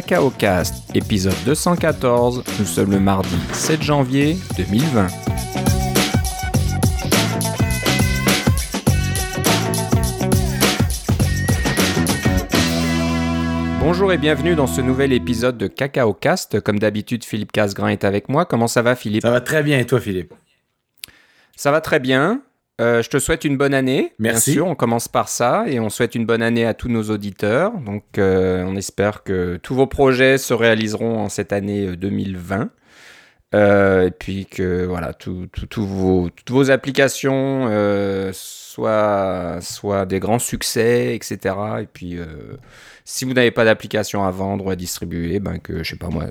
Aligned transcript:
Cacao 0.00 0.30
Cast, 0.30 0.94
épisode 0.94 1.34
214. 1.44 2.44
Nous 2.60 2.64
sommes 2.64 2.92
le 2.92 3.00
mardi 3.00 3.34
7 3.52 3.82
janvier 3.82 4.36
2020. 4.56 5.08
Bonjour 13.80 14.12
et 14.12 14.18
bienvenue 14.18 14.54
dans 14.54 14.68
ce 14.68 14.80
nouvel 14.80 15.12
épisode 15.12 15.58
de 15.58 15.66
Cacao 15.66 16.14
Cast. 16.14 16.60
Comme 16.60 16.78
d'habitude, 16.78 17.24
Philippe 17.24 17.50
Casgrain 17.50 17.88
est 17.88 18.04
avec 18.04 18.28
moi. 18.28 18.44
Comment 18.44 18.68
ça 18.68 18.82
va, 18.82 18.94
Philippe? 18.94 19.22
Ça 19.22 19.32
va 19.32 19.40
très 19.40 19.64
bien 19.64 19.80
et 19.80 19.84
toi, 19.84 19.98
Philippe? 19.98 20.32
Ça 21.56 21.72
va 21.72 21.80
très 21.80 21.98
bien. 21.98 22.42
Euh, 22.80 23.02
je 23.02 23.10
te 23.10 23.18
souhaite 23.18 23.44
une 23.44 23.56
bonne 23.56 23.74
année. 23.74 24.12
Merci. 24.18 24.50
Bien 24.52 24.54
sûr, 24.60 24.66
on 24.68 24.74
commence 24.76 25.08
par 25.08 25.28
ça 25.28 25.64
et 25.66 25.80
on 25.80 25.90
souhaite 25.90 26.14
une 26.14 26.26
bonne 26.26 26.42
année 26.42 26.64
à 26.64 26.74
tous 26.74 26.88
nos 26.88 27.10
auditeurs. 27.10 27.72
Donc, 27.80 28.04
euh, 28.18 28.62
on 28.64 28.76
espère 28.76 29.24
que 29.24 29.56
tous 29.62 29.74
vos 29.74 29.86
projets 29.88 30.38
se 30.38 30.54
réaliseront 30.54 31.18
en 31.18 31.28
cette 31.28 31.52
année 31.52 31.96
2020. 31.96 32.70
Euh, 33.54 34.06
et 34.08 34.10
puis 34.10 34.44
que 34.46 34.84
voilà, 34.84 35.14
tout, 35.14 35.48
tout- 35.52 35.66
tout 35.66 35.86
vos, 35.86 36.28
toutes 36.28 36.50
vos 36.50 36.70
applications 36.70 37.66
euh, 37.70 38.30
soient, 38.34 39.56
soient 39.62 40.04
des 40.04 40.20
grands 40.20 40.38
succès, 40.38 41.14
etc. 41.14 41.54
Et 41.80 41.86
puis, 41.86 42.18
euh, 42.18 42.26
si 43.06 43.24
vous 43.24 43.32
n'avez 43.32 43.50
pas 43.50 43.64
d'application 43.64 44.22
à 44.24 44.30
vendre 44.30 44.66
ou 44.66 44.70
à 44.70 44.76
distribuer, 44.76 45.40
ben 45.40 45.58
que 45.58 45.82
je 45.82 45.88
sais 45.90 45.96
pas 45.96 46.10
moi, 46.10 46.26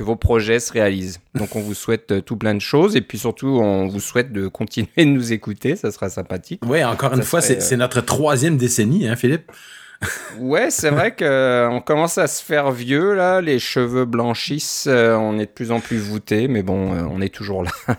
que 0.00 0.04
vos 0.04 0.16
projets 0.16 0.60
se 0.60 0.72
réalisent. 0.72 1.20
Donc 1.34 1.56
on 1.56 1.60
vous 1.60 1.74
souhaite 1.74 2.10
euh, 2.10 2.20
tout 2.22 2.36
plein 2.36 2.54
de 2.54 2.60
choses 2.60 2.96
et 2.96 3.02
puis 3.02 3.18
surtout 3.18 3.60
on 3.60 3.86
vous 3.86 4.00
souhaite 4.00 4.32
de 4.32 4.48
continuer 4.48 4.88
de 4.96 5.04
nous 5.04 5.34
écouter, 5.34 5.76
ça 5.76 5.90
sera 5.90 6.08
sympathique. 6.08 6.62
Oui, 6.66 6.82
encore 6.82 7.12
une 7.12 7.22
fois, 7.22 7.42
serait, 7.42 7.60
c'est 7.60 7.76
notre 7.76 8.00
troisième 8.00 8.56
décennie, 8.56 9.06
hein, 9.06 9.14
Philippe 9.14 9.52
Ouais, 10.38 10.70
c'est 10.70 10.88
vrai 10.88 11.14
que 11.14 11.24
euh, 11.24 11.80
commence 11.80 12.16
à 12.16 12.28
se 12.28 12.42
faire 12.42 12.70
vieux 12.70 13.14
là, 13.14 13.42
les 13.42 13.58
cheveux 13.58 14.06
blanchissent, 14.06 14.86
euh, 14.88 15.14
on 15.16 15.38
est 15.38 15.46
de 15.46 15.50
plus 15.50 15.70
en 15.70 15.80
plus 15.80 15.98
voûté, 15.98 16.48
mais 16.48 16.62
bon, 16.62 16.94
euh, 16.94 17.02
on 17.10 17.20
est 17.20 17.34
toujours 17.34 17.62
là. 17.62 17.70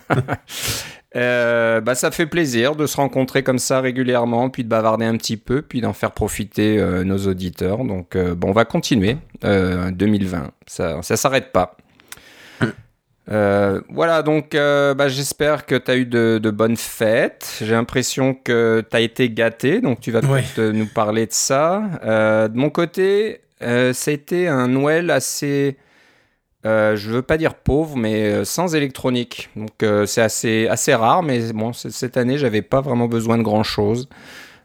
Euh, 1.14 1.80
bah, 1.80 1.94
ça 1.94 2.10
fait 2.10 2.26
plaisir 2.26 2.74
de 2.74 2.86
se 2.86 2.96
rencontrer 2.96 3.42
comme 3.42 3.58
ça 3.58 3.80
régulièrement, 3.80 4.48
puis 4.48 4.64
de 4.64 4.68
bavarder 4.68 5.04
un 5.04 5.16
petit 5.16 5.36
peu, 5.36 5.62
puis 5.62 5.80
d'en 5.80 5.92
faire 5.92 6.12
profiter 6.12 6.78
euh, 6.78 7.04
nos 7.04 7.18
auditeurs. 7.26 7.84
Donc 7.84 8.16
euh, 8.16 8.34
bon, 8.34 8.48
on 8.48 8.52
va 8.52 8.64
continuer 8.64 9.18
euh, 9.44 9.90
2020, 9.90 10.50
ça 10.66 11.02
ça 11.02 11.16
s'arrête 11.16 11.52
pas. 11.52 11.76
Euh, 13.30 13.80
voilà, 13.88 14.22
donc 14.22 14.54
euh, 14.54 14.94
bah, 14.94 15.08
j'espère 15.08 15.64
que 15.64 15.76
tu 15.76 15.90
as 15.90 15.96
eu 15.96 16.06
de, 16.06 16.40
de 16.42 16.50
bonnes 16.50 16.76
fêtes. 16.76 17.58
J'ai 17.60 17.72
l'impression 17.72 18.34
que 18.34 18.84
tu 18.88 18.96
as 18.96 19.00
été 19.00 19.30
gâté, 19.30 19.80
donc 19.80 20.00
tu 20.00 20.10
vas 20.10 20.20
peut-être 20.20 20.60
nous 20.72 20.86
parler 20.86 21.26
de 21.26 21.32
ça. 21.32 21.82
Euh, 22.04 22.48
de 22.48 22.56
mon 22.56 22.70
côté, 22.70 23.40
ça 23.60 24.10
a 24.10 24.10
été 24.10 24.48
un 24.48 24.68
Noël 24.68 25.10
assez, 25.10 25.76
je 26.64 27.10
veux 27.10 27.22
pas 27.22 27.38
dire 27.38 27.54
pauvre, 27.54 27.96
mais 27.96 28.44
sans 28.44 28.74
électronique. 28.74 29.50
Donc 29.54 29.84
c'est 30.06 30.22
assez, 30.22 30.66
assez 30.68 30.94
rare, 30.94 31.22
mais 31.22 31.52
bon, 31.52 31.72
cette 31.72 32.16
année, 32.16 32.38
j'avais 32.38 32.62
pas 32.62 32.80
vraiment 32.80 33.06
besoin 33.06 33.38
de 33.38 33.42
grand-chose. 33.42 34.08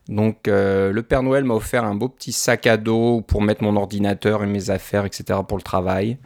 Donc 0.07 0.47
le 0.47 1.01
Père 1.01 1.21
Noël 1.21 1.43
m'a 1.43 1.53
offert 1.53 1.83
un 1.83 1.93
beau 1.93 2.09
petit 2.09 2.31
sac 2.31 2.65
à 2.65 2.77
dos 2.77 3.21
pour 3.21 3.43
mettre 3.43 3.61
mon 3.61 3.75
ordinateur 3.75 4.43
et 4.43 4.47
mes 4.47 4.71
affaires, 4.71 5.05
etc. 5.05 5.41
pour 5.47 5.57
le 5.57 5.63
travail 5.63 6.17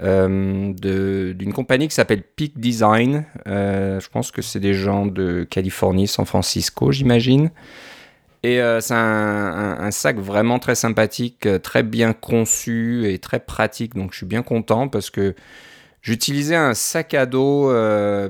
d'une 0.00 1.52
compagnie 1.52 1.88
qui 1.88 1.94
s'appelle 1.94 2.22
Peak 2.22 2.58
Design. 2.58 3.26
Euh, 3.46 4.00
je 4.00 4.08
pense 4.08 4.30
que 4.30 4.42
c'est 4.42 4.60
des 4.60 4.74
gens 4.74 5.06
de 5.06 5.44
Californie, 5.44 6.06
San 6.08 6.26
Francisco, 6.26 6.90
j'imagine. 6.92 7.50
Et 8.42 8.60
euh, 8.60 8.80
c'est 8.80 8.94
un, 8.94 8.98
un- 8.98 9.80
un 9.80 9.90
sac 9.90 10.18
vraiment 10.18 10.58
très 10.58 10.74
sympathique, 10.74 11.46
euh, 11.46 11.58
très 11.58 11.82
bien 11.82 12.12
conçu 12.12 13.08
et 13.10 13.18
très 13.18 13.40
pratique. 13.40 13.94
Donc 13.94 14.12
je 14.12 14.18
suis 14.18 14.26
bien 14.26 14.42
content 14.42 14.88
parce 14.88 15.08
que 15.10 15.34
j'utilisais 16.02 16.56
un 16.56 16.74
sac 16.74 17.14
à 17.14 17.24
dos 17.24 17.70
euh, 17.70 18.28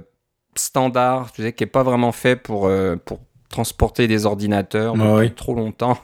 standard, 0.55 1.33
tu 1.33 1.43
sais, 1.43 1.53
qui 1.53 1.65
n'est 1.65 1.71
pas 1.71 1.83
vraiment 1.83 2.13
fait 2.13 2.37
pour, 2.37 2.67
euh, 2.67 2.95
pour 2.95 3.19
transporter 3.49 4.07
des 4.07 4.25
ordinateurs 4.27 4.93
Ouais, 4.95 4.99
depuis 5.01 5.15
ouais. 5.15 5.31
trop 5.31 5.55
longtemps. 5.55 5.99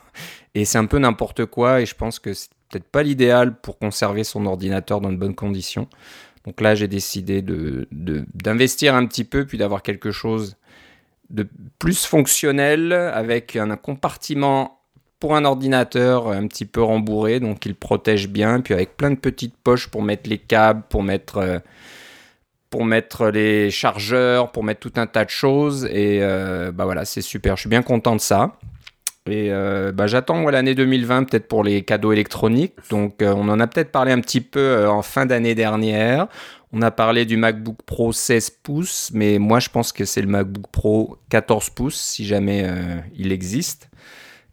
Et 0.56 0.64
c'est 0.64 0.78
un 0.78 0.86
peu 0.86 0.98
n'importe 0.98 1.44
quoi. 1.46 1.80
Et 1.80 1.86
je 1.86 1.94
pense 1.94 2.18
que 2.18 2.32
c'est 2.34 2.48
peut-être 2.70 2.88
pas 2.88 3.02
l'idéal 3.02 3.60
pour 3.60 3.78
conserver 3.78 4.24
son 4.24 4.46
ordinateur 4.46 5.00
dans 5.00 5.10
de 5.10 5.16
bonnes 5.16 5.34
conditions. 5.34 5.88
Donc 6.46 6.60
là, 6.60 6.74
j'ai 6.74 6.88
décidé 6.88 7.42
de, 7.42 7.86
de- 7.92 8.24
d'investir 8.34 8.94
un 8.94 9.06
petit 9.06 9.24
peu, 9.24 9.44
puis 9.44 9.58
d'avoir 9.58 9.82
quelque 9.82 10.10
chose 10.10 10.56
de 11.28 11.46
plus 11.78 12.06
fonctionnel, 12.06 12.92
avec 12.92 13.56
un 13.56 13.76
compartiment 13.76 14.80
pour 15.20 15.36
un 15.36 15.44
ordinateur 15.44 16.28
un 16.28 16.46
petit 16.46 16.64
peu 16.64 16.82
rembourré, 16.82 17.40
donc 17.40 17.66
il 17.66 17.74
protège 17.74 18.28
bien, 18.28 18.60
puis 18.62 18.72
avec 18.72 18.96
plein 18.96 19.10
de 19.10 19.16
petites 19.16 19.54
poches 19.54 19.88
pour 19.88 20.02
mettre 20.02 20.30
les 20.30 20.38
câbles, 20.38 20.82
pour 20.88 21.02
mettre, 21.02 21.36
euh, 21.36 21.58
pour 22.70 22.86
mettre 22.86 23.28
les 23.28 23.70
chargeurs, 23.70 24.50
pour 24.50 24.64
mettre 24.64 24.80
tout 24.80 24.98
un 24.98 25.06
tas 25.06 25.26
de 25.26 25.30
choses. 25.30 25.84
Et 25.84 26.20
euh, 26.22 26.72
bah 26.72 26.86
voilà, 26.86 27.04
c'est 27.04 27.20
super, 27.20 27.56
je 27.56 27.60
suis 27.60 27.70
bien 27.70 27.82
content 27.82 28.16
de 28.16 28.20
ça. 28.20 28.56
Et 29.26 29.48
euh, 29.50 29.92
bah, 29.92 30.06
j'attends 30.06 30.36
moi, 30.36 30.50
l'année 30.50 30.74
2020 30.74 31.24
peut-être 31.24 31.46
pour 31.46 31.62
les 31.62 31.82
cadeaux 31.82 32.12
électroniques. 32.12 32.74
Donc 32.88 33.22
euh, 33.22 33.34
on 33.36 33.48
en 33.48 33.60
a 33.60 33.66
peut-être 33.66 33.92
parlé 33.92 34.12
un 34.12 34.20
petit 34.20 34.40
peu 34.40 34.60
euh, 34.60 34.90
en 34.90 35.02
fin 35.02 35.26
d'année 35.26 35.54
dernière. 35.54 36.26
On 36.72 36.82
a 36.82 36.90
parlé 36.90 37.26
du 37.26 37.36
MacBook 37.36 37.78
Pro 37.84 38.12
16 38.12 38.50
pouces, 38.62 39.10
mais 39.12 39.38
moi 39.38 39.60
je 39.60 39.68
pense 39.68 39.92
que 39.92 40.04
c'est 40.04 40.22
le 40.22 40.28
MacBook 40.28 40.68
Pro 40.70 41.18
14 41.28 41.70
pouces 41.70 42.00
si 42.00 42.24
jamais 42.24 42.64
il 43.16 43.32
existe, 43.32 43.90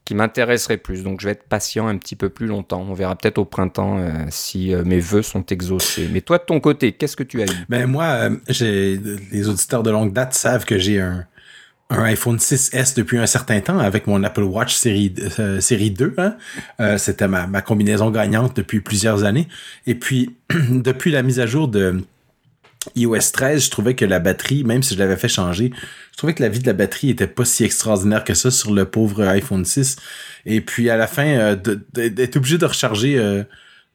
qui 0.03 0.15
m'intéresserait 0.15 0.77
plus. 0.77 1.03
Donc 1.03 1.21
je 1.21 1.27
vais 1.27 1.33
être 1.33 1.43
patient 1.43 1.87
un 1.87 1.95
petit 1.97 2.15
peu 2.15 2.29
plus 2.29 2.47
longtemps. 2.47 2.83
On 2.89 2.95
verra 2.95 3.15
peut-être 3.15 3.37
au 3.37 3.45
printemps 3.45 4.03
si 4.31 4.73
mes 4.83 4.99
vœux 4.99 5.21
sont 5.21 5.45
exaucés. 5.45 6.09
Mais 6.11 6.21
toi 6.21 6.39
de 6.39 6.43
ton 6.43 6.59
côté, 6.59 6.93
qu'est-ce 6.93 7.15
que 7.15 7.21
tu 7.21 7.39
as 7.39 7.45
eu? 7.45 7.65
Ben 7.69 7.85
moi, 7.85 8.29
les 8.59 9.47
auditeurs 9.47 9.83
de 9.83 9.91
longue 9.91 10.11
date 10.11 10.33
savent 10.33 10.65
que 10.65 10.79
j'ai 10.79 10.99
un, 10.99 11.27
un 11.89 12.03
iPhone 12.03 12.37
6S 12.37 12.95
depuis 12.95 13.17
un 13.17 13.25
certain 13.25 13.61
temps 13.61 13.79
avec 13.79 14.07
mon 14.07 14.23
Apple 14.23 14.43
Watch 14.43 14.75
série, 14.75 15.13
euh, 15.39 15.61
série 15.61 15.91
2. 15.91 16.15
Hein. 16.17 16.35
Euh, 16.79 16.97
C'était 16.97 17.27
ma, 17.27 17.61
combinaison 17.61 18.11
gagnante 18.11 18.55
depuis 18.57 18.81
plusieurs 18.81 19.23
années. 19.23 19.47
Et 19.85 19.95
puis, 19.95 20.35
depuis 20.69 21.11
la 21.11 21.23
mise 21.23 21.39
à 21.39 21.45
jour 21.45 21.67
de 21.67 22.01
iOS 22.95 23.31
13, 23.33 23.65
je 23.65 23.69
trouvais 23.69 23.95
que 23.95 24.05
la 24.05 24.19
batterie, 24.19 24.63
même 24.63 24.83
si 24.83 24.93
je 24.93 24.99
l'avais 24.99 25.17
fait 25.17 25.27
changer, 25.27 25.71
je 26.11 26.17
trouvais 26.17 26.33
que 26.33 26.43
la 26.43 26.49
vie 26.49 26.59
de 26.59 26.67
la 26.67 26.73
batterie 26.73 27.09
était 27.09 27.27
pas 27.27 27.45
si 27.45 27.63
extraordinaire 27.63 28.23
que 28.23 28.33
ça 28.33 28.51
sur 28.51 28.73
le 28.73 28.85
pauvre 28.85 29.23
iPhone 29.25 29.65
6. 29.65 29.97
Et 30.45 30.61
puis 30.61 30.89
à 30.89 30.97
la 30.97 31.07
fin, 31.07 31.27
euh, 31.27 31.55
d'être 31.93 32.37
obligé 32.37 32.57
de 32.57 32.65
recharger 32.65 33.17
euh, 33.17 33.43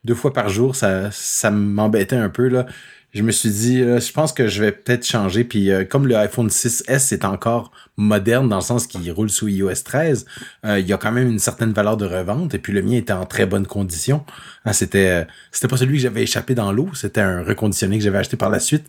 deux 0.05 0.15
fois 0.15 0.33
par 0.33 0.49
jour, 0.49 0.77
ça, 0.77 1.11
ça 1.11 1.51
m'embêtait 1.51 2.17
un 2.17 2.29
peu 2.29 2.49
là. 2.49 2.67
Je 3.13 3.23
me 3.23 3.31
suis 3.31 3.51
dit, 3.51 3.83
euh, 3.83 4.01
je 4.01 4.11
pense 4.11 4.33
que 4.33 4.49
je 4.49 4.63
vais 4.63 4.73
peut-être 4.73 5.07
changer. 5.07 5.45
Puis 5.45 5.71
euh, 5.71 5.85
comme 5.85 6.07
le 6.07 6.17
iPhone 6.17 6.49
6S 6.49 7.13
est 7.13 7.25
encore 7.25 7.71
moderne 7.97 8.49
dans 8.49 8.57
le 8.57 8.63
sens 8.63 8.87
qu'il 8.87 9.11
roule 9.13 9.31
sous 9.31 9.49
iOS 9.49 9.83
13, 9.85 10.27
euh, 10.65 10.79
il 10.79 10.87
y 10.87 10.93
a 10.93 10.97
quand 10.97 11.13
même 11.13 11.29
une 11.29 11.39
certaine 11.39 11.73
valeur 11.73 11.97
de 11.97 12.07
revente. 12.07 12.55
Et 12.55 12.59
puis 12.59 12.73
le 12.73 12.83
mien 12.83 12.97
était 12.97 13.13
en 13.13 13.27
très 13.27 13.47
bonne 13.47 13.67
condition. 13.67 14.25
Hein, 14.65 14.73
c'était 14.73 15.09
euh, 15.09 15.25
c'était 15.51 15.69
pas 15.69 15.77
celui 15.77 15.97
que 15.97 16.03
j'avais 16.03 16.23
échappé 16.23 16.55
dans 16.55 16.73
l'eau, 16.73 16.89
c'était 16.95 17.21
un 17.21 17.43
reconditionné 17.43 17.99
que 17.99 18.05
j'avais 18.05 18.19
acheté 18.19 18.37
par 18.37 18.51
la 18.51 18.61
suite 18.61 18.87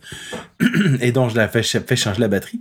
et 1.00 1.12
dont 1.12 1.28
je 1.28 1.36
l'avais 1.36 1.62
fait 1.62 1.96
changer 1.96 2.20
la 2.20 2.28
batterie. 2.28 2.60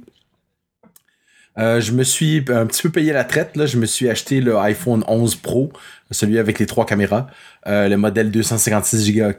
Euh, 1.58 1.80
je 1.82 1.92
me 1.92 2.04
suis 2.04 2.44
un 2.50 2.66
petit 2.66 2.82
peu 2.82 2.90
payé 2.90 3.14
la 3.14 3.24
traite. 3.24 3.56
Là. 3.56 3.66
Je 3.66 3.78
me 3.78 3.86
suis 3.86 4.10
acheté 4.10 4.42
le 4.42 4.58
iPhone 4.58 5.04
11 5.08 5.36
Pro, 5.38 5.72
celui 6.12 6.40
avec 6.40 6.60
les 6.60 6.66
trois 6.66 6.86
caméras, 6.86 7.28
euh, 7.68 7.88
le 7.88 7.98
modèle 7.98 8.32
256 8.32 9.14
Go. 9.14 9.32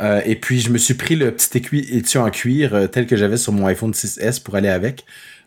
Euh, 0.00 0.20
et 0.24 0.36
puis, 0.36 0.60
je 0.60 0.70
me 0.70 0.78
suis 0.78 0.94
pris 0.94 1.16
le 1.16 1.30
petit 1.32 1.58
étui 1.58 2.18
en 2.18 2.30
cuir 2.30 2.74
euh, 2.74 2.86
tel 2.86 3.06
que 3.06 3.16
j'avais 3.16 3.36
sur 3.36 3.52
mon 3.52 3.66
iPhone 3.66 3.92
6S 3.92 4.42
pour 4.42 4.56
aller 4.56 4.68
avec. 4.68 5.04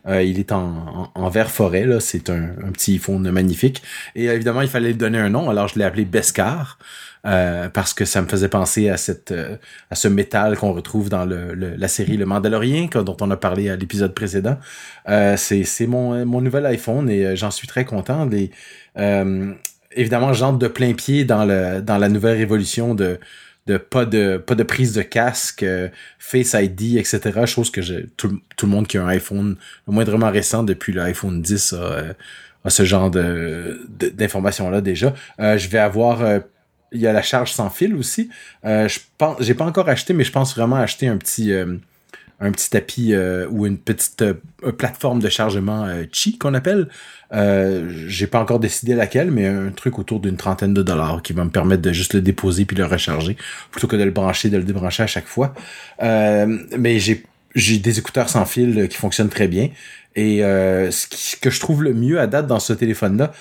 Il 0.08 0.38
est 0.38 0.52
en, 0.52 1.10
en, 1.16 1.28
vert 1.30 1.50
forêt. 1.50 1.84
C'est 1.98 2.30
un, 2.30 2.50
un 2.64 2.70
petit 2.70 2.94
iPhone 2.94 3.28
magnifique. 3.28 3.82
Et 4.14 4.26
évidemment, 4.26 4.62
il 4.62 4.68
fallait 4.68 4.90
lui 4.90 4.94
donner 4.94 5.18
un 5.18 5.30
nom, 5.30 5.50
alors 5.50 5.66
je 5.66 5.80
l'ai 5.80 5.84
appelé 5.84 6.04
Beskar. 6.04 6.78
Euh, 7.26 7.68
parce 7.68 7.92
que 7.94 8.04
ça 8.04 8.22
me 8.22 8.28
faisait 8.28 8.48
penser 8.48 8.88
à 8.88 8.96
cette 8.96 9.32
euh, 9.32 9.56
à 9.90 9.94
ce 9.96 10.08
métal 10.08 10.56
qu'on 10.56 10.72
retrouve 10.72 11.08
dans 11.08 11.24
le, 11.24 11.54
le- 11.54 11.74
la 11.76 11.88
série 11.88 12.16
Le 12.16 12.26
Mandalorien, 12.26 12.86
dont 12.94 13.16
on 13.20 13.30
a 13.30 13.36
parlé 13.36 13.68
à 13.70 13.76
l'épisode 13.76 14.14
précédent. 14.14 14.58
Euh, 15.08 15.36
c'est 15.36 15.86
mon, 15.86 16.24
mon 16.26 16.40
nouvel 16.40 16.64
iPhone 16.66 17.10
et 17.10 17.24
euh, 17.26 17.36
j'en 17.36 17.50
suis 17.50 17.66
très 17.66 17.84
content. 17.84 18.24
Les, 18.26 18.50
euh, 18.98 19.52
évidemment, 19.92 20.32
j'entre 20.32 20.58
de 20.58 20.68
plein 20.68 20.92
pied 20.94 21.24
dans, 21.24 21.44
le, 21.44 21.80
dans 21.82 21.98
la 21.98 22.08
nouvelle 22.08 22.36
révolution 22.38 22.94
de, 22.94 23.18
de 23.66 23.76
pas 23.78 24.04
de 24.04 24.36
pas 24.36 24.54
de 24.54 24.62
prise 24.62 24.92
de 24.92 25.02
casque, 25.02 25.62
euh, 25.64 25.88
Face 26.18 26.54
ID, 26.54 26.96
etc. 26.98 27.44
Chose 27.46 27.70
que 27.70 27.82
je, 27.82 27.94
tout, 28.16 28.40
tout 28.56 28.66
le 28.66 28.70
monde 28.72 28.86
qui 28.86 28.98
a 28.98 29.04
un 29.04 29.08
iPhone 29.08 29.56
le 29.88 29.92
moindrement 29.92 30.30
récent 30.30 30.62
depuis 30.62 30.92
l'iPhone 30.92 31.42
10 31.42 31.72
a, 31.72 31.76
euh, 31.76 32.12
a 32.64 32.70
ce 32.70 32.84
genre 32.84 33.10
de 33.10 33.80
de- 33.98 34.08
d'informations-là 34.10 34.80
déjà. 34.80 35.12
Euh, 35.40 35.58
je 35.58 35.68
vais 35.68 35.78
avoir 35.78 36.22
euh, 36.22 36.38
il 36.92 37.00
y 37.00 37.06
a 37.06 37.12
la 37.12 37.22
charge 37.22 37.52
sans 37.52 37.70
fil 37.70 37.94
aussi. 37.94 38.30
Euh, 38.64 38.88
je 38.88 39.00
pense, 39.18 39.36
j'ai 39.40 39.54
pas 39.54 39.64
encore 39.64 39.88
acheté, 39.88 40.14
mais 40.14 40.24
je 40.24 40.32
pense 40.32 40.56
vraiment 40.56 40.76
acheter 40.76 41.08
un 41.08 41.16
petit, 41.16 41.52
euh, 41.52 41.76
un 42.40 42.52
petit 42.52 42.70
tapis 42.70 43.14
ou 43.50 43.66
une 43.66 43.78
petite 43.78 44.22
plateforme 44.76 45.20
de 45.20 45.28
chargement 45.30 45.88
Qi 46.12 46.36
qu'on 46.36 46.52
appelle. 46.52 46.88
J'ai 47.32 48.26
pas 48.26 48.40
encore 48.40 48.60
décidé 48.60 48.94
laquelle, 48.94 49.30
mais 49.30 49.46
un 49.46 49.70
truc 49.70 49.98
autour 49.98 50.20
d'une 50.20 50.36
trentaine 50.36 50.74
de 50.74 50.82
dollars 50.82 51.22
qui 51.22 51.32
va 51.32 51.44
me 51.44 51.50
permettre 51.50 51.80
de 51.80 51.92
juste 51.92 52.12
le 52.12 52.20
déposer 52.20 52.66
puis 52.66 52.76
le 52.76 52.84
recharger 52.84 53.38
plutôt 53.70 53.86
que 53.86 53.96
de 53.96 54.02
le 54.02 54.10
brancher, 54.10 54.50
de 54.50 54.58
le 54.58 54.64
débrancher 54.64 55.02
à 55.02 55.06
chaque 55.06 55.26
fois. 55.26 55.54
mais 55.98 56.98
j'ai 56.98 57.24
j'ai 57.54 57.78
des 57.78 57.98
écouteurs 57.98 58.28
sans 58.28 58.44
fil 58.44 58.86
qui 58.88 58.98
fonctionnent 58.98 59.30
très 59.30 59.48
bien. 59.48 59.70
Et 60.14 60.40
ce, 60.40 61.36
que 61.40 61.48
je 61.48 61.58
trouve 61.58 61.84
le 61.84 61.94
mieux 61.94 62.20
à 62.20 62.26
date 62.26 62.46
dans 62.46 62.60
ce 62.60 62.74
téléphone-là, 62.74 63.32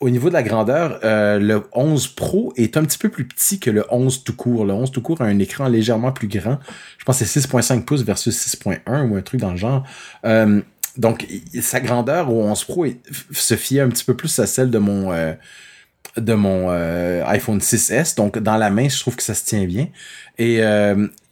au 0.00 0.10
niveau 0.10 0.28
de 0.28 0.34
la 0.34 0.42
grandeur, 0.42 1.00
euh, 1.04 1.38
le 1.38 1.62
11 1.72 2.08
Pro 2.08 2.52
est 2.56 2.76
un 2.76 2.84
petit 2.84 2.98
peu 2.98 3.08
plus 3.08 3.26
petit 3.26 3.58
que 3.58 3.70
le 3.70 3.84
11 3.90 4.24
tout 4.24 4.34
court. 4.34 4.64
Le 4.64 4.72
11 4.72 4.90
tout 4.90 5.00
court 5.00 5.20
a 5.22 5.24
un 5.24 5.38
écran 5.38 5.68
légèrement 5.68 6.12
plus 6.12 6.28
grand. 6.28 6.58
Je 6.98 7.04
pense 7.04 7.18
que 7.18 7.24
c'est 7.24 7.40
6.5 7.40 7.84
pouces 7.84 8.02
versus 8.02 8.36
6.1 8.36 9.08
ou 9.08 9.16
un 9.16 9.22
truc 9.22 9.40
dans 9.40 9.52
le 9.52 9.56
genre. 9.56 9.84
Euh, 10.24 10.60
donc, 10.98 11.26
sa 11.60 11.80
grandeur 11.80 12.32
au 12.32 12.42
11 12.42 12.64
Pro 12.64 12.86
se 13.32 13.54
fiait 13.56 13.80
un 13.80 13.88
petit 13.88 14.04
peu 14.04 14.14
plus 14.14 14.38
à 14.38 14.46
celle 14.46 14.70
de 14.70 14.78
mon 14.78 15.12
euh, 15.12 15.34
de 16.16 16.34
mon 16.34 16.70
iPhone 17.26 17.58
6S. 17.58 18.16
Donc, 18.16 18.38
dans 18.38 18.56
la 18.56 18.70
main, 18.70 18.88
je 18.88 18.98
trouve 18.98 19.16
que 19.16 19.22
ça 19.22 19.34
se 19.34 19.44
tient 19.44 19.64
bien. 19.66 19.88
Et 20.38 20.62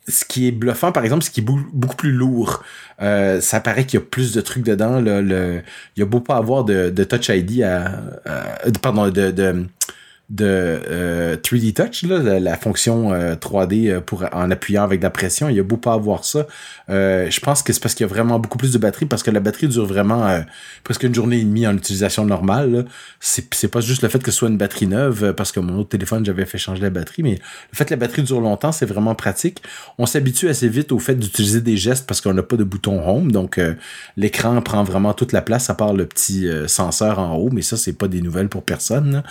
ce 0.07 0.25
qui 0.25 0.47
est 0.47 0.53
bluffant, 0.53 0.93
par 0.93 1.05
exemple, 1.05 1.25
ce 1.25 1.31
qui 1.31 1.41
est 1.41 1.45
beaucoup 1.45 1.97
plus 1.97 2.13
lourd. 2.13 2.63
Euh, 3.01 3.41
ça 3.41 3.61
paraît 3.61 3.87
qu'il 3.87 3.99
y 3.99 4.03
a 4.03 4.07
plus 4.07 4.33
de 4.33 4.41
trucs 4.41 4.65
dedans. 4.65 5.01
Là, 5.01 5.23
le, 5.23 5.63
il 5.97 6.01
y 6.01 6.03
a 6.03 6.07
beau 6.07 6.21
pas 6.21 6.37
avoir 6.37 6.65
de, 6.65 6.91
de 6.91 7.05
Touch 7.05 7.29
ID 7.29 7.63
à, 7.63 8.03
pardon, 8.83 9.09
de 9.11 9.67
de 10.35 10.47
euh, 10.47 11.37
3D 11.37 11.73
Touch, 11.75 12.03
là, 12.03 12.41
la, 12.41 12.57
fonction 12.57 13.13
3D 13.13 13.87
euh, 13.87 13.97
euh, 13.97 14.01
pour 14.01 14.25
en 14.33 14.51
appuyant 14.51 14.83
avec 14.83 14.99
de 14.99 15.05
la 15.05 15.11
pression. 15.11 15.49
Il 15.49 15.55
y 15.55 15.61
a 15.61 15.63
beau 15.63 15.77
pas 15.77 15.93
avoir 15.93 16.25
ça. 16.25 16.47
Euh, 16.91 17.31
je 17.31 17.39
pense 17.39 17.63
que 17.63 17.73
c'est 17.73 17.81
parce 17.81 17.95
qu'il 17.95 18.05
y 18.05 18.11
a 18.11 18.13
vraiment 18.13 18.41
beaucoup 18.41 18.59
plus 18.59 18.73
de 18.73 18.79
batterie, 18.79 19.07
parce 19.07 19.23
que 19.23 19.31
la 19.31 19.39
batterie 19.39 19.69
dure 19.69 19.87
vraiment 19.87 20.43
presque 20.83 21.05
une 21.05 21.15
journée 21.15 21.39
et 21.39 21.45
demie 21.45 21.67
en 21.69 21.77
utilisation 21.77 22.25
normale. 22.25 22.85
C'est 23.21 23.69
pas 23.69 23.81
juste 23.81 24.03
le 24.03 24.09
fait 24.09 24.23
que 24.23 24.33
ce 24.33 24.39
soit 24.39 24.49
une 24.49 24.57
batterie 24.57 24.89
neuve, 24.89 25.35
parce 25.35 25.53
que 25.53 25.61
mon 25.61 25.79
autre 25.79 25.91
téléphone, 25.91 26.25
j'avais 26.25 26.47
fait 26.47 26.59
changer 26.59 26.83
la 26.83 26.91
batterie, 26.91 27.23
mais 27.23 27.35
le 27.35 27.77
fait 27.77 27.85
que 27.85 27.91
la 27.91 27.97
batterie 27.97 28.25
dure 28.25 28.41
longtemps, 28.41 28.73
c'est 28.73 28.87
vraiment 28.87 29.15
pratique. 29.15 29.63
On 29.99 30.07
s'habitue 30.07 30.49
assez 30.49 30.69
vite 30.69 30.91
au 30.91 30.99
fait 30.99 31.15
d'utiliser 31.15 31.61
des 31.61 31.77
gestes 31.77 32.07
parce 32.07 32.21
qu'on 32.21 32.35
n'a 32.35 32.43
pas 32.43 32.57
de 32.57 32.65
bouton 32.65 33.07
home, 33.09 33.31
donc 33.31 33.61
l'écran 34.17 34.61
prend 34.63 34.83
vraiment 34.83 35.13
toute 35.13 35.31
la 35.31 35.43
place 35.43 35.71
à 35.71 35.75
part 35.75 35.95
le 35.95 36.07
petit 36.07 36.49
senseur 36.67 37.21
en 37.21 37.37
haut, 37.37 37.51
mais 37.53 37.63
ça, 37.63 37.77
c'est 37.77 37.93
pas 37.93 38.09
des 38.09 38.21
nouvelles 38.21 38.49
pour 38.49 38.65
personne. 38.65 39.23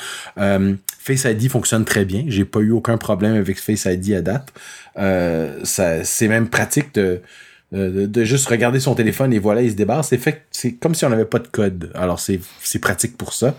Face 1.04 1.26
ID 1.26 1.50
fonctionne 1.50 1.84
très 1.84 2.06
bien. 2.06 2.24
J'ai 2.28 2.46
pas 2.46 2.62
eu 2.62 2.72
aucun 2.72 2.98
problème 2.98 3.36
avec 3.36 3.60
Face 3.60 3.84
ID 3.84 4.14
à 4.14 4.22
date. 4.22 4.54
Euh, 4.98 5.60
c'est 5.66 6.30
même 6.30 6.48
pratique 6.48 6.94
de, 6.94 7.20
de, 7.74 8.24
juste 8.24 8.48
regarder 8.48 8.80
son 8.80 8.96
téléphone 8.96 9.34
et 9.34 9.40
voilà, 9.40 9.64
il 9.64 9.72
se 9.72 9.76
débarre. 9.76 10.06
C'est 10.06 10.18
fait, 10.18 10.46
c'est 10.50 10.76
comme 10.76 10.96
si 10.96 11.04
on 11.04 11.10
n'avait 11.10 11.26
pas 11.26 11.40
de 11.40 11.48
code. 11.50 11.92
Alors 11.94 12.22
c'est, 12.22 12.40
pratique 12.80 13.18
pour 13.18 13.34
ça. 13.34 13.54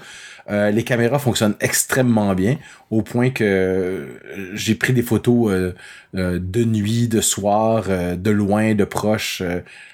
Euh, 0.51 0.71
les 0.71 0.85
caméras 0.85 1.19
fonctionnent 1.19 1.57
extrêmement 1.61 2.35
bien, 2.35 2.57
au 2.91 3.03
point 3.03 3.29
que 3.29 4.07
j'ai 4.55 4.75
pris 4.75 4.95
des 4.95 5.03
photos 5.03 5.53
euh, 5.53 6.39
de 6.39 6.65
nuit, 6.65 7.09
de 7.09 7.21
soir, 7.21 7.85
de 8.17 8.31
loin, 8.31 8.75
de 8.75 8.85
proche. 8.85 9.43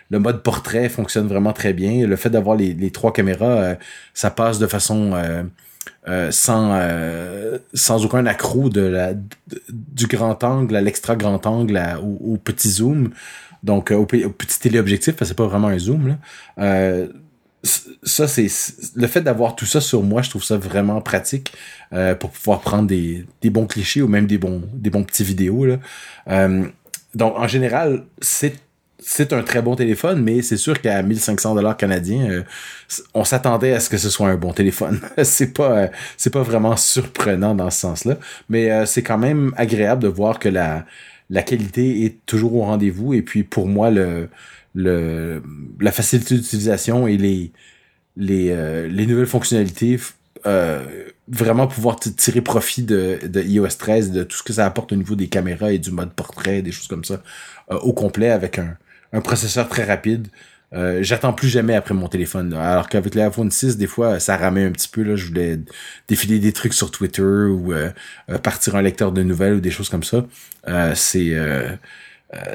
le 0.08 0.18
mode 0.20 0.44
portrait 0.44 0.88
fonctionne 0.88 1.26
vraiment 1.26 1.52
très 1.52 1.72
bien. 1.72 2.06
Le 2.06 2.14
fait 2.14 2.30
d'avoir 2.30 2.56
les, 2.56 2.74
les 2.74 2.92
trois 2.92 3.12
caméras, 3.12 3.74
ça 4.14 4.30
passe 4.30 4.60
de 4.60 4.68
façon 4.68 5.14
euh, 6.08 6.30
sans 6.30 6.70
euh, 6.72 7.58
sans 7.74 8.06
aucun 8.06 8.24
accro 8.24 8.70
de 8.70 8.80
la 8.80 9.12
du 9.68 10.06
grand 10.06 10.42
angle 10.42 10.74
à 10.74 10.80
l'extra 10.80 11.14
grand 11.14 11.44
angle 11.46 11.78
au, 12.02 12.38
petit 12.38 12.70
zoom 12.70 13.10
donc 13.62 13.92
euh, 13.92 13.96
au, 13.96 14.06
petit 14.06 14.58
téléobjectif 14.60 15.14
parce 15.14 15.28
que 15.28 15.34
c'est 15.34 15.36
pas 15.36 15.46
vraiment 15.46 15.68
un 15.68 15.78
zoom 15.78 16.16
là. 16.56 17.06
ça 18.02 18.26
c'est 18.26 18.46
le 18.94 19.06
fait 19.08 19.20
d'avoir 19.20 19.54
tout 19.56 19.66
ça 19.66 19.82
sur 19.82 20.02
moi 20.02 20.22
je 20.22 20.30
trouve 20.30 20.42
ça 20.42 20.56
vraiment 20.56 21.02
pratique 21.02 21.52
pour 22.18 22.30
pouvoir 22.30 22.60
prendre 22.60 22.86
des, 22.88 23.26
des 23.42 23.50
bons 23.50 23.66
clichés 23.66 24.00
ou 24.00 24.08
même 24.08 24.26
des 24.26 24.38
bons 24.38 24.62
des 24.72 24.88
bons 24.88 25.04
petits 25.04 25.24
vidéos 25.24 25.66
là 25.66 25.78
donc 27.14 27.36
en 27.36 27.46
général 27.46 28.04
c'est 28.22 28.54
c'est 29.10 29.32
un 29.32 29.42
très 29.42 29.60
bon 29.60 29.74
téléphone, 29.74 30.22
mais 30.22 30.40
c'est 30.40 30.56
sûr 30.56 30.80
qu'à 30.80 31.02
1500 31.02 31.56
dollars 31.56 31.76
canadiens, 31.76 32.30
euh, 32.30 32.42
on 33.12 33.24
s'attendait 33.24 33.72
à 33.72 33.80
ce 33.80 33.90
que 33.90 33.98
ce 33.98 34.08
soit 34.08 34.28
un 34.28 34.36
bon 34.36 34.52
téléphone. 34.52 35.00
c'est 35.24 35.52
pas, 35.52 35.78
euh, 35.78 35.88
c'est 36.16 36.30
pas 36.30 36.42
vraiment 36.42 36.76
surprenant 36.76 37.56
dans 37.56 37.70
ce 37.70 37.80
sens-là, 37.80 38.18
mais 38.48 38.70
euh, 38.70 38.86
c'est 38.86 39.02
quand 39.02 39.18
même 39.18 39.52
agréable 39.56 40.04
de 40.04 40.06
voir 40.06 40.38
que 40.38 40.48
la, 40.48 40.86
la 41.28 41.42
qualité 41.42 42.04
est 42.04 42.24
toujours 42.24 42.54
au 42.54 42.60
rendez-vous. 42.60 43.12
Et 43.12 43.22
puis 43.22 43.42
pour 43.42 43.66
moi, 43.66 43.90
le, 43.90 44.28
le, 44.76 45.42
la 45.80 45.90
facilité 45.90 46.36
d'utilisation 46.36 47.08
et 47.08 47.16
les, 47.16 47.50
les, 48.16 48.88
les 48.88 49.06
nouvelles 49.06 49.26
fonctionnalités, 49.26 49.98
vraiment 51.26 51.66
pouvoir 51.66 51.98
tirer 51.98 52.42
profit 52.42 52.84
de, 52.84 53.18
de 53.26 53.42
iOS 53.42 53.76
13, 53.76 54.12
de 54.12 54.22
tout 54.22 54.36
ce 54.36 54.42
que 54.44 54.52
ça 54.52 54.66
apporte 54.66 54.92
au 54.92 54.96
niveau 54.96 55.16
des 55.16 55.26
caméras 55.26 55.72
et 55.72 55.78
du 55.78 55.90
mode 55.90 56.12
portrait, 56.12 56.62
des 56.62 56.70
choses 56.70 56.86
comme 56.86 57.04
ça, 57.04 57.22
au 57.70 57.92
complet 57.92 58.30
avec 58.30 58.60
un 58.60 58.76
un 59.12 59.20
processeur 59.20 59.68
très 59.68 59.84
rapide. 59.84 60.28
Euh, 60.72 61.02
j'attends 61.02 61.32
plus 61.32 61.48
jamais 61.48 61.74
après 61.74 61.94
mon 61.94 62.08
téléphone. 62.08 62.54
Alors 62.54 62.88
qu'avec 62.88 63.14
l'iPhone 63.14 63.50
6, 63.50 63.76
des 63.76 63.86
fois, 63.86 64.20
ça 64.20 64.36
ramait 64.36 64.64
un 64.64 64.70
petit 64.70 64.88
peu. 64.88 65.02
Là, 65.02 65.16
je 65.16 65.26
voulais 65.26 65.58
défiler 66.08 66.38
des 66.38 66.52
trucs 66.52 66.74
sur 66.74 66.90
Twitter 66.90 67.22
ou 67.22 67.72
euh, 67.72 67.90
euh, 68.30 68.38
partir 68.38 68.76
un 68.76 68.82
lecteur 68.82 69.12
de 69.12 69.22
nouvelles 69.22 69.54
ou 69.54 69.60
des 69.60 69.70
choses 69.70 69.88
comme 69.88 70.04
ça. 70.04 70.24
c'est 70.94 71.34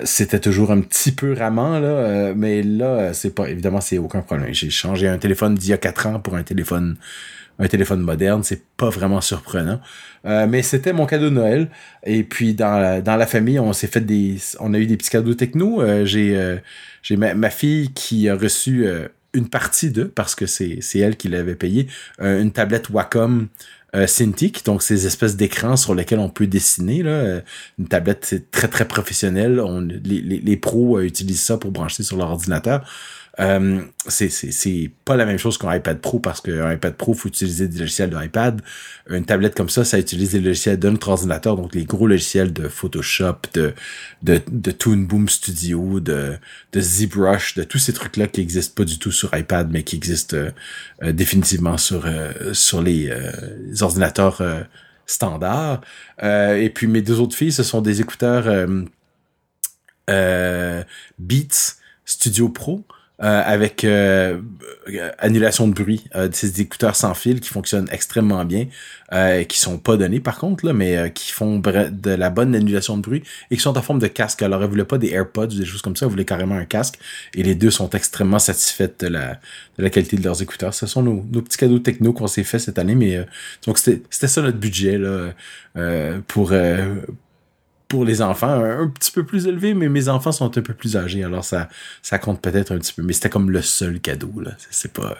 c'était 0.03 0.39
toujours 0.39 0.71
un 0.71 0.79
petit 0.79 1.11
peu 1.11 1.33
ramant 1.33 1.79
là, 1.79 2.33
mais 2.33 2.63
là, 2.63 3.13
c'est 3.13 3.35
pas 3.35 3.49
évidemment 3.49 3.81
c'est 3.81 3.97
aucun 3.97 4.21
problème. 4.21 4.53
J'ai 4.53 4.69
changé 4.69 5.07
un 5.07 5.17
téléphone 5.17 5.55
d'il 5.55 5.69
y 5.69 5.73
a 5.73 5.77
quatre 5.77 6.07
ans 6.07 6.19
pour 6.19 6.35
un 6.35 6.43
téléphone 6.43 6.97
un 7.59 7.67
téléphone 7.67 8.01
moderne, 8.01 8.43
c'est 8.43 8.63
pas 8.77 8.89
vraiment 8.89 9.21
surprenant. 9.21 9.79
Euh, 10.25 10.47
mais 10.47 10.61
c'était 10.61 10.93
mon 10.93 11.05
cadeau 11.05 11.29
de 11.29 11.35
Noël. 11.35 11.69
Et 12.03 12.23
puis 12.23 12.53
dans 12.53 12.77
la, 12.77 13.01
dans 13.01 13.15
la 13.15 13.27
famille, 13.27 13.59
on 13.59 13.73
s'est 13.73 13.87
fait 13.87 14.01
des, 14.01 14.37
on 14.59 14.73
a 14.73 14.79
eu 14.79 14.85
des 14.85 14.97
petits 14.97 15.09
cadeaux 15.09 15.33
techno. 15.33 15.81
Euh, 15.81 16.05
j'ai 16.05 16.35
euh, 16.35 16.57
j'ai 17.01 17.17
ma, 17.17 17.33
ma, 17.33 17.49
fille 17.49 17.93
qui 17.93 18.27
a 18.29 18.35
reçu 18.35 18.85
une 19.33 19.47
partie 19.47 19.91
de, 19.91 20.03
parce 20.03 20.35
que 20.35 20.45
c'est 20.45 20.79
c'est 20.81 20.99
elle 20.99 21.17
qui 21.17 21.27
l'avait 21.27 21.55
payé, 21.55 21.87
une 22.19 22.51
tablette 22.51 22.89
Wacom. 22.89 23.47
Cintiq, 24.07 24.65
donc 24.65 24.83
ces 24.83 25.05
espèces 25.05 25.35
d'écrans 25.35 25.77
sur 25.77 25.95
lesquels 25.95 26.19
on 26.19 26.29
peut 26.29 26.47
dessiner. 26.47 27.03
Là. 27.03 27.41
Une 27.79 27.87
tablette, 27.87 28.25
c'est 28.25 28.51
très 28.51 28.67
très 28.67 28.87
professionnel. 28.87 29.59
On, 29.59 29.81
les, 29.81 30.57
pros 30.57 30.99
utilisent 30.99 31.43
ça 31.43 31.57
pour 31.57 31.71
brancher 31.71 32.03
sur 32.03 32.17
leur 32.17 32.29
ordinateur. 32.29 32.87
Euh, 33.39 33.81
c'est 34.07 34.91
pas 35.03 35.15
la 35.15 35.25
même 35.25 35.37
chose 35.37 35.57
qu'un 35.57 35.75
iPad 35.75 35.99
Pro 35.99 36.19
parce 36.19 36.39
qu'un 36.39 36.71
iPad 36.71 36.95
Pro, 36.95 37.13
faut 37.13 37.27
utiliser 37.27 37.67
des 37.67 37.79
logiciels 37.79 38.09
de 38.09 38.23
iPad. 38.23 38.61
Une 39.09 39.25
tablette 39.25 39.55
comme 39.55 39.69
ça, 39.69 39.83
ça 39.83 39.99
utilise 39.99 40.31
des 40.31 40.39
logiciels 40.39 40.79
de 40.79 40.89
notre 40.89 41.09
ordinateur, 41.09 41.55
donc 41.57 41.75
les 41.75 41.85
gros 41.85 42.07
logiciels 42.07 42.53
de 42.53 42.67
Photoshop, 42.67 43.37
de, 43.53 43.73
de, 44.23 44.41
de 44.47 44.71
Toon 44.71 44.97
Boom 44.97 45.27
Studio, 45.27 45.99
de, 45.99 46.37
de 46.71 46.81
ZBrush, 46.81 47.55
de 47.55 47.63
tous 47.63 47.79
ces 47.79 47.93
trucs-là 47.93 48.27
qui 48.27 48.41
existent 48.41 48.73
pas 48.75 48.85
du 48.85 48.99
tout 48.99 49.11
sur 49.11 49.35
iPad, 49.35 49.69
mais 49.71 49.83
qui 49.83 49.95
existent 49.95 50.37
euh, 50.37 51.11
définitivement 51.11 51.77
sur, 51.77 52.05
euh, 52.05 52.53
sur 52.53 52.81
les, 52.81 53.13
les 53.65 53.83
ordinateurs 53.83 54.41
standards. 55.05 55.81
et 56.21 56.71
puis 56.73 56.87
mes 56.87 57.01
deux 57.01 57.19
autres 57.19 57.35
filles, 57.35 57.51
ce 57.51 57.63
sont 57.63 57.81
des 57.81 58.01
écouteurs 58.01 58.45
Beats 60.07 61.75
Studio 62.05 62.49
Pro. 62.49 62.85
Euh, 63.23 63.41
avec 63.45 63.85
euh, 63.85 64.41
annulation 65.19 65.69
de 65.69 65.73
bruit, 65.73 66.03
euh, 66.15 66.27
ces 66.33 66.59
écouteurs 66.59 66.97
sans 66.97 67.13
fil 67.13 67.39
qui 67.39 67.47
fonctionnent 67.47 67.87
extrêmement 67.89 68.43
bien, 68.43 68.67
qui 69.47 69.57
sont 69.57 69.77
pas 69.77 69.95
donnés 69.95 70.19
par 70.19 70.37
contre 70.37 70.65
là, 70.65 70.73
mais 70.73 71.11
qui 71.13 71.31
font 71.31 71.59
de 71.59 72.09
la 72.09 72.29
bonne 72.29 72.53
annulation 72.53 72.97
de 72.97 73.01
bruit 73.01 73.23
et 73.49 73.55
qui 73.55 73.61
sont 73.61 73.77
en 73.77 73.81
forme 73.81 73.99
de 73.99 74.07
casque. 74.07 74.41
Alors 74.41 74.61
elle 74.61 74.69
voulait 74.69 74.83
pas 74.83 74.97
des 74.97 75.11
AirPods 75.11 75.45
ou 75.45 75.59
des 75.59 75.65
choses 75.65 75.81
comme 75.81 75.95
ça, 75.95 76.05
elle 76.05 76.11
voulait 76.11 76.25
carrément 76.25 76.55
un 76.55 76.65
casque 76.65 76.99
et 77.33 77.43
les 77.43 77.55
deux 77.55 77.71
sont 77.71 77.89
extrêmement 77.91 78.39
satisfaits 78.39 78.91
de 78.99 79.07
la, 79.07 79.39
de 79.77 79.83
la 79.83 79.89
qualité 79.89 80.17
de 80.17 80.23
leurs 80.23 80.41
écouteurs. 80.41 80.73
Ce 80.73 80.85
sont 80.85 81.01
nos, 81.01 81.23
nos 81.31 81.41
petits 81.41 81.57
cadeaux 81.57 81.79
techno 81.79 82.11
qu'on 82.11 82.27
s'est 82.27 82.43
fait 82.43 82.59
cette 82.59 82.77
année, 82.77 82.95
mais 82.95 83.25
donc 83.65 83.77
c'était 83.77 84.03
c'était 84.09 84.27
ça 84.27 84.41
notre 84.41 84.57
budget 84.57 84.97
là 84.97 85.31
pour 86.27 86.51
pour 87.87 88.05
les 88.05 88.21
enfants 88.21 88.63
un, 88.63 88.87
petit 88.87 89.11
peu 89.11 89.23
plus 89.23 89.47
élevé, 89.47 89.73
mais 89.73 89.89
mes 89.89 90.09
enfants 90.09 90.31
sont 90.31 90.45
un 90.57 90.61
peu 90.61 90.73
plus 90.73 90.97
âgés, 90.97 91.23
alors 91.23 91.43
ça, 91.43 91.69
ça 92.01 92.17
compte 92.17 92.41
peut-être 92.41 92.73
un 92.73 92.79
petit 92.79 92.93
peu. 92.93 93.03
Mais 93.03 93.13
c'était 93.13 93.29
comme 93.29 93.51
le 93.51 93.61
seul 93.61 93.99
cadeau, 93.99 94.31
là. 94.41 94.51
C'est 94.71 94.91
pas, 94.91 95.15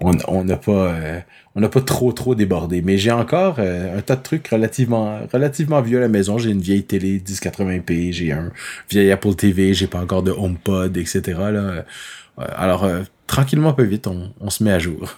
on 0.00 0.44
n'a 0.44 0.56
pas, 0.56 0.72
euh, 0.72 1.20
on 1.54 1.60
n'a 1.60 1.68
pas 1.68 1.80
trop 1.80 2.12
trop 2.12 2.34
débordé. 2.34 2.82
Mais 2.82 2.98
j'ai 2.98 3.12
encore 3.12 3.56
euh, 3.58 3.98
un 3.98 4.02
tas 4.02 4.16
de 4.16 4.22
trucs 4.22 4.48
relativement, 4.48 5.20
relativement 5.32 5.80
vieux 5.80 5.98
à 5.98 6.02
la 6.02 6.08
maison. 6.08 6.38
J'ai 6.38 6.50
une 6.50 6.60
vieille 6.60 6.84
télé 6.84 7.18
1080p, 7.20 8.12
j'ai 8.12 8.32
un 8.32 8.52
vieil 8.90 9.10
Apple 9.10 9.34
TV, 9.34 9.72
j'ai 9.72 9.86
pas 9.86 10.00
encore 10.00 10.22
de 10.22 10.32
HomePod, 10.32 10.96
etc. 10.96 11.22
Là. 11.26 11.48
Euh, 11.48 11.82
alors 12.36 12.86
tranquillement, 13.26 13.72
peu 13.72 13.84
vite, 13.84 14.06
on, 14.06 14.32
on 14.40 14.50
se 14.50 14.62
met 14.62 14.72
à 14.72 14.78
jour. 14.78 15.16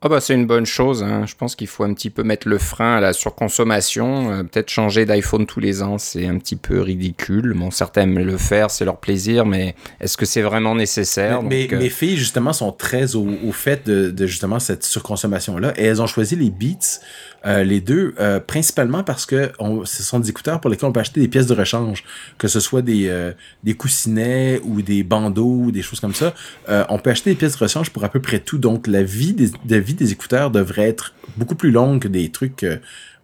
Oh 0.00 0.08
bah 0.08 0.20
c'est 0.20 0.34
une 0.34 0.46
bonne 0.46 0.64
chose. 0.64 1.02
Hein. 1.02 1.26
Je 1.26 1.34
pense 1.34 1.56
qu'il 1.56 1.66
faut 1.66 1.82
un 1.82 1.92
petit 1.92 2.08
peu 2.10 2.22
mettre 2.22 2.46
le 2.48 2.58
frein 2.58 2.98
à 2.98 3.00
la 3.00 3.12
surconsommation. 3.12 4.30
Euh, 4.30 4.42
peut-être 4.44 4.70
changer 4.70 5.04
d'iPhone 5.06 5.44
tous 5.44 5.58
les 5.58 5.82
ans, 5.82 5.98
c'est 5.98 6.24
un 6.24 6.38
petit 6.38 6.54
peu 6.54 6.80
ridicule. 6.80 7.52
Bon, 7.56 7.72
certains 7.72 8.02
aiment 8.02 8.20
le 8.20 8.36
faire, 8.36 8.70
c'est 8.70 8.84
leur 8.84 8.98
plaisir, 8.98 9.44
mais 9.44 9.74
est-ce 10.00 10.16
que 10.16 10.24
c'est 10.24 10.42
vraiment 10.42 10.76
nécessaire? 10.76 11.42
Mais, 11.42 11.64
Donc, 11.64 11.72
euh, 11.72 11.78
mes 11.80 11.88
filles, 11.90 12.16
justement, 12.16 12.52
sont 12.52 12.70
très 12.70 13.16
au, 13.16 13.26
au 13.44 13.50
fait 13.50 13.88
de, 13.88 14.10
de, 14.12 14.26
justement 14.26 14.60
cette 14.60 14.84
surconsommation-là. 14.84 15.72
Et 15.76 15.86
elles 15.86 16.00
ont 16.00 16.06
choisi 16.06 16.36
les 16.36 16.50
Beats, 16.50 17.00
euh, 17.46 17.64
les 17.64 17.80
deux, 17.80 18.14
euh, 18.20 18.40
principalement 18.40 19.02
parce 19.02 19.26
que 19.26 19.50
on, 19.58 19.84
ce 19.84 20.02
sont 20.02 20.18
des 20.20 20.30
écouteurs 20.30 20.60
pour 20.60 20.70
lesquels 20.70 20.88
on 20.88 20.92
peut 20.92 21.00
acheter 21.00 21.20
des 21.20 21.28
pièces 21.28 21.46
de 21.46 21.54
rechange, 21.54 22.04
que 22.36 22.48
ce 22.48 22.60
soit 22.60 22.82
des, 22.82 23.08
euh, 23.08 23.32
des 23.64 23.74
coussinets 23.74 24.60
ou 24.64 24.82
des 24.82 25.02
bandeaux 25.02 25.62
ou 25.64 25.72
des 25.72 25.82
choses 25.82 26.00
comme 26.00 26.14
ça. 26.14 26.34
Euh, 26.68 26.84
on 26.88 26.98
peut 26.98 27.10
acheter 27.10 27.30
des 27.30 27.36
pièces 27.36 27.56
de 27.56 27.64
rechange 27.64 27.90
pour 27.90 28.04
à 28.04 28.08
peu 28.08 28.20
près 28.20 28.38
tout. 28.40 28.58
Donc, 28.58 28.86
la 28.86 29.02
vie 29.02 29.34
des, 29.34 29.50
la 29.68 29.78
vie 29.88 29.94
des 29.94 30.12
écouteurs 30.12 30.50
devrait 30.50 30.88
être 30.88 31.14
beaucoup 31.36 31.54
plus 31.54 31.70
longue 31.70 32.02
que 32.02 32.08
des 32.08 32.28
trucs 32.30 32.62
euh, 32.62 32.76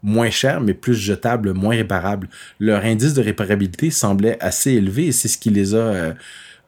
moins 0.03 0.31
chers, 0.31 0.61
mais 0.61 0.75
plus 0.75 0.95
jetables, 0.95 1.53
moins 1.53 1.77
réparables. 1.77 2.29
Leur 2.59 2.85
indice 2.85 3.15
de 3.15 3.23
réparabilité 3.23 3.91
semblait 3.91 4.39
assez 4.41 4.73
élevé 4.73 5.07
et 5.07 5.13
c'est 5.13 5.29
ce 5.29 5.39
qui 5.39 5.51
les 5.51 5.75
a... 5.75 5.79
Euh, 5.79 6.13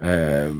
euh, 0.02 0.50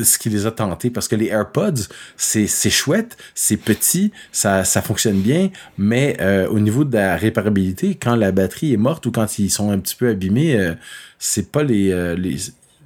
ce 0.00 0.18
qui 0.18 0.30
les 0.30 0.46
a 0.46 0.52
tentés 0.52 0.88
parce 0.88 1.08
que 1.08 1.16
les 1.16 1.26
AirPods 1.26 1.88
c'est 2.16 2.46
chouette 2.70 3.16
c'est 3.34 3.56
petit 3.56 4.12
ça 4.30 4.64
fonctionne 4.64 5.20
bien 5.20 5.50
mais 5.76 6.16
au 6.48 6.60
niveau 6.60 6.84
de 6.84 6.94
la 6.94 7.16
réparabilité 7.16 7.96
quand 7.96 8.14
la 8.14 8.30
batterie 8.30 8.72
est 8.72 8.76
morte 8.76 9.04
ou 9.06 9.10
quand 9.10 9.40
ils 9.40 9.50
sont 9.50 9.72
un 9.72 9.80
petit 9.80 9.96
peu 9.96 10.08
abîmés 10.08 10.74
c'est 11.18 11.50
pas 11.50 11.64
les 11.64 11.90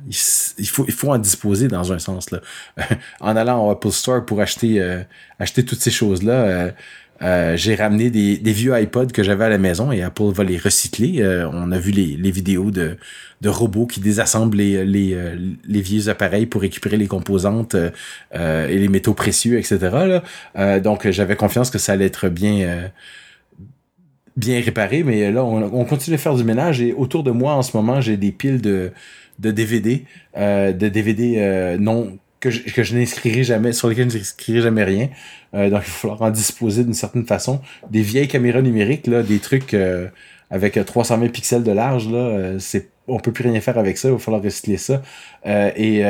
il 0.06 0.68
faut, 0.68 0.84
il 0.86 0.94
faut 0.94 1.12
en 1.12 1.18
disposer 1.18 1.68
dans 1.68 1.92
un 1.92 1.98
sens 1.98 2.30
là. 2.30 2.40
en 3.20 3.36
allant 3.36 3.66
au 3.66 3.70
Apple 3.70 3.90
Store 3.90 4.24
pour 4.24 4.40
acheter 4.40 4.80
euh, 4.80 5.02
acheter 5.38 5.64
toutes 5.64 5.80
ces 5.80 5.90
choses 5.90 6.22
là 6.22 6.72
euh, 7.20 7.56
j'ai 7.56 7.74
ramené 7.74 8.10
des, 8.10 8.38
des 8.38 8.52
vieux 8.52 8.80
iPods 8.80 9.08
que 9.08 9.22
j'avais 9.22 9.44
à 9.44 9.48
la 9.48 9.58
maison 9.58 9.90
et 9.90 10.02
Apple 10.02 10.30
va 10.32 10.44
les 10.44 10.56
recycler. 10.56 11.20
Euh, 11.20 11.48
on 11.52 11.72
a 11.72 11.78
vu 11.78 11.90
les, 11.90 12.16
les 12.16 12.30
vidéos 12.30 12.70
de, 12.70 12.96
de 13.40 13.48
robots 13.48 13.86
qui 13.86 14.00
désassemblent 14.00 14.56
les, 14.56 14.84
les, 14.84 15.14
euh, 15.14 15.36
les 15.66 15.80
vieux 15.80 16.08
appareils 16.08 16.46
pour 16.46 16.60
récupérer 16.60 16.96
les 16.96 17.08
composantes 17.08 17.74
euh, 17.74 18.68
et 18.68 18.78
les 18.78 18.88
métaux 18.88 19.14
précieux, 19.14 19.58
etc. 19.58 19.78
Là. 19.80 20.22
Euh, 20.56 20.80
donc 20.80 21.10
j'avais 21.10 21.36
confiance 21.36 21.70
que 21.70 21.78
ça 21.78 21.92
allait 21.92 22.06
être 22.06 22.28
bien 22.28 22.90
bien 24.38 24.60
réparé, 24.62 25.02
mais 25.02 25.30
là 25.30 25.44
on, 25.44 25.62
on, 25.62 25.84
continue 25.84 26.16
de 26.16 26.20
faire 26.20 26.34
du 26.34 26.44
ménage 26.44 26.80
et 26.80 26.94
autour 26.94 27.22
de 27.24 27.30
moi 27.30 27.52
en 27.54 27.62
ce 27.62 27.76
moment 27.76 28.00
j'ai 28.00 28.16
des 28.16 28.32
piles 28.32 28.62
de, 28.62 28.92
de 29.38 29.50
DVD, 29.50 30.04
de 30.36 30.88
DVD 30.88 31.76
non 31.78 32.18
que 32.40 32.50
je, 32.50 32.62
que 32.72 32.82
je 32.82 32.96
n'inscrirai 32.96 33.44
jamais, 33.44 33.72
sur 33.72 33.88
lesquels 33.88 34.10
je 34.10 34.18
n'inscrirai 34.18 34.60
jamais 34.60 34.84
rien. 34.84 35.08
Euh, 35.54 35.70
donc, 35.70 35.82
il 35.84 35.90
va 35.90 35.96
falloir 35.96 36.22
en 36.22 36.30
disposer 36.30 36.84
d'une 36.84 36.94
certaine 36.94 37.26
façon. 37.26 37.60
Des 37.90 38.02
vieilles 38.02 38.28
caméras 38.28 38.62
numériques, 38.62 39.06
là, 39.06 39.22
des 39.22 39.38
trucs 39.38 39.74
euh, 39.74 40.08
avec 40.50 40.82
320 40.84 41.28
pixels 41.28 41.62
de 41.64 41.72
large, 41.72 42.08
là, 42.08 42.18
euh, 42.18 42.58
c'est, 42.58 42.90
on 43.06 43.18
peut 43.18 43.32
plus 43.32 43.48
rien 43.48 43.60
faire 43.60 43.78
avec 43.78 43.98
ça, 43.98 44.08
il 44.08 44.12
va 44.12 44.18
falloir 44.18 44.42
recycler 44.42 44.76
ça. 44.76 45.02
et 45.44 46.02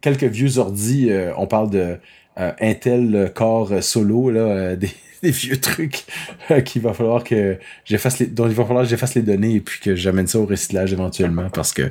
quelques 0.00 0.24
vieux 0.24 0.58
ordi, 0.58 1.10
on 1.36 1.46
parle 1.46 1.68
de 1.68 1.98
Intel 2.36 3.30
Core 3.34 3.82
Solo, 3.82 4.30
là, 4.30 4.76
des, 4.76 4.90
des 5.22 5.30
vieux 5.30 5.60
trucs 5.60 6.04
euh, 6.50 6.60
qu'il 6.60 6.82
va 6.82 6.92
falloir 6.92 7.24
que 7.24 7.58
j'efface 7.84 8.18
les 8.18 8.26
dont 8.26 8.46
il 8.46 8.54
va 8.54 8.64
falloir 8.64 8.84
que 8.84 8.90
j'efface 8.90 9.14
les 9.14 9.22
données 9.22 9.54
et 9.54 9.60
puis 9.60 9.80
que 9.80 9.94
j'amène 9.94 10.26
ça 10.26 10.38
au 10.38 10.46
recyclage 10.46 10.92
éventuellement 10.92 11.50
parce 11.50 11.72
que 11.72 11.82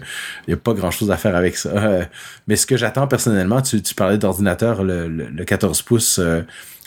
il 0.48 0.52
y 0.52 0.54
a 0.54 0.58
pas 0.58 0.74
grand 0.74 0.92
chose 0.92 1.12
à 1.12 1.18
faire 1.18 1.36
avec 1.36 1.58
ça. 1.58 1.70
Euh, 1.70 2.06
mais 2.48 2.56
ce 2.56 2.66
que 2.66 2.78
j'attends 2.78 3.08
personnellement 3.08 3.62
tu, 3.62 3.82
tu 3.82 3.96
parlais 3.96 4.18
d'ordinateur 4.18 4.84
le, 4.84 5.08
le, 5.08 5.28
le, 5.28 5.46
14 5.46 5.82
pouces 5.82 6.20
euh, 6.20 6.42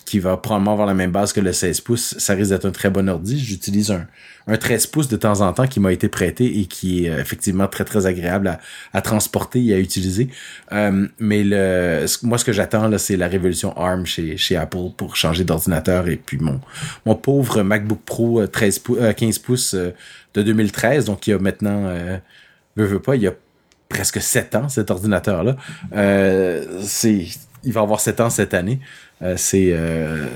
qui 0.04 0.18
va 0.18 0.36
probablement 0.36 0.72
avoir 0.72 0.86
la 0.86 0.94
même 0.94 1.12
base 1.12 1.32
que 1.32 1.40
le 1.40 1.52
16 1.52 1.80
pouces, 1.82 2.14
ça 2.18 2.34
risque 2.34 2.50
d'être 2.50 2.66
un 2.66 2.70
très 2.70 2.90
bon 2.90 3.08
ordi. 3.08 3.38
J'utilise 3.38 3.90
un, 3.90 4.06
un 4.46 4.56
13 4.56 4.86
pouces 4.86 5.08
de 5.08 5.16
temps 5.16 5.40
en 5.40 5.52
temps 5.52 5.66
qui 5.66 5.80
m'a 5.80 5.92
été 5.92 6.08
prêté 6.08 6.60
et 6.60 6.66
qui 6.66 7.06
est 7.06 7.20
effectivement 7.20 7.68
très 7.68 7.84
très 7.84 8.06
agréable 8.06 8.48
à, 8.48 8.60
à 8.92 9.02
transporter 9.02 9.64
et 9.64 9.74
à 9.74 9.78
utiliser. 9.78 10.28
Euh, 10.72 11.06
mais 11.18 11.44
le, 11.44 12.06
moi 12.22 12.38
ce 12.38 12.44
que 12.44 12.52
j'attends 12.52 12.88
là, 12.88 12.98
c'est 12.98 13.16
la 13.16 13.28
révolution 13.28 13.76
ARM 13.76 14.06
chez, 14.06 14.36
chez 14.36 14.56
Apple 14.56 14.90
pour 14.96 15.16
changer 15.16 15.44
d'ordinateur 15.44 16.08
et 16.08 16.16
puis 16.16 16.38
mon, 16.38 16.60
mon 17.06 17.14
pauvre 17.14 17.62
MacBook 17.62 18.00
Pro 18.04 18.46
13 18.46 18.78
pou 18.80 18.96
euh, 18.96 19.12
15 19.12 19.38
pouces 19.38 19.74
euh, 19.74 19.94
de 20.34 20.42
2013, 20.42 21.06
donc 21.06 21.26
il 21.26 21.30
y 21.30 21.32
a 21.32 21.38
maintenant, 21.38 21.86
euh, 21.86 22.16
veux, 22.76 22.86
veux 22.86 23.00
pas, 23.00 23.16
il 23.16 23.22
y 23.22 23.26
a 23.26 23.34
presque 23.88 24.20
7 24.20 24.54
ans 24.54 24.68
cet 24.68 24.90
ordinateur 24.90 25.42
là. 25.42 25.56
Euh, 25.94 26.80
c'est 26.82 27.26
il 27.62 27.72
va 27.72 27.82
avoir 27.82 28.00
7 28.00 28.20
ans 28.20 28.30
cette 28.30 28.54
année. 28.54 28.80
Euh, 29.22 29.36
c'est 29.36 29.72
euh, 29.72 30.26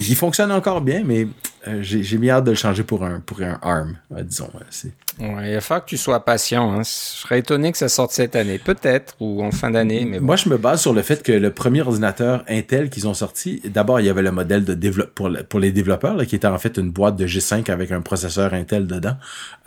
il 0.00 0.16
fonctionne 0.16 0.52
encore 0.52 0.80
bien, 0.80 1.02
mais 1.04 1.26
euh, 1.68 1.80
j'ai 1.82 2.16
mis 2.16 2.30
hâte 2.30 2.44
de 2.44 2.50
le 2.50 2.56
changer 2.56 2.82
pour 2.82 3.04
un, 3.04 3.20
pour 3.20 3.42
un 3.42 3.58
ARM, 3.60 3.96
euh, 4.16 4.22
disons. 4.22 4.48
c'est 4.70 4.92
ouais, 5.18 5.50
il 5.50 5.54
va 5.54 5.60
falloir 5.60 5.84
que 5.84 5.90
tu 5.90 5.98
sois 5.98 6.24
patient. 6.24 6.72
Hein. 6.72 6.82
Je 6.82 6.88
serais 6.88 7.40
étonné 7.40 7.70
que 7.70 7.76
ça 7.76 7.90
sorte 7.90 8.12
cette 8.12 8.34
année, 8.34 8.58
peut-être, 8.58 9.14
ou 9.20 9.44
en 9.44 9.50
fin 9.50 9.70
d'année. 9.70 10.06
Mais 10.06 10.20
bon. 10.20 10.26
Moi, 10.26 10.36
je 10.36 10.48
me 10.48 10.56
base 10.56 10.80
sur 10.80 10.94
le 10.94 11.02
fait 11.02 11.22
que 11.22 11.32
le 11.32 11.50
premier 11.50 11.82
ordinateur 11.82 12.44
Intel 12.48 12.88
qu'ils 12.88 13.08
ont 13.08 13.14
sorti, 13.14 13.60
d'abord, 13.66 14.00
il 14.00 14.06
y 14.06 14.08
avait 14.08 14.22
le 14.22 14.32
modèle 14.32 14.64
de 14.64 14.72
développe 14.72 15.14
pour, 15.14 15.30
pour 15.50 15.60
les 15.60 15.70
développeurs, 15.70 16.16
là, 16.16 16.24
qui 16.24 16.34
était 16.34 16.46
en 16.46 16.58
fait 16.58 16.78
une 16.78 16.90
boîte 16.90 17.16
de 17.16 17.26
G5 17.26 17.70
avec 17.70 17.92
un 17.92 18.00
processeur 18.00 18.54
Intel 18.54 18.86
dedans. 18.86 19.16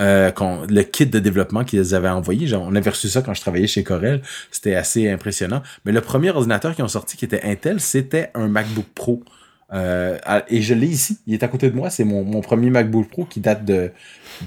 Euh, 0.01 0.31
le 0.67 0.81
kit 0.81 1.05
de 1.05 1.19
développement 1.19 1.63
qu'ils 1.63 1.93
avaient 1.93 2.09
envoyé, 2.09 2.47
genre, 2.47 2.65
on 2.67 2.75
avait 2.75 2.89
reçu 2.89 3.07
ça 3.07 3.21
quand 3.21 3.35
je 3.35 3.41
travaillais 3.41 3.67
chez 3.67 3.83
Corel. 3.83 4.23
C'était 4.49 4.73
assez 4.73 5.11
impressionnant. 5.11 5.61
Mais 5.85 5.91
le 5.91 6.01
premier 6.01 6.31
ordinateur 6.31 6.73
qu'ils 6.73 6.85
ont 6.85 6.87
sorti 6.87 7.17
qui 7.17 7.25
était 7.25 7.43
Intel, 7.43 7.79
c'était 7.79 8.31
un 8.33 8.47
MacBook 8.47 8.87
Pro. 8.95 9.23
Euh, 9.73 10.17
et 10.49 10.61
je 10.61 10.73
l'ai 10.73 10.87
ici, 10.87 11.17
il 11.25 11.33
est 11.33 11.43
à 11.43 11.47
côté 11.47 11.69
de 11.69 11.75
moi, 11.75 11.89
c'est 11.89 12.03
mon, 12.03 12.41
premier 12.41 12.69
MacBook 12.69 13.09
Pro 13.09 13.25
qui 13.25 13.39
date 13.39 13.65
de, 13.65 13.91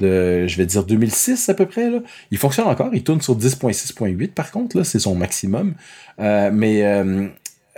je 0.01 0.57
vais 0.57 0.67
dire 0.67 0.85
2006 0.85 1.49
à 1.49 1.55
peu 1.55 1.67
près. 1.67 1.91
Il 2.31 2.39
fonctionne 2.39 2.69
encore, 2.69 2.91
il 2.93 3.03
tourne 3.03 3.21
sur 3.21 3.37
10.6.8 3.37 4.33
par 4.33 4.51
contre, 4.51 4.83
c'est 4.85 5.01
son 5.01 5.15
maximum. 5.15 5.75
Euh, 6.21 6.51
mais 6.53 6.83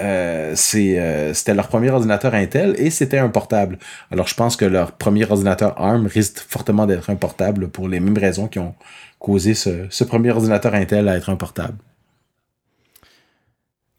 euh, 0.00 0.54
c'était 0.54 1.54
leur 1.54 1.68
premier 1.68 1.90
ordinateur 1.90 2.34
Intel 2.34 2.74
et 2.78 2.90
c'était 2.90 3.18
un 3.18 3.30
portable. 3.30 3.78
Alors 4.10 4.28
je 4.28 4.34
pense 4.34 4.56
que 4.56 4.64
leur 4.64 4.92
premier 4.92 5.24
ordinateur 5.24 5.80
ARM 5.80 6.06
risque 6.06 6.38
fortement 6.38 6.86
d'être 6.86 7.10
un 7.10 7.16
portable 7.16 7.68
pour 7.68 7.88
les 7.88 8.00
mêmes 8.00 8.18
raisons 8.18 8.46
qui 8.48 8.58
ont 8.58 8.74
causé 9.18 9.54
ce, 9.54 9.86
ce 9.88 10.04
premier 10.04 10.30
ordinateur 10.30 10.74
Intel 10.74 11.08
à 11.08 11.16
être 11.16 11.30
un 11.30 11.36
portable. 11.36 11.78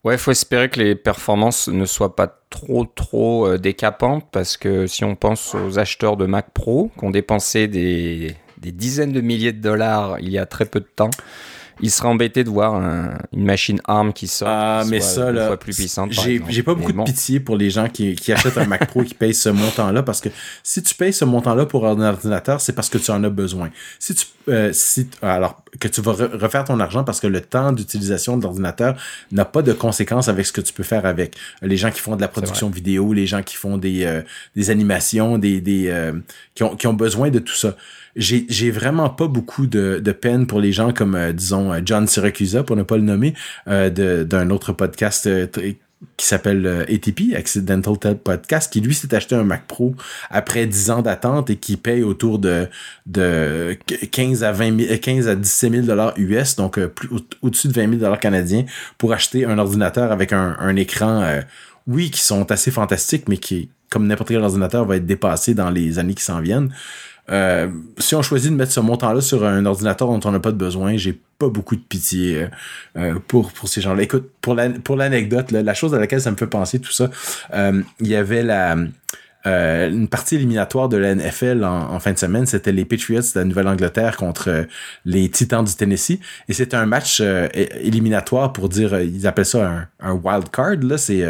Ouais, 0.05 0.15
il 0.15 0.17
faut 0.17 0.31
espérer 0.31 0.69
que 0.69 0.79
les 0.79 0.95
performances 0.95 1.67
ne 1.67 1.85
soient 1.85 2.15
pas 2.15 2.39
trop 2.49 2.85
trop 2.85 3.47
euh, 3.47 3.57
décapantes 3.57 4.25
parce 4.31 4.55
que 4.55 4.87
si 4.87 5.03
on 5.03 5.15
pense 5.15 5.55
aux 5.55 5.77
acheteurs 5.77 6.15
de 6.15 6.25
Mac 6.25 6.51
Pro 6.53 6.89
qui 6.97 7.03
ont 7.03 7.09
dépensé 7.09 7.67
des, 7.67 8.35
des 8.59 8.71
dizaines 8.71 9.11
de 9.11 9.19
milliers 9.19 9.51
de 9.51 9.61
dollars 9.61 10.17
il 10.19 10.29
y 10.29 10.37
a 10.37 10.45
très 10.45 10.65
peu 10.65 10.79
de 10.79 10.87
temps, 10.87 11.09
il 11.81 11.91
serait 11.91 12.07
embêté 12.07 12.43
de 12.43 12.50
voir 12.50 12.75
un, 12.75 13.17
une 13.33 13.45
machine 13.45 13.81
ARM 13.86 14.13
qui 14.13 14.27
sort 14.27 14.48
ah, 14.50 14.81
qui 14.83 14.91
mais 14.91 15.01
ça, 15.01 15.31
là, 15.31 15.55
plus 15.57 15.75
puissante. 15.75 16.12
J'ai, 16.12 16.63
pas 16.63 16.74
beaucoup 16.74 16.91
de 16.91 17.03
pitié 17.03 17.39
pour 17.39 17.57
les 17.57 17.69
gens 17.69 17.88
qui, 17.88 18.15
qui 18.15 18.31
achètent 18.33 18.57
un 18.57 18.65
Mac 18.65 18.88
Pro 18.88 19.03
et 19.03 19.05
qui 19.05 19.13
payent 19.13 19.33
ce 19.33 19.50
montant-là 19.50 20.03
parce 20.03 20.21
que 20.21 20.29
si 20.63 20.83
tu 20.83 20.93
payes 20.95 21.13
ce 21.13 21.25
montant-là 21.25 21.65
pour 21.65 21.88
un 21.88 22.00
ordinateur, 22.01 22.62
c'est 22.62 22.74
parce 22.74 22.89
que 22.89 22.98
tu 22.98 23.12
en 23.12 23.24
as 23.24 23.29
besoin. 23.29 23.69
Si 24.00 24.15
tu, 24.15 24.25
euh, 24.50 24.71
si, 24.74 25.07
alors, 25.21 25.63
que 25.79 25.88
tu 25.88 26.01
vas 26.01 26.13
re 26.13 26.29
refaire 26.41 26.63
ton 26.65 26.79
argent 26.79 27.03
parce 27.03 27.19
que 27.19 27.27
le 27.27 27.41
temps 27.41 27.71
d'utilisation 27.71 28.38
de 28.38 28.43
l'ordinateur 28.43 28.95
n'a 29.31 29.45
pas 29.45 29.62
de 29.62 29.74
conséquences 29.74 30.27
avec 30.27 30.45
ce 30.45 30.51
que 30.51 30.62
tu 30.62 30.74
peux 30.74 30.83
faire 30.83 31.05
avec. 31.05 31.36
Les 31.62 31.77
gens 31.77 31.91
qui 31.91 32.00
font 32.00 32.15
de 32.15 32.21
la 32.21 32.27
production 32.27 32.69
vidéo, 32.69 33.13
les 33.13 33.27
gens 33.27 33.43
qui 33.43 33.55
font 33.55 33.77
des, 33.77 34.05
euh, 34.05 34.21
des 34.55 34.69
animations, 34.69 35.38
des, 35.38 35.62
des, 35.62 35.88
euh, 35.89 36.13
qui 36.55 36.63
ont, 36.63 36.75
qui 36.75 36.88
ont 36.88 36.93
besoin 36.93 37.29
de 37.29 37.39
tout 37.39 37.55
ça 37.55 37.75
j'ai, 38.19 38.71
vraiment 38.71 39.09
pas 39.09 39.27
beaucoup 39.27 39.65
de, 39.67 39.99
de 40.03 40.11
peine 40.11 40.45
pour 40.47 40.59
les 40.59 40.71
gens 40.71 40.91
comme, 40.93 41.15
euh, 41.15 41.31
disons, 41.33 41.71
John 41.85 42.05
Syracusa, 42.07 42.63
pour 42.63 42.75
ne 42.75 42.83
pas 42.83 42.97
le 42.97 43.03
nommer, 43.03 43.33
euh, 43.67 43.89
d'un 44.23 44.49
autre 44.49 44.73
podcast 44.73 45.25
euh, 45.27 45.47
qui 46.15 46.25
s'appelle 46.25 46.65
euh, 46.65 46.83
ATP, 46.83 47.35
Accidental 47.35 47.97
Ted 47.99 48.19
Podcast, 48.23 48.71
qui 48.71 48.79
lui 48.81 48.93
s'est 48.93 49.13
acheté 49.13 49.35
un 49.35 49.43
Mac 49.43 49.67
Pro 49.67 49.95
après 50.29 50.65
10 50.65 50.91
ans 50.91 51.01
d'attente 51.01 51.49
et 51.49 51.55
qui 51.57 51.75
paye 51.75 52.03
autour 52.03 52.39
de, 52.39 52.67
de 53.05 53.77
15 54.11 54.43
à 54.43 54.51
20 54.51 54.79
000, 54.88 54.97
15 55.01 55.27
à 55.27 55.35
17 55.35 55.71
000 55.73 55.85
dollars 55.85 56.13
US, 56.17 56.55
donc 56.55 56.77
euh, 56.77 56.88
plus, 56.88 57.09
au- 57.09 57.19
au-dessus 57.41 57.67
de 57.67 57.73
20 57.73 57.81
000 57.89 57.95
dollars 57.95 58.19
canadiens 58.19 58.65
pour 58.97 59.11
acheter 59.13 59.45
un 59.45 59.57
ordinateur 59.57 60.11
avec 60.11 60.31
un, 60.33 60.55
un 60.59 60.75
écran, 60.75 61.21
euh, 61.23 61.41
oui, 61.88 62.11
qui 62.11 62.21
sont 62.21 62.49
assez 62.51 62.71
fantastiques, 62.71 63.27
mais 63.27 63.38
qui, 63.38 63.69
comme 63.89 64.07
n'importe 64.07 64.29
quel 64.29 64.41
ordinateur, 64.41 64.85
va 64.85 64.97
être 64.97 65.05
dépassé 65.05 65.53
dans 65.53 65.69
les 65.71 65.99
années 65.99 66.13
qui 66.13 66.23
s'en 66.23 66.39
viennent. 66.39 66.71
Euh, 67.29 67.67
si 67.98 68.15
on 68.15 68.21
choisit 68.21 68.51
de 68.51 68.55
mettre 68.55 68.71
ce 68.71 68.79
montant-là 68.79 69.21
sur 69.21 69.45
un 69.45 69.65
ordinateur 69.65 70.07
dont 70.07 70.19
on 70.27 70.31
n'a 70.31 70.39
pas 70.39 70.51
de 70.51 70.57
besoin, 70.57 70.98
j'ai 70.98 71.19
pas 71.38 71.50
beaucoup 71.50 71.75
de 71.75 71.81
pitié 71.81 72.48
euh, 72.98 73.15
pour 73.27 73.51
pour 73.51 73.69
ces 73.69 73.81
gens-là. 73.81 74.03
Écoute, 74.03 74.29
pour 74.41 74.55
la, 74.55 74.69
pour 74.69 74.95
l'anecdote, 74.95 75.51
la 75.51 75.74
chose 75.74 75.93
à 75.93 76.00
laquelle 76.00 76.21
ça 76.21 76.31
me 76.31 76.38
fait 76.38 76.48
penser 76.48 76.79
tout 76.79 76.91
ça, 76.91 77.09
euh, 77.53 77.81
il 78.00 78.07
y 78.07 78.15
avait 78.15 78.43
la 78.43 78.75
une 79.46 80.08
partie 80.08 80.36
éliminatoire 80.36 80.89
de 80.89 80.98
la 80.98 81.15
NFL 81.15 81.63
en, 81.63 82.00
fin 82.00 82.12
de 82.12 82.17
semaine. 82.17 82.46
C'était 82.46 82.72
les 82.72 82.86
Patriots 82.86 83.22
de 83.22 83.39
la 83.39 83.46
Nouvelle-Angleterre 83.46 84.17
contre 84.17 84.65
les 85.05 85.29
Titans 85.29 85.63
du 85.63 85.74
Tennessee. 85.74 86.19
Et 86.48 86.53
c'était 86.53 86.75
un 86.75 86.86
match 86.86 87.22
éliminatoire 87.22 88.51
pour 88.53 88.69
dire, 88.69 89.00
ils 89.00 89.25
appellent 89.27 89.46
ça 89.46 89.88
un, 90.01 90.10
un 90.12 90.13
wild 90.13 90.50
card. 90.51 90.77
Là, 90.81 90.98
c'est 90.98 91.24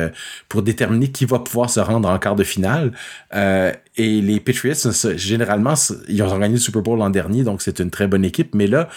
pour 0.48 0.64
déterminer 0.64 1.10
qui 1.10 1.26
va 1.26 1.40
pouvoir 1.40 1.70
se 1.70 1.80
rendre 1.80 2.10
en 2.10 2.18
quart 2.18 2.36
de 2.36 2.44
finale. 2.44 2.92
et 3.34 4.22
les 4.22 4.40
Patriots, 4.40 4.92
généralement, 5.16 5.76
ils 6.08 6.24
ont 6.24 6.40
gagné 6.40 6.56
le 6.56 6.60
Super 6.60 6.82
Bowl 6.82 6.98
l'an 6.98 7.10
dernier, 7.10 7.44
donc 7.44 7.62
c'est 7.62 7.80
une 7.80 7.92
très 7.92 8.08
bonne 8.08 8.26
équipe. 8.26 8.56
Mais 8.56 8.68
là, 8.68 8.90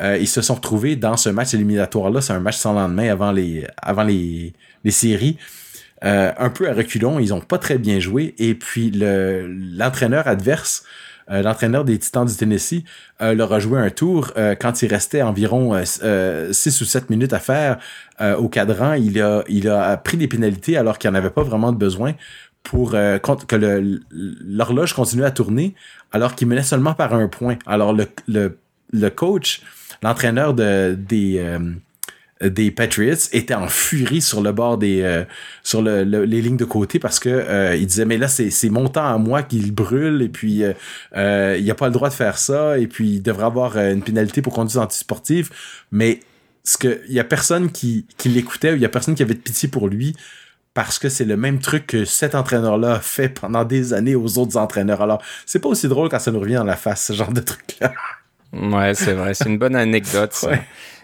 euh, 0.00 0.18
ils 0.18 0.28
se 0.28 0.42
sont 0.42 0.54
retrouvés 0.54 0.96
dans 0.96 1.16
ce 1.16 1.28
match 1.28 1.54
éliminatoire-là. 1.54 2.20
C'est 2.20 2.32
un 2.32 2.40
match 2.40 2.56
sans 2.56 2.72
lendemain 2.72 3.10
avant 3.10 3.32
les, 3.32 3.66
avant 3.80 4.02
les, 4.02 4.52
les 4.82 4.90
séries. 4.90 5.38
Euh, 6.04 6.32
un 6.36 6.50
peu 6.50 6.68
à 6.68 6.74
reculons, 6.74 7.18
ils 7.18 7.32
ont 7.32 7.40
pas 7.40 7.58
très 7.58 7.78
bien 7.78 7.98
joué. 8.00 8.34
Et 8.38 8.54
puis 8.54 8.90
le 8.90 9.46
l'entraîneur 9.48 10.26
adverse, 10.26 10.84
euh, 11.30 11.42
l'entraîneur 11.42 11.84
des 11.84 11.98
Titans 11.98 12.26
du 12.26 12.36
Tennessee, 12.36 12.84
leur 13.20 13.52
a 13.52 13.58
joué 13.58 13.80
un 13.80 13.90
tour 13.90 14.32
quand 14.60 14.82
il 14.82 14.88
restait 14.88 15.22
environ 15.22 15.82
6 15.84 16.80
ou 16.80 16.84
7 16.84 17.08
minutes 17.08 17.32
à 17.32 17.38
faire 17.38 17.78
au 18.38 18.48
cadran. 18.50 18.92
Il 18.92 19.20
a, 19.22 19.42
il 19.48 19.68
a 19.68 19.96
pris 19.96 20.18
des 20.18 20.28
pénalités 20.28 20.76
alors 20.76 20.98
qu'il 20.98 21.10
n'y 21.10 21.16
en 21.16 21.18
avait 21.18 21.30
pas 21.30 21.42
vraiment 21.42 21.72
de 21.72 21.78
besoin 21.78 22.12
pour 22.62 22.90
que 22.90 23.96
l'horloge 24.10 24.92
continue 24.92 25.24
à 25.24 25.30
tourner 25.30 25.74
alors 26.12 26.34
qu'il 26.34 26.48
menait 26.48 26.62
seulement 26.62 26.92
par 26.92 27.14
un 27.14 27.28
point. 27.28 27.56
Alors 27.66 27.94
le, 27.94 28.06
le, 28.28 28.58
le 28.92 29.08
coach 29.08 29.62
l'entraîneur 30.04 30.54
de, 30.54 30.96
des, 30.96 31.38
euh, 31.38 31.72
des 32.40 32.70
Patriots 32.70 33.14
était 33.32 33.54
en 33.54 33.68
furie 33.68 34.20
sur 34.20 34.42
le 34.42 34.52
bord 34.52 34.76
des 34.76 35.02
euh, 35.02 35.24
sur 35.62 35.82
le, 35.82 36.02
les 36.02 36.42
lignes 36.42 36.56
de 36.56 36.64
côté 36.64 36.98
parce 36.98 37.20
que 37.20 37.28
euh, 37.28 37.76
il 37.76 37.86
disait 37.86 38.04
mais 38.04 38.18
là 38.18 38.28
c'est 38.28 38.50
c'est 38.50 38.70
mon 38.70 38.88
temps 38.88 39.06
à 39.06 39.18
moi 39.18 39.42
qu'il 39.42 39.72
brûle 39.72 40.20
et 40.22 40.28
puis 40.28 40.62
euh, 40.64 41.56
il 41.58 41.70
a 41.70 41.74
pas 41.74 41.86
le 41.86 41.92
droit 41.92 42.08
de 42.08 42.14
faire 42.14 42.38
ça 42.38 42.78
et 42.78 42.86
puis 42.86 43.14
il 43.14 43.22
devrait 43.22 43.44
avoir 43.44 43.78
une 43.78 44.02
pénalité 44.02 44.42
pour 44.42 44.52
conduite 44.52 44.78
antisportive 44.78 45.50
mais 45.92 46.20
ce 46.64 46.76
que 46.76 47.02
il 47.08 47.14
y 47.14 47.20
a 47.20 47.24
personne 47.24 47.70
qui 47.70 48.06
qui 48.18 48.28
l'écoutait 48.28 48.74
il 48.74 48.80
y 48.80 48.86
a 48.86 48.88
personne 48.88 49.14
qui 49.14 49.22
avait 49.22 49.34
de 49.34 49.40
pitié 49.40 49.68
pour 49.68 49.88
lui 49.88 50.16
parce 50.74 50.98
que 50.98 51.08
c'est 51.08 51.24
le 51.24 51.36
même 51.36 51.60
truc 51.60 51.86
que 51.86 52.04
cet 52.04 52.34
entraîneur-là 52.34 52.94
a 52.94 53.00
fait 53.00 53.28
pendant 53.28 53.64
des 53.64 53.92
années 53.92 54.16
aux 54.16 54.38
autres 54.38 54.56
entraîneurs. 54.56 55.00
Alors, 55.02 55.22
c'est 55.46 55.60
pas 55.60 55.68
aussi 55.68 55.86
drôle 55.86 56.08
quand 56.08 56.18
ça 56.18 56.32
nous 56.32 56.40
revient 56.40 56.58
en 56.58 56.64
la 56.64 56.74
face, 56.74 57.06
ce 57.06 57.12
genre 57.12 57.32
de 57.32 57.40
truc-là. 57.40 57.92
Ouais, 58.52 58.92
c'est 58.94 59.12
vrai, 59.12 59.34
c'est 59.34 59.48
une 59.48 59.58
bonne 59.58 59.76
anecdote. 59.76 60.32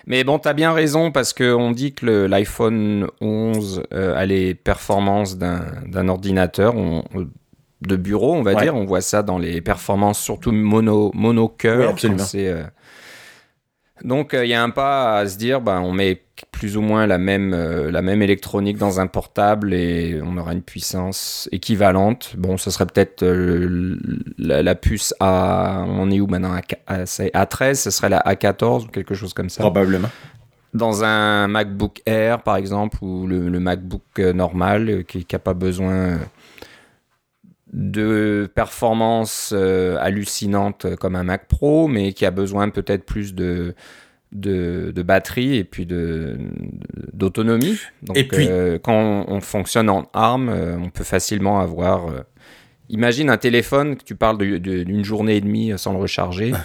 Mais 0.07 0.25
bon, 0.25 0.38
t'as 0.38 0.52
bien 0.52 0.73
raison 0.73 1.11
parce 1.11 1.33
qu'on 1.33 1.71
dit 1.71 1.92
que 1.92 2.26
l'iPhone 2.26 3.07
11 3.21 3.83
euh, 3.92 4.16
a 4.16 4.26
les 4.26 4.54
performances 4.54 5.37
d'un 5.37 6.09
ordinateur 6.09 6.75
de 7.83 7.97
bureau, 7.97 8.35
on 8.35 8.42
va 8.42 8.54
dire. 8.54 8.75
On 8.75 8.85
voit 8.85 9.00
ça 9.00 9.23
dans 9.23 9.38
les 9.38 9.61
performances 9.61 10.21
surtout 10.21 10.52
mono, 10.52 11.11
mono 11.14 11.49
cœur. 11.49 11.90
absolument. 11.90 12.25
Euh, 12.35 12.64
donc 14.04 14.37
il 14.40 14.49
y 14.49 14.54
a 14.54 14.62
un 14.62 14.71
pas 14.71 15.19
à 15.19 15.26
se 15.26 15.37
dire, 15.37 15.61
bah, 15.61 15.80
on 15.83 15.92
met 15.92 16.23
plus 16.52 16.76
ou 16.76 16.80
moins 16.80 17.07
la 17.07 17.19
même, 17.19 17.52
euh, 17.54 17.90
la 17.90 18.02
même 18.02 18.23
électronique 18.23 18.76
dans 18.76 19.00
un 19.00 19.07
portable 19.07 19.73
et 19.75 20.21
on 20.23 20.37
aura 20.37 20.52
une 20.52 20.62
puissance 20.62 21.49
équivalente. 21.52 22.35
Bon, 22.37 22.57
ce 22.57 22.71
serait 22.71 22.87
peut-être 22.87 23.23
euh, 23.23 23.99
la, 24.38 24.75
puce 24.75 25.14
A, 25.21 25.85
on 25.88 26.11
est 26.11 26.21
où 26.21 26.26
maintenant 26.26 26.54
A, 26.87 27.04
A13, 27.04 27.75
ce 27.75 27.90
serait 27.90 28.09
la 28.09 28.21
A14 28.21 28.85
ou 28.85 28.88
quelque 28.88 29.14
chose 29.14 29.35
comme 29.35 29.50
ça. 29.50 29.62
Probablement. 29.62 30.09
Dans 30.73 31.02
un 31.02 31.49
MacBook 31.49 32.00
Air, 32.07 32.42
par 32.42 32.57
exemple, 32.57 32.99
ou 33.02 33.26
le, 33.26 33.59
MacBook 33.59 34.02
euh, 34.19 34.33
normal, 34.33 35.04
qui 35.04 35.26
n'a 35.30 35.38
pas 35.38 35.54
besoin 35.54 36.19
de 37.72 38.50
performances 38.54 39.52
hallucinantes 39.52 40.96
comme 40.96 41.16
un 41.16 41.24
Mac 41.24 41.46
Pro, 41.48 41.88
mais 41.88 42.12
qui 42.12 42.26
a 42.26 42.30
besoin 42.30 42.68
peut-être 42.70 43.04
plus 43.04 43.34
de 43.34 43.74
de, 44.32 45.02
batterie 45.02 45.56
et 45.56 45.64
puis 45.64 45.86
d'autonomie. 45.86 47.78
Donc, 48.02 48.16
et 48.16 48.24
puis, 48.24 48.46
euh, 48.48 48.78
quand 48.78 49.24
on, 49.28 49.40
fonctionne 49.40 49.88
en 49.90 50.08
ARM, 50.12 50.48
euh, 50.48 50.76
on 50.78 50.90
peut 50.90 51.04
facilement 51.04 51.60
avoir. 51.60 52.08
Euh, 52.08 52.20
imagine 52.88 53.30
un 53.30 53.38
téléphone 53.38 53.96
que 53.96 54.04
tu 54.04 54.14
parles 54.14 54.38
d'une 54.38 55.04
journée 55.04 55.36
et 55.36 55.40
demie 55.40 55.72
sans 55.76 55.92
le 55.92 55.98
recharger. 55.98 56.52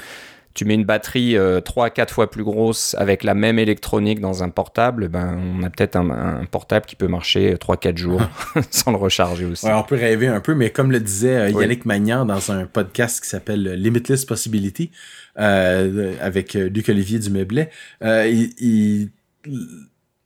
tu 0.56 0.66
mets 0.66 0.74
une 0.74 0.86
batterie 0.86 1.38
3 1.64 1.86
à 1.86 1.90
4 1.92 2.14
fois 2.14 2.32
plus 2.32 2.44
grosse 2.44 2.96
avec 2.98 3.24
la 3.24 3.36
même 3.36 3.60
électronique 3.60 4.20
dans 4.20 4.42
un 4.42 4.50
portable, 4.50 5.10
ben, 5.10 5.38
on 5.38 5.64
a 5.64 5.70
peut-être 5.70 5.96
un, 5.96 6.46
portable 6.50 6.86
qui 6.86 6.96
peut 6.96 7.08
marcher 7.08 7.54
3-4 7.56 7.98
jours 7.98 8.22
sans 8.72 8.92
le 8.92 8.98
recharger 8.98 9.46
aussi. 9.46 9.68
on 9.68 9.84
peut 9.84 9.96
rêver 9.96 10.28
un 10.28 10.40
peu, 10.40 10.56
mais 10.56 10.72
comme 10.72 10.92
le 10.92 11.00
disait 11.00 11.52
Yannick 11.52 11.86
Magnan 11.86 12.26
dans 12.26 12.52
un 12.52 12.66
podcast 12.66 13.22
qui 13.22 13.30
s'appelle 13.30 13.74
Limitless 13.74 14.26
Possibility, 14.26 14.92
euh, 15.38 16.14
avec 16.22 16.56
euh, 16.56 16.70
Luc 16.70 16.88
Olivier 16.88 17.20
du 17.20 17.30
Meublé. 17.30 17.68
Euh, 18.02 18.26
il, 18.28 19.10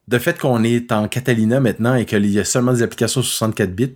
de 0.10 0.18
fait 0.18 0.40
qu'on 0.40 0.64
est 0.64 0.92
en 0.92 1.08
Catalina 1.08 1.60
maintenant 1.60 1.96
et 1.96 2.06
qu'il 2.06 2.26
y 2.26 2.40
a 2.40 2.44
seulement 2.44 2.74
des 2.74 2.82
applications 2.82 3.22
64 3.22 3.74
bits, 3.74 3.96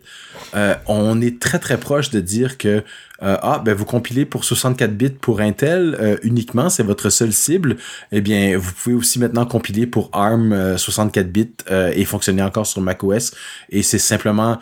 on 0.88 1.22
est 1.22 1.42
très 1.42 1.60
très 1.60 1.80
proche 1.80 2.12
de 2.12 2.20
dire 2.20 2.58
que 2.58 2.84
ah 3.20 3.62
ben 3.64 3.74
vous 3.74 3.86
compilez 3.86 4.26
pour 4.26 4.44
64 4.44 4.92
bits 4.92 5.10
pour 5.10 5.40
Intel 5.40 6.20
uniquement, 6.24 6.70
c'est 6.70 6.84
votre 6.84 7.10
seule 7.10 7.34
cible. 7.34 7.78
Eh 8.12 8.22
bien, 8.22 8.58
vous 8.58 8.72
pouvez 8.74 8.96
aussi 8.96 9.18
maintenant 9.18 9.46
compiler 9.46 9.88
pour 9.88 10.10
ARM 10.14 10.78
64 10.78 11.32
bits 11.32 11.50
et 11.70 12.06
fonctionner 12.06 12.44
encore 12.44 12.68
sur 12.68 12.82
macOS. 12.82 13.34
Et 13.70 13.82
c'est 13.82 14.00
simplement 14.00 14.60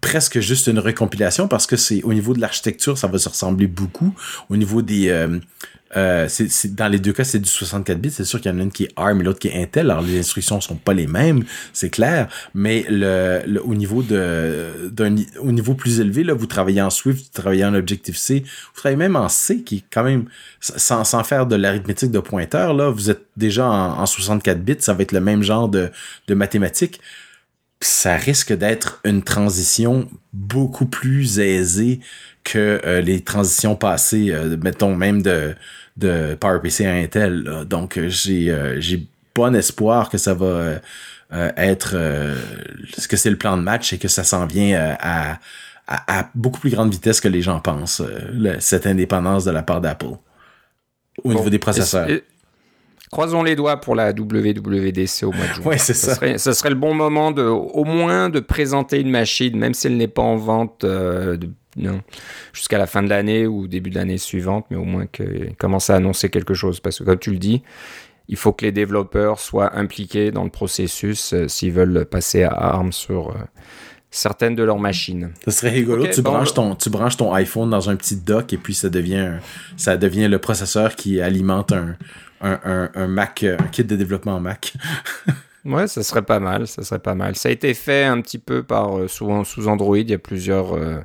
presque 0.00 0.40
juste 0.40 0.66
une 0.66 0.78
recompilation 0.78 1.48
parce 1.48 1.66
que 1.66 1.76
c'est 1.76 2.02
au 2.02 2.12
niveau 2.12 2.34
de 2.34 2.40
l'architecture, 2.40 2.96
ça 2.96 3.06
va 3.06 3.18
se 3.18 3.28
ressembler 3.28 3.66
beaucoup. 3.66 4.14
Au 4.48 4.56
niveau 4.56 4.82
des 4.82 5.08
euh, 5.08 5.38
euh, 5.96 6.26
c'est, 6.28 6.74
dans 6.74 6.88
les 6.88 6.98
deux 6.98 7.12
cas, 7.12 7.24
c'est 7.24 7.38
du 7.38 7.48
64 7.48 7.98
bits. 7.98 8.10
C'est 8.10 8.24
sûr 8.24 8.40
qu'il 8.40 8.50
y 8.52 8.54
en 8.54 8.58
a 8.58 8.62
une 8.62 8.70
qui 8.70 8.84
est 8.84 8.92
ARM 8.96 9.20
et 9.20 9.24
l'autre 9.24 9.38
qui 9.38 9.48
est 9.48 9.62
Intel. 9.62 9.90
Alors, 9.90 10.02
les 10.02 10.18
instructions 10.18 10.60
sont 10.60 10.76
pas 10.76 10.92
les 10.94 11.06
mêmes, 11.06 11.44
c'est 11.72 11.90
clair. 11.90 12.28
Mais 12.54 12.84
le, 12.88 13.58
au 13.64 13.74
niveau 13.74 14.02
de, 14.02 14.90
d'un, 14.92 15.16
au 15.40 15.52
niveau 15.52 15.74
plus 15.74 16.00
élevé, 16.00 16.24
là, 16.24 16.34
vous 16.34 16.46
travaillez 16.46 16.82
en 16.82 16.90
Swift, 16.90 17.24
vous 17.34 17.40
travaillez 17.40 17.64
en 17.64 17.74
Objective-C, 17.74 18.44
vous 18.44 18.80
travaillez 18.80 18.96
même 18.96 19.16
en 19.16 19.28
C, 19.28 19.62
qui 19.62 19.76
est 19.76 19.84
quand 19.90 20.04
même, 20.04 20.26
sans, 20.60 21.04
sans 21.04 21.24
faire 21.24 21.46
de 21.46 21.56
l'arithmétique 21.56 22.10
de 22.10 22.20
pointeur, 22.20 22.74
là, 22.74 22.90
vous 22.90 23.10
êtes 23.10 23.22
déjà 23.36 23.66
en, 23.68 24.00
en 24.00 24.06
64 24.06 24.62
bits. 24.62 24.76
Ça 24.80 24.94
va 24.94 25.02
être 25.02 25.12
le 25.12 25.20
même 25.20 25.42
genre 25.42 25.68
de, 25.68 25.90
de 26.26 26.34
mathématiques 26.34 27.00
ça 27.80 28.16
risque 28.16 28.52
d'être 28.52 29.00
une 29.04 29.22
transition 29.22 30.08
beaucoup 30.32 30.86
plus 30.86 31.38
aisée 31.38 32.00
que 32.44 32.80
euh, 32.84 33.00
les 33.00 33.22
transitions 33.22 33.76
passées, 33.76 34.30
euh, 34.32 34.56
mettons 34.62 34.94
même 34.94 35.22
de, 35.22 35.54
de 35.96 36.36
PowerPC 36.40 36.86
à 36.86 36.94
Intel. 36.94 37.64
Donc 37.66 37.98
euh, 37.98 38.08
j'ai 38.08 38.54
j'ai 38.80 39.06
bon 39.34 39.54
espoir 39.54 40.10
que 40.10 40.18
ça 40.18 40.34
va 40.34 40.80
être 41.56 41.96
que 43.08 43.16
c'est 43.16 43.30
le 43.30 43.36
plan 43.36 43.56
de 43.56 43.62
match 43.62 43.92
et 43.92 43.98
que 43.98 44.08
ça 44.08 44.24
s'en 44.24 44.46
vient 44.46 44.96
à, 44.98 45.38
à, 45.86 46.30
beaucoup 46.34 46.58
plus 46.58 46.70
grande 46.70 46.90
vitesse 46.90 47.20
que 47.20 47.28
les 47.28 47.42
gens 47.42 47.60
pensent, 47.60 48.02
cette 48.58 48.86
indépendance 48.86 49.44
de 49.44 49.52
la 49.52 49.62
part 49.62 49.80
d'Apple 49.80 50.16
au 51.22 51.32
niveau 51.32 51.50
des 51.50 51.60
processeurs. 51.60 52.08
Croisons 53.10 53.42
les 53.42 53.56
doigts 53.56 53.80
pour 53.80 53.94
la 53.94 54.10
WWDC 54.10 55.24
au 55.24 55.32
mois 55.32 55.46
de 55.46 55.52
juin. 55.54 55.64
ouais, 55.64 55.78
c'est 55.78 55.94
ça. 55.94 56.14
Serait, 56.14 56.38
ce 56.38 56.52
serait 56.52 56.70
le 56.70 56.76
bon 56.76 56.94
moment 56.94 57.30
de, 57.30 57.42
au 57.42 57.84
moins 57.84 58.28
de 58.28 58.40
présenter 58.40 59.00
une 59.00 59.10
machine, 59.10 59.56
même 59.58 59.74
si 59.74 59.86
elle 59.86 59.96
n'est 59.96 60.08
pas 60.08 60.22
en 60.22 60.36
vente 60.36 60.84
euh, 60.84 61.36
jusqu'à 62.52 62.78
la 62.78 62.86
fin 62.86 63.02
de 63.02 63.08
l'année 63.08 63.46
ou 63.46 63.66
début 63.66 63.90
de 63.90 63.94
l'année 63.94 64.18
suivante, 64.18 64.66
mais 64.70 64.76
au 64.76 64.84
moins 64.84 65.06
qu'elle 65.06 65.54
commence 65.58 65.90
à 65.90 65.96
annoncer 65.96 66.28
quelque 66.28 66.54
chose. 66.54 66.80
Parce 66.80 66.98
que 66.98 67.04
comme 67.04 67.18
tu 67.18 67.30
le 67.30 67.38
dis, 67.38 67.62
il 68.28 68.36
faut 68.36 68.52
que 68.52 68.64
les 68.64 68.72
développeurs 68.72 69.40
soient 69.40 69.76
impliqués 69.76 70.30
dans 70.30 70.44
le 70.44 70.50
processus 70.50 71.32
euh, 71.32 71.48
s'ils 71.48 71.72
veulent 71.72 72.04
passer 72.04 72.42
à 72.42 72.50
ARM 72.50 72.92
sur 72.92 73.30
euh, 73.30 73.34
certaines 74.10 74.54
de 74.54 74.62
leurs 74.62 74.78
machines. 74.78 75.30
Ce 75.44 75.50
serait 75.50 75.70
rigolo. 75.70 76.06
tu, 76.06 76.22
branches 76.22 76.54
ton, 76.54 76.74
tu 76.74 76.90
branches 76.90 77.16
ton 77.16 77.32
iPhone 77.34 77.70
dans 77.70 77.90
un 77.90 77.96
petit 77.96 78.16
dock 78.16 78.52
et 78.52 78.56
puis 78.56 78.74
ça 78.74 78.88
devient, 78.88 79.34
ça 79.76 79.96
devient 79.96 80.28
le 80.28 80.38
processeur 80.38 80.96
qui 80.96 81.20
alimente 81.20 81.72
un, 81.72 81.96
un, 82.40 82.90
un, 82.94 83.06
Mac, 83.06 83.44
un 83.44 83.68
kit 83.68 83.84
de 83.84 83.96
développement 83.96 84.40
Mac. 84.40 84.74
ouais, 85.64 85.86
ça 85.88 86.02
serait 86.02 86.22
pas 86.22 86.40
mal, 86.40 86.66
ça 86.66 86.82
serait 86.82 87.00
pas 87.00 87.14
mal. 87.14 87.36
Ça 87.36 87.48
a 87.48 87.52
été 87.52 87.74
fait 87.74 88.04
un 88.04 88.20
petit 88.20 88.38
peu 88.38 88.62
par 88.62 88.98
euh, 88.98 89.08
souvent 89.08 89.44
sous 89.44 89.68
Android. 89.68 89.98
Il 89.98 90.10
y 90.10 90.14
a 90.14 90.18
plusieurs 90.18 90.74
euh, 90.74 91.00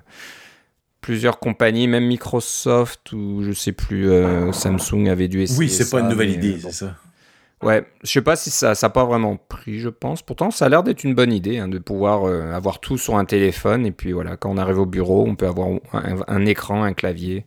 plusieurs 1.02 1.40
compagnies, 1.40 1.88
même 1.88 2.06
Microsoft 2.06 3.12
ou 3.12 3.44
je 3.44 3.52
sais 3.52 3.74
plus 3.74 4.10
euh, 4.10 4.52
Samsung 4.52 5.10
avait 5.10 5.28
dû 5.28 5.42
essayer. 5.42 5.60
Oui, 5.60 5.70
c'est 5.70 5.90
pas 5.90 6.00
une 6.00 6.10
nouvelle 6.10 6.32
idée, 6.32 6.58
c'est 6.62 6.72
ça. 6.72 6.96
Ouais, 7.64 7.86
je 8.04 8.12
sais 8.12 8.22
pas 8.22 8.36
si 8.36 8.50
ça 8.50 8.76
ça 8.76 8.90
pas 8.90 9.06
vraiment 9.06 9.38
pris, 9.38 9.80
je 9.80 9.90
pense. 9.90 10.22
Pourtant, 10.22 10.52
ça 10.52 10.66
a 10.66 10.70
l'air 10.70 10.84
d'être 10.84 11.04
une 11.04 11.16
bonne 11.16 11.34
idée 11.34 11.58
hein, 11.58 11.68
de 11.68 11.80
pouvoir 11.80 12.26
avoir 12.54 12.80
tout 12.80 12.98
sur 12.98 13.16
un 13.16 13.26
téléphone 13.26 13.86
et 13.86 13.92
puis 13.92 14.12
voilà, 14.12 14.38
quand 14.38 14.50
on 14.50 14.58
arrive 14.58 14.80
au 14.80 14.86
bureau, 14.86 15.26
on 15.28 15.36
peut 15.36 15.48
avoir 15.48 15.70
un 16.28 16.46
écran, 16.46 16.84
un 16.84 16.94
clavier. 16.94 17.46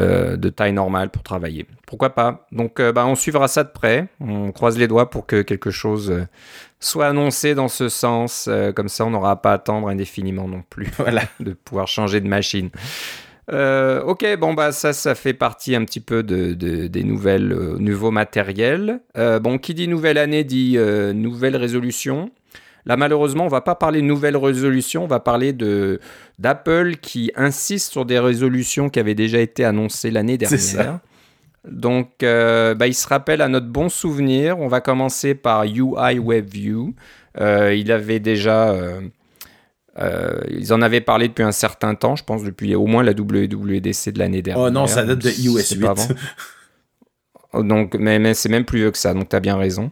Euh, 0.00 0.38
de 0.38 0.48
taille 0.48 0.72
normale 0.72 1.10
pour 1.10 1.22
travailler. 1.22 1.66
Pourquoi 1.86 2.14
pas? 2.14 2.46
Donc 2.50 2.80
euh, 2.80 2.92
bah, 2.92 3.04
on 3.04 3.14
suivra 3.14 3.46
ça 3.46 3.62
de 3.62 3.68
près, 3.68 4.08
on 4.20 4.50
croise 4.50 4.78
les 4.78 4.88
doigts 4.88 5.10
pour 5.10 5.26
que 5.26 5.42
quelque 5.42 5.70
chose 5.70 6.10
euh, 6.10 6.26
soit 6.80 7.08
annoncé 7.08 7.54
dans 7.54 7.68
ce 7.68 7.90
sens. 7.90 8.48
comme 8.74 8.88
ça, 8.88 9.04
on 9.04 9.10
n'aura 9.10 9.42
pas 9.42 9.50
à 9.50 9.54
attendre 9.56 9.88
indéfiniment 9.88 10.48
non 10.48 10.62
plus. 10.70 10.90
Voilà. 10.96 11.24
de 11.40 11.52
pouvoir 11.52 11.88
changer 11.88 12.22
de 12.22 12.26
machine. 12.26 12.70
Euh, 13.50 14.02
ok, 14.02 14.24
bon 14.38 14.54
bah 14.54 14.70
ça, 14.70 14.92
ça 14.92 15.14
fait 15.16 15.34
partie 15.34 15.74
un 15.74 15.84
petit 15.84 16.00
peu 16.00 16.22
de, 16.22 16.52
des 16.54 17.04
nouvelles, 17.04 17.52
euh, 17.52 17.76
nouveaux 17.78 18.10
matériels. 18.10 19.00
Euh, 19.16 19.40
bon, 19.40 19.58
qui 19.58 19.74
dit 19.74 19.88
nouvelle 19.88 20.18
année 20.18 20.44
dit 20.44 20.78
nouvelle 21.14 21.56
résolution. 21.56 22.30
Là, 22.84 22.96
malheureusement, 22.96 23.44
on 23.44 23.48
va 23.48 23.60
pas 23.60 23.76
parler 23.76 24.00
de 24.00 24.06
nouvelle 24.06 24.36
résolution, 24.36 25.04
on 25.04 25.06
va 25.06 25.20
parler 25.20 25.52
de 25.52 26.00
d'Apple 26.40 26.96
qui 26.96 27.30
insiste 27.36 27.92
sur 27.92 28.04
des 28.04 28.18
résolutions 28.18 28.88
qui 28.88 28.98
avaient 28.98 29.14
déjà 29.14 29.38
été 29.38 29.64
annoncées 29.64 30.10
l'année 30.10 30.36
dernière. 30.36 30.98
Donc, 31.64 32.08
bah, 32.20 32.86
il 32.86 32.94
se 32.94 33.06
rappelle 33.06 33.40
à 33.40 33.48
notre 33.48 33.68
bon 33.68 33.88
souvenir. 33.88 34.58
On 34.58 34.66
va 34.66 34.80
commencer 34.80 35.36
par 35.36 35.64
UI 35.64 36.18
WebView. 36.18 36.92
il 37.38 37.92
avait 37.92 38.18
déjà 38.18 38.70
euh, 38.70 39.00
ils 39.98 40.72
en 40.72 40.82
avaient 40.82 41.00
parlé 41.00 41.28
depuis 41.28 41.42
un 41.42 41.52
certain 41.52 41.94
temps, 41.94 42.16
je 42.16 42.24
pense 42.24 42.42
depuis 42.44 42.74
au 42.74 42.86
moins 42.86 43.02
la 43.02 43.12
WWDC 43.12 44.10
de 44.12 44.18
l'année 44.18 44.42
dernière. 44.42 44.64
Oh 44.64 44.70
non, 44.70 44.86
ça 44.86 45.04
date 45.04 45.18
de 45.18 45.30
iOS 45.30 45.74
8. 45.74 46.14
donc, 47.62 47.94
mais, 47.98 48.18
mais 48.18 48.34
c'est 48.34 48.48
même 48.48 48.64
plus 48.64 48.80
vieux 48.80 48.90
que 48.90 48.98
ça, 48.98 49.12
donc 49.14 49.28
tu 49.28 49.36
as 49.36 49.40
bien 49.40 49.56
raison. 49.56 49.90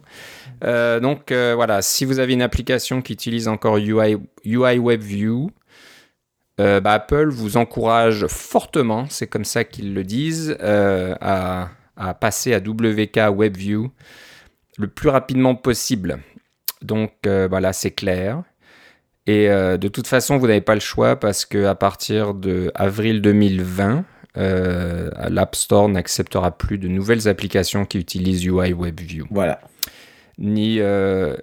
Euh, 0.63 0.99
donc 0.99 1.31
euh, 1.31 1.53
voilà, 1.55 1.81
si 1.81 2.05
vous 2.05 2.19
avez 2.19 2.33
une 2.33 2.41
application 2.41 3.01
qui 3.01 3.13
utilise 3.13 3.47
encore 3.47 3.77
UI, 3.77 4.17
UI 4.45 4.79
WebView, 4.79 5.51
bah, 6.57 6.93
Apple 6.93 7.29
vous 7.29 7.57
encourage 7.57 8.27
fortement, 8.27 9.07
c'est 9.09 9.25
comme 9.25 9.45
ça 9.45 9.63
qu'ils 9.63 9.95
le 9.95 10.03
disent, 10.03 10.55
à, 10.61 11.69
à, 11.97 12.13
passer 12.13 12.53
à 12.53 12.59
WK 12.59 13.35
WebView 13.35 13.89
le 14.77 14.87
plus 14.87 15.09
rapidement 15.09 15.55
possible. 15.55 16.19
Donc 16.83 17.13
voilà, 17.25 17.73
c'est 17.73 17.91
clair. 17.91 18.43
Et 19.27 19.49
euh, 19.49 19.77
de 19.77 19.87
toute 19.87 20.07
façon, 20.07 20.37
vous 20.37 20.47
n'avez 20.47 20.61
pas 20.61 20.73
le 20.73 20.79
choix 20.79 21.15
parce 21.15 21.45
qu'à 21.45 21.75
partir 21.75 22.33
de 22.33 22.71
avril 22.73 23.21
2020, 23.21 24.03
euh, 24.37 25.09
l'App 25.29 25.55
Store 25.55 25.89
n'acceptera 25.89 26.57
plus 26.57 26.77
de 26.77 26.87
nouvelles 26.87 27.27
applications 27.27 27.85
qui 27.85 27.99
utilisent 27.99 28.45
UI 28.45 28.73
WebView. 28.73 29.27
Voilà. 29.29 29.61
Ni, 30.39 30.77
euh, 30.79 31.35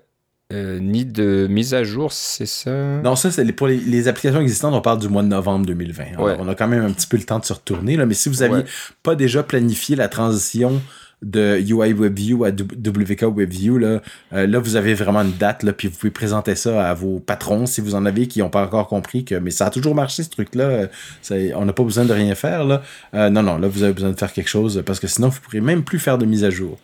ni 0.50 1.04
de 1.04 1.46
mise 1.48 1.72
à 1.74 1.84
jour, 1.84 2.12
c'est 2.12 2.46
ça? 2.46 3.00
Non, 3.02 3.14
ça, 3.14 3.30
c'est 3.30 3.52
pour 3.52 3.68
les, 3.68 4.08
applications 4.08 4.40
existantes, 4.40 4.74
on 4.74 4.80
parle 4.80 4.98
du 4.98 5.08
mois 5.08 5.22
de 5.22 5.28
novembre 5.28 5.66
2020. 5.66 6.04
on 6.18 6.48
a 6.48 6.54
quand 6.56 6.68
même 6.68 6.84
un 6.84 6.90
petit 6.90 7.06
peu 7.06 7.16
le 7.16 7.24
temps 7.24 7.38
de 7.38 7.44
se 7.44 7.52
retourner, 7.52 7.96
là, 7.96 8.06
mais 8.06 8.14
si 8.14 8.28
vous 8.28 8.36
n'aviez 8.36 8.64
pas 9.04 9.14
déjà 9.14 9.44
planifié 9.44 9.94
la 9.94 10.08
transition 10.08 10.80
de 11.22 11.58
UI 11.60 11.92
WebView 11.92 12.44
à 12.44 12.50
WK 12.50 13.22
WebView, 13.22 13.78
là, 13.78 14.00
euh, 14.32 14.46
là, 14.46 14.58
vous 14.58 14.76
avez 14.76 14.94
vraiment 14.94 15.22
une 15.22 15.32
date, 15.32 15.64
là, 15.64 15.72
puis 15.72 15.88
vous 15.88 15.96
pouvez 15.96 16.12
présenter 16.12 16.54
ça 16.54 16.88
à 16.88 16.94
vos 16.94 17.18
patrons 17.18 17.66
si 17.66 17.80
vous 17.80 17.94
en 17.94 18.06
avez 18.06 18.28
qui 18.28 18.38
n'ont 18.38 18.50
pas 18.50 18.64
encore 18.64 18.86
compris 18.86 19.24
que, 19.24 19.34
mais 19.34 19.50
ça 19.50 19.66
a 19.66 19.70
toujours 19.70 19.94
marché, 19.94 20.22
ce 20.22 20.30
truc-là. 20.30 20.88
Euh, 21.30 21.52
on 21.56 21.64
n'a 21.64 21.72
pas 21.72 21.82
besoin 21.82 22.04
de 22.04 22.12
rien 22.12 22.34
faire, 22.34 22.64
là. 22.64 22.82
Euh, 23.14 23.30
non, 23.30 23.42
non, 23.42 23.58
là, 23.58 23.66
vous 23.66 23.82
avez 23.82 23.92
besoin 23.92 24.10
de 24.10 24.18
faire 24.18 24.32
quelque 24.32 24.48
chose 24.48 24.82
parce 24.86 25.00
que 25.00 25.08
sinon, 25.08 25.28
vous 25.28 25.38
ne 25.38 25.40
pourrez 25.40 25.60
même 25.60 25.82
plus 25.82 25.98
faire 25.98 26.18
de 26.18 26.26
mise 26.26 26.44
à 26.44 26.50
jour. 26.50 26.78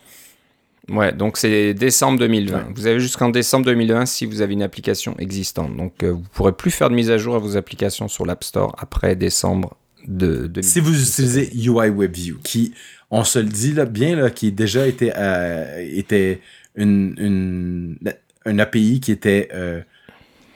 Ouais, 0.91 1.13
donc 1.13 1.39
c'est 1.39 1.73
décembre 1.73 2.19
2020. 2.19 2.73
Vous 2.75 2.87
avez 2.87 3.01
jusqu'en 3.01 3.31
décembre 3.31 3.65
2020 3.67 4.05
si 4.05 4.27
vous 4.27 4.43
avez 4.43 4.53
une 4.53 4.63
application 4.63 5.15
existante. 5.19 5.75
Donc 5.79 6.05
vous 6.05 6.19
ne 6.19 6.25
pourrez 6.35 6.53
plus 6.53 6.71
faire 6.71 6.91
de 6.91 6.95
mise 6.95 7.11
à 7.11 7.17
jour 7.17 7.37
à 7.37 7.39
vos 7.39 7.57
applications 7.57 8.07
sur 8.07 8.27
l'App 8.27 8.45
Store 8.45 8.77
après 8.79 9.17
décembre 9.17 9.79
de, 10.07 10.47
de 10.47 10.61
Si 10.61 10.81
vous 10.81 11.01
utilisez 11.01 11.51
UI 11.57 11.89
WebView, 11.89 12.37
qui 12.43 12.75
on 13.15 13.23
se 13.23 13.39
le 13.39 13.45
dit 13.45 13.73
là, 13.73 13.85
bien, 13.85 14.17
là, 14.17 14.29
qui 14.29 14.51
déjà 14.51 14.89
était, 14.89 15.13
euh, 15.17 15.79
était 15.79 16.41
une, 16.75 17.15
une, 17.17 17.97
un 18.45 18.59
API 18.59 18.99
qui 18.99 19.13
était 19.13 19.51
euh, 19.55 19.81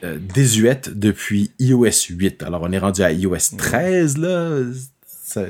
euh, 0.03 0.17
désuète 0.19 0.89
depuis 0.89 1.51
iOS 1.59 2.09
8. 2.09 2.43
Alors, 2.43 2.63
on 2.63 2.71
est 2.73 2.77
rendu 2.77 3.01
à 3.01 3.13
iOS 3.13 3.55
13, 3.57 4.17
là. 4.17 4.59
Ça, 5.05 5.45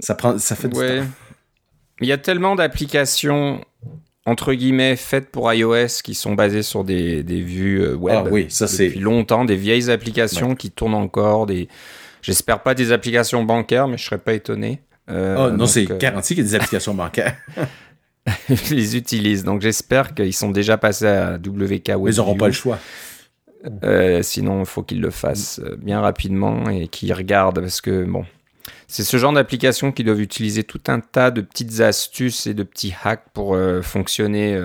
ça, 0.00 0.16
prend, 0.16 0.36
ça 0.38 0.56
fait 0.56 0.68
du 0.68 0.74
temps. 0.74 1.06
Il 2.00 2.08
y 2.08 2.12
a 2.12 2.18
tellement 2.18 2.56
d'applications 2.56 3.64
entre 4.26 4.52
guillemets 4.52 4.96
faites 4.96 5.30
pour 5.30 5.52
iOS 5.52 6.00
qui 6.02 6.14
sont 6.14 6.34
basées 6.34 6.62
sur 6.62 6.82
des, 6.82 7.22
des 7.22 7.40
vues 7.40 7.94
web 7.94 8.24
ah, 8.26 8.28
oui, 8.30 8.46
ça 8.48 8.66
depuis 8.66 9.00
longtemps, 9.00 9.44
des 9.44 9.56
vieilles 9.56 9.90
applications 9.90 10.54
qui 10.54 10.70
tournent 10.70 10.94
encore, 10.94 11.46
des 11.46 11.68
j'espère 12.20 12.62
pas 12.62 12.74
des 12.74 12.92
applications 12.92 13.44
bancaires, 13.44 13.86
mais 13.86 13.98
je 13.98 14.04
serais 14.04 14.18
pas 14.18 14.32
étonné. 14.32 14.80
Euh, 15.12 15.48
oh, 15.48 15.50
non, 15.50 15.66
c'est 15.66 15.90
euh, 15.90 15.98
garanti 15.98 16.34
qu'il 16.34 16.44
y 16.44 16.46
a 16.46 16.50
des 16.50 16.54
applications 16.54 16.94
bancaires. 16.94 17.36
ils 18.48 18.76
les 18.76 18.96
utilisent. 18.96 19.44
Donc 19.44 19.60
j'espère 19.60 20.14
qu'ils 20.14 20.34
sont 20.34 20.50
déjà 20.50 20.78
passés 20.78 21.06
à 21.06 21.34
WK 21.34 21.88
Web. 21.96 22.14
Ils 22.14 22.16
n'auront 22.16 22.36
pas 22.36 22.46
le 22.46 22.52
choix. 22.52 22.78
Euh, 23.84 24.22
sinon, 24.22 24.60
il 24.60 24.66
faut 24.66 24.82
qu'ils 24.82 25.00
le 25.00 25.10
fassent 25.10 25.60
bien 25.78 26.00
rapidement 26.00 26.68
et 26.68 26.88
qu'ils 26.88 27.12
regardent 27.12 27.60
parce 27.60 27.80
que 27.80 28.04
bon, 28.04 28.24
c'est 28.88 29.04
ce 29.04 29.16
genre 29.16 29.32
d'application 29.32 29.92
qui 29.92 30.02
doivent 30.02 30.20
utiliser 30.20 30.64
tout 30.64 30.80
un 30.88 30.98
tas 30.98 31.30
de 31.30 31.42
petites 31.42 31.80
astuces 31.80 32.46
et 32.46 32.54
de 32.54 32.64
petits 32.64 32.94
hacks 33.04 33.26
pour 33.32 33.56
fonctionner 33.82 34.60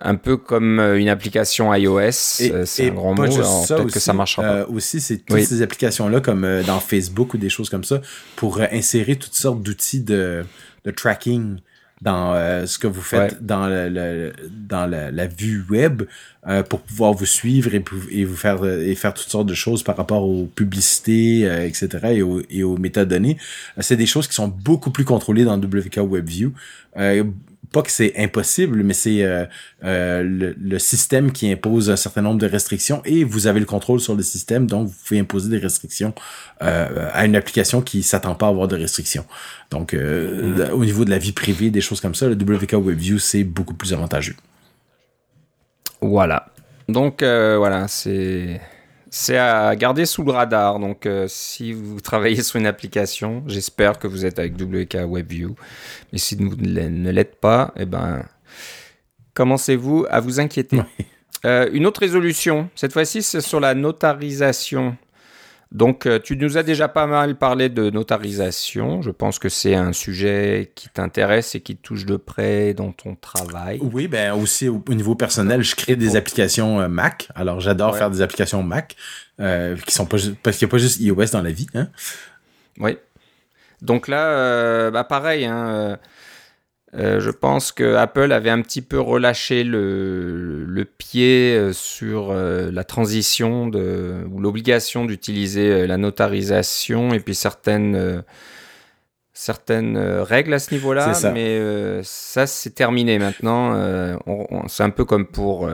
un 0.00 0.14
peu 0.14 0.36
comme 0.36 0.78
euh, 0.78 0.98
une 0.98 1.08
application 1.08 1.72
iOS. 1.74 1.98
Euh, 1.98 2.64
c'est 2.64 2.88
un 2.88 2.94
grand 2.94 3.14
mot. 3.14 3.24
Peut-être 3.24 3.92
que 3.92 4.00
ça 4.00 4.12
marchera 4.12 4.42
pas. 4.42 4.54
Euh, 4.54 4.66
aussi, 4.68 5.00
c'est 5.00 5.18
toutes 5.18 5.40
ces 5.40 5.62
applications-là, 5.62 6.20
comme 6.20 6.46
dans 6.66 6.80
Facebook 6.80 7.34
ou 7.34 7.38
des 7.38 7.50
choses 7.50 7.70
comme 7.70 7.84
ça, 7.84 8.00
pour 8.36 8.60
insérer 8.60 9.16
toutes 9.16 9.34
sortes 9.34 9.62
d'outils 9.62 10.00
de, 10.00 10.44
de, 10.84 10.90
tracking 10.90 11.58
dans 12.00 12.34
ce 12.66 12.78
que 12.78 12.86
vous 12.86 13.02
faites 13.02 13.44
dans, 13.44 13.66
le, 13.68 14.32
dans 14.50 14.86
la, 14.86 15.26
vue 15.26 15.64
web 15.68 16.04
pour 16.70 16.80
pouvoir 16.80 17.12
vous 17.12 17.26
suivre 17.26 17.74
et, 17.74 17.84
et, 18.10 18.24
vous 18.24 18.36
faire 18.36 18.64
et 18.64 18.94
faire 18.94 19.12
toutes 19.12 19.28
sortes 19.28 19.46
de 19.46 19.54
choses 19.54 19.82
par 19.82 19.98
rapport 19.98 20.22
aux 20.22 20.46
publicités, 20.46 21.42
etc. 21.66 21.88
et 22.12 22.22
aux, 22.22 22.40
et 22.48 22.62
aux 22.62 22.78
métadonnées. 22.78 23.36
c'est 23.80 23.96
des 23.96 24.06
choses 24.06 24.26
qui 24.28 24.34
sont 24.34 24.48
beaucoup 24.48 24.90
plus 24.90 25.04
contrôlées 25.04 25.44
dans 25.44 25.58
WK 25.58 25.98
WebView 25.98 26.52
pas 27.72 27.82
que 27.82 27.90
c'est 27.90 28.14
impossible, 28.16 28.82
mais 28.82 28.94
c'est 28.94 29.22
euh, 29.22 29.46
euh, 29.84 30.54
le, 30.58 30.78
système 30.78 31.30
qui 31.30 31.50
impose 31.50 31.90
un 31.90 31.96
certain 31.96 32.22
nombre 32.22 32.38
de 32.38 32.46
restrictions 32.46 33.00
et 33.04 33.22
vous 33.22 33.46
avez 33.46 33.60
le 33.60 33.66
contrôle 33.66 34.00
sur 34.00 34.14
le 34.14 34.22
système, 34.22 34.66
donc 34.66 34.88
vous 34.88 34.94
pouvez 35.06 35.20
imposer 35.20 35.50
des 35.50 35.58
restrictions 35.58 36.12
euh, 36.62 37.08
à 37.12 37.26
une 37.26 37.36
application 37.36 37.80
qui 37.80 38.02
s'attend 38.02 38.34
pas 38.34 38.46
à 38.46 38.48
avoir 38.48 38.66
de 38.66 38.76
restrictions. 38.76 39.24
Donc, 39.70 39.94
mm. 39.94 40.70
au 40.72 40.84
niveau 40.84 41.04
de 41.04 41.10
la 41.10 41.18
vie 41.18 41.32
privée, 41.32 41.70
des 41.70 41.80
choses 41.80 42.00
comme 42.00 42.14
ça, 42.14 42.26
le 42.28 42.34
WK 42.34 42.72
WebView, 42.72 43.18
c'est 43.18 43.44
beaucoup 43.44 43.74
plus 43.74 43.92
avantageux. 43.92 44.36
Voilà. 46.00 46.46
Donc, 46.88 47.22
voilà, 47.22 47.86
c'est 47.86 48.60
c'est 49.10 49.36
à 49.36 49.74
garder 49.74 50.06
sous 50.06 50.22
le 50.22 50.30
radar. 50.30 50.78
Donc, 50.78 51.04
euh, 51.04 51.26
si 51.28 51.72
vous 51.72 52.00
travaillez 52.00 52.42
sur 52.42 52.58
une 52.58 52.66
application, 52.66 53.42
j'espère 53.46 53.98
que 53.98 54.06
vous 54.06 54.24
êtes 54.24 54.38
avec 54.38 54.54
WK 54.60 54.98
WebView. 55.08 55.54
Mais 56.12 56.18
si 56.18 56.36
vous 56.36 56.54
ne 56.56 57.10
l'êtes 57.10 57.40
pas, 57.40 57.72
eh 57.76 57.84
ben, 57.84 58.24
commencez-vous 59.34 60.06
à 60.08 60.20
vous 60.20 60.40
inquiéter. 60.40 60.80
Euh, 61.46 61.70
une 61.72 61.86
autre 61.86 62.00
résolution, 62.00 62.68
cette 62.74 62.92
fois-ci, 62.92 63.22
c'est 63.22 63.40
sur 63.40 63.60
la 63.60 63.74
notarisation 63.74 64.98
donc, 65.72 66.06
euh, 66.06 66.18
tu 66.18 66.36
nous 66.36 66.58
as 66.58 66.64
déjà 66.64 66.88
pas 66.88 67.06
mal 67.06 67.36
parlé 67.36 67.68
de 67.68 67.90
notarisation. 67.90 69.02
Je 69.02 69.10
pense 69.10 69.38
que 69.38 69.48
c'est 69.48 69.76
un 69.76 69.92
sujet 69.92 70.72
qui 70.74 70.88
t'intéresse 70.88 71.54
et 71.54 71.60
qui 71.60 71.76
touche 71.76 72.06
de 72.06 72.16
près 72.16 72.74
dans 72.74 72.90
ton 72.90 73.14
travail. 73.14 73.78
Oui, 73.80 74.08
ben 74.08 74.34
aussi 74.34 74.68
au, 74.68 74.82
niveau 74.88 75.14
personnel, 75.14 75.62
je 75.62 75.76
crée 75.76 75.94
des 75.94 76.16
applications 76.16 76.80
euh, 76.80 76.88
Mac. 76.88 77.28
Alors, 77.36 77.60
j'adore 77.60 77.96
faire 77.96 78.10
des 78.10 78.20
applications 78.20 78.64
Mac 78.64 78.96
euh, 79.38 79.76
qui 79.86 79.94
sont 79.94 80.06
pas 80.06 80.16
parce 80.42 80.56
qu'il 80.56 80.66
n'y 80.66 80.70
a 80.70 80.72
pas 80.72 80.78
juste 80.78 81.00
iOS 81.00 81.26
dans 81.32 81.42
la 81.42 81.52
vie. 81.52 81.68
Hein? 81.74 81.88
Oui. 82.78 82.98
Donc 83.80 84.08
là, 84.08 84.90
bah 84.90 85.04
pareil. 85.04 85.44
Hein, 85.44 85.98
euh, 86.96 87.20
je 87.20 87.30
pense 87.30 87.70
que 87.70 87.94
Apple 87.94 88.32
avait 88.32 88.50
un 88.50 88.62
petit 88.62 88.82
peu 88.82 89.00
relâché 89.00 89.62
le, 89.62 90.64
le 90.64 90.84
pied 90.84 91.54
euh, 91.54 91.72
sur 91.72 92.30
euh, 92.30 92.70
la 92.72 92.82
transition 92.82 93.68
de, 93.68 94.24
ou 94.28 94.40
l'obligation 94.40 95.04
d'utiliser 95.04 95.86
la 95.86 95.96
notarisation 95.96 97.14
et 97.14 97.20
puis 97.20 97.36
certaines, 97.36 98.24
certaines 99.32 99.96
règles 99.98 100.52
à 100.52 100.58
ce 100.58 100.74
niveau-là. 100.74 101.12
Mais 101.32 102.02
ça, 102.02 102.46
c'est 102.46 102.74
terminé 102.74 103.18
maintenant. 103.18 104.18
c'est 104.66 104.82
un 104.82 104.90
peu 104.90 105.04
comme 105.04 105.26
pour 105.26 105.70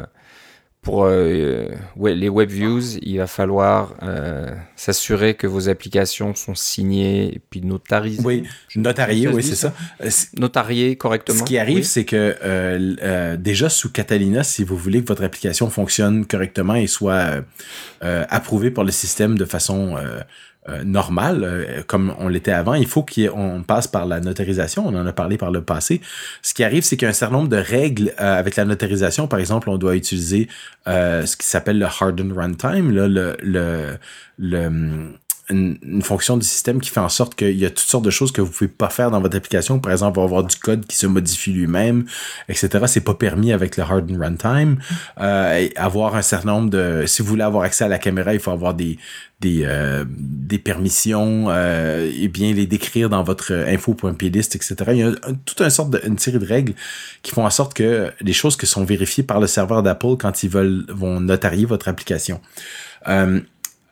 pour 0.87 1.05
euh, 1.07 1.66
les 2.01 2.29
web 2.29 2.49
views, 2.49 2.96
il 3.03 3.18
va 3.18 3.27
falloir 3.27 3.94
euh, 4.05 4.55
s'assurer 4.77 5.35
que 5.35 5.49
vos 5.49 5.68
applications 5.68 6.33
sont 6.37 6.55
signées 6.55 7.35
et 7.35 7.40
puis 7.51 7.61
notarisées. 7.61 8.22
Oui, 8.25 8.44
notariées, 8.77 9.27
oui, 9.27 9.42
c'est 9.42 9.57
ça. 9.57 9.75
Euh, 10.01 10.09
notariées 10.38 10.94
correctement. 10.94 11.40
Ce 11.40 11.42
qui 11.42 11.59
arrive, 11.59 11.83
c'est 11.83 12.05
que 12.05 13.35
déjà 13.35 13.68
sous 13.68 13.90
Catalina, 13.90 14.44
si 14.44 14.62
vous 14.62 14.77
voulez 14.77 15.03
que 15.03 15.09
votre 15.09 15.25
application 15.25 15.70
fonctionne 15.70 16.25
correctement 16.25 16.77
et 16.77 16.87
soit 16.87 17.42
approuvée 18.01 18.70
par 18.70 18.85
le 18.85 18.92
système 18.92 19.37
de 19.37 19.44
façon 19.44 19.96
normal, 20.85 21.85
comme 21.87 22.14
on 22.18 22.29
l'était 22.29 22.52
avant. 22.52 22.74
Il 22.74 22.87
faut 22.87 23.05
qu'on 23.05 23.62
passe 23.66 23.87
par 23.87 24.07
la 24.07 24.20
notarisation. 24.20 24.87
On 24.87 24.94
en 24.94 25.07
a 25.07 25.12
parlé 25.12 25.37
par 25.37 25.50
le 25.50 25.62
passé. 25.62 26.00
Ce 26.42 26.55
qui 26.55 26.64
arrive, 26.64 26.83
c'est 26.83 26.96
qu'il 26.96 27.07
y 27.07 27.09
a 27.09 27.11
un 27.11 27.14
certain 27.14 27.37
nombre 27.37 27.48
de 27.48 27.57
règles 27.57 28.12
avec 28.18 28.57
la 28.57 28.64
notarisation. 28.64 29.29
Par 29.29 29.38
exemple, 29.38 29.70
on 29.70 29.79
doit 29.79 29.96
utiliser 29.96 30.48
ce 30.87 31.37
qui 31.37 31.46
s'appelle 31.46 31.79
le 31.79 31.87
hardened 31.87 32.33
runtime, 32.33 32.90
là, 32.92 33.09
le, 33.09 33.37
le 34.38 35.12
une, 35.51 36.03
fonction 36.03 36.37
du 36.37 36.47
système 36.47 36.81
qui 36.81 36.91
fait 36.91 37.01
en 37.01 37.09
sorte 37.09 37.35
qu'il 37.35 37.57
y 37.57 37.65
a 37.65 37.71
toutes 37.71 37.79
sortes 37.81 38.05
de 38.05 38.11
choses 38.11 38.33
que 38.33 38.41
vous 38.41 38.51
pouvez 38.51 38.69
pas 38.69 38.91
faire 38.91 39.11
dans 39.11 39.21
votre 39.21 39.37
application. 39.37 39.79
Par 39.79 39.93
exemple, 39.93 40.21
avoir 40.21 40.45
du 40.45 40.57
code 40.57 40.87
qui 40.87 40.97
se 40.97 41.07
modifie 41.07 41.53
lui-même, 41.53 42.07
etc. 42.49 42.85
C'est 42.87 43.01
pas 43.01 43.15
permis 43.15 43.53
avec 43.53 43.77
le 43.77 43.83
hardened 43.83 44.21
runtime. 44.21 44.79
Euh, 45.21 45.69
avoir 45.77 46.17
un 46.17 46.23
certain 46.23 46.49
nombre 46.49 46.71
de, 46.71 47.05
si 47.07 47.23
vous 47.23 47.29
voulez 47.29 47.45
avoir 47.45 47.65
accès 47.65 47.85
à 47.85 47.89
la 47.89 47.99
caméra, 47.99 48.35
il 48.35 48.41
faut 48.41 48.51
avoir 48.51 48.75
des 48.75 48.99
des, 49.41 49.65
euh, 49.65 50.05
des 50.09 50.59
permissions 50.59 51.47
euh, 51.51 52.11
et 52.19 52.29
bien 52.29 52.55
les 52.55 52.67
décrire 52.67 53.11
dans 53.11 53.23
votre 53.23 53.53
info.plist, 53.53 54.57
etc. 54.57 54.77
Il 54.89 54.97
y 54.97 55.03
a 55.03 55.13
toute 55.45 55.61
une 55.61 55.71
sorte 55.71 55.91
de, 55.91 56.01
une 56.07 56.19
série 56.19 56.39
de 56.39 56.47
règles 56.47 56.75
qui 57.23 57.33
font 57.33 57.45
en 57.45 57.51
sorte 57.51 57.75
que 57.75 58.11
les 58.21 58.33
choses 58.33 58.57
qui 58.57 58.67
sont 58.67 58.85
vérifiées 58.85 59.25
par 59.25 59.41
le 59.41 59.47
serveur 59.47 59.83
d'Apple 59.83 60.17
quand 60.19 60.43
ils 60.43 60.49
veulent 60.49 60.87
vont 60.89 61.21
notarier 61.21 61.67
votre 61.67 61.89
application. 61.89 62.41
Euh, 63.09 63.41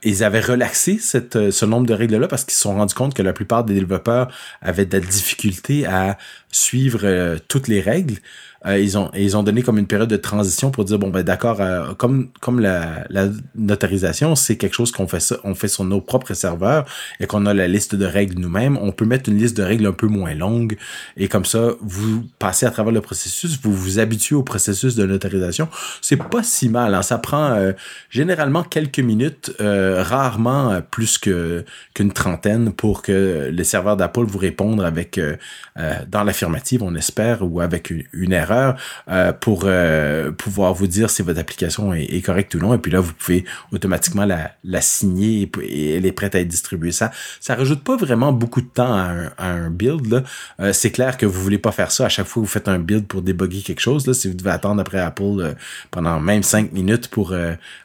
ils 0.04 0.22
avaient 0.22 0.40
relaxé 0.40 1.00
euh, 1.36 1.50
ce 1.50 1.64
nombre 1.64 1.86
de 1.86 1.94
règles-là 1.94 2.28
parce 2.28 2.44
qu'ils 2.44 2.54
se 2.54 2.60
sont 2.60 2.74
rendus 2.74 2.94
compte 2.94 3.14
que 3.14 3.22
la 3.22 3.32
plupart 3.32 3.64
des 3.64 3.74
développeurs 3.74 4.28
avaient 4.60 4.86
de 4.86 4.98
la 4.98 5.04
difficulté 5.04 5.86
à 5.86 6.18
suivre 6.52 7.00
euh, 7.04 7.38
toutes 7.48 7.68
les 7.68 7.80
règles. 7.80 8.16
Euh, 8.66 8.78
ils 8.78 8.96
ont 8.96 9.10
ils 9.14 9.36
ont 9.36 9.42
donné 9.42 9.62
comme 9.62 9.78
une 9.78 9.86
période 9.86 10.08
de 10.08 10.16
transition 10.16 10.70
pour 10.70 10.84
dire 10.84 10.98
bon 10.98 11.10
ben 11.10 11.22
d'accord 11.22 11.60
euh, 11.60 11.92
comme 11.94 12.28
comme 12.40 12.60
la, 12.60 13.04
la 13.10 13.28
notarisation 13.54 14.34
c'est 14.36 14.56
quelque 14.56 14.74
chose 14.74 14.90
qu'on 14.90 15.06
fait 15.06 15.20
ça 15.20 15.36
on 15.44 15.54
fait 15.54 15.68
sur 15.68 15.84
nos 15.84 16.00
propres 16.00 16.32
serveurs 16.32 16.86
et 17.20 17.26
qu'on 17.26 17.44
a 17.44 17.52
la 17.52 17.68
liste 17.68 17.94
de 17.94 18.06
règles 18.06 18.40
nous-mêmes 18.40 18.78
on 18.80 18.90
peut 18.90 19.04
mettre 19.04 19.28
une 19.28 19.36
liste 19.36 19.56
de 19.56 19.62
règles 19.62 19.86
un 19.86 19.92
peu 19.92 20.06
moins 20.06 20.32
longue 20.34 20.76
et 21.18 21.28
comme 21.28 21.44
ça 21.44 21.72
vous 21.82 22.24
passez 22.38 22.64
à 22.64 22.70
travers 22.70 22.92
le 22.92 23.02
processus 23.02 23.58
vous 23.62 23.74
vous 23.74 23.98
habituez 23.98 24.34
au 24.34 24.42
processus 24.42 24.94
de 24.94 25.04
notarisation 25.04 25.68
c'est 26.00 26.16
pas 26.16 26.42
si 26.42 26.70
mal 26.70 26.94
hein. 26.94 27.02
ça 27.02 27.18
prend 27.18 27.52
euh, 27.52 27.72
généralement 28.08 28.62
quelques 28.62 29.00
minutes 29.00 29.52
rarement 29.60 30.80
plus 30.90 31.18
que 31.18 31.64
qu'une 31.92 32.12
trentaine 32.12 32.72
pour 32.72 33.02
que 33.02 33.50
les 33.52 33.64
serveurs 33.64 33.96
d'Apple 33.96 34.24
vous 34.24 34.38
répondent 34.38 34.82
avec 34.82 35.20
dans 36.08 36.24
l'affirmative 36.24 36.82
on 36.82 36.94
espère 36.94 37.42
ou 37.42 37.60
avec 37.60 37.92
une 38.12 38.32
erreur 38.32 38.53
euh, 39.08 39.32
pour 39.32 39.62
euh, 39.64 40.30
pouvoir 40.32 40.74
vous 40.74 40.86
dire 40.86 41.10
si 41.10 41.22
votre 41.22 41.40
application 41.40 41.92
est, 41.92 42.24
correcte 42.24 42.54
ou 42.54 42.58
non. 42.58 42.74
Et 42.74 42.78
puis 42.78 42.90
là, 42.90 43.00
vous 43.00 43.12
pouvez 43.12 43.44
automatiquement 43.72 44.24
la, 44.24 44.80
signer 44.80 45.50
et, 45.62 45.96
elle 45.96 46.06
est 46.06 46.12
prête 46.12 46.34
à 46.34 46.40
être 46.40 46.48
distribuée. 46.48 46.92
Ça, 46.92 47.10
ça 47.40 47.54
rajoute 47.54 47.82
pas 47.82 47.96
vraiment 47.96 48.32
beaucoup 48.32 48.60
de 48.60 48.66
temps 48.66 48.94
à 48.94 49.46
un, 49.46 49.70
build. 49.70 50.24
Euh, 50.60 50.72
c'est 50.72 50.90
clair 50.90 51.16
que 51.16 51.26
vous 51.26 51.40
voulez 51.40 51.58
pas 51.58 51.72
faire 51.72 51.90
ça 51.90 52.06
à 52.06 52.08
chaque 52.08 52.26
fois 52.26 52.42
que 52.42 52.46
vous 52.46 52.52
faites 52.52 52.68
un 52.68 52.78
build 52.78 53.06
pour 53.06 53.22
débugger 53.22 53.62
quelque 53.62 53.80
chose. 53.80 54.06
Là, 54.06 54.14
si 54.14 54.28
vous 54.28 54.34
devez 54.34 54.50
attendre 54.50 54.80
après 54.80 54.98
Apple 54.98 55.54
pendant 55.90 56.20
même 56.20 56.42
cinq 56.42 56.72
minutes 56.72 57.08
pour 57.08 57.34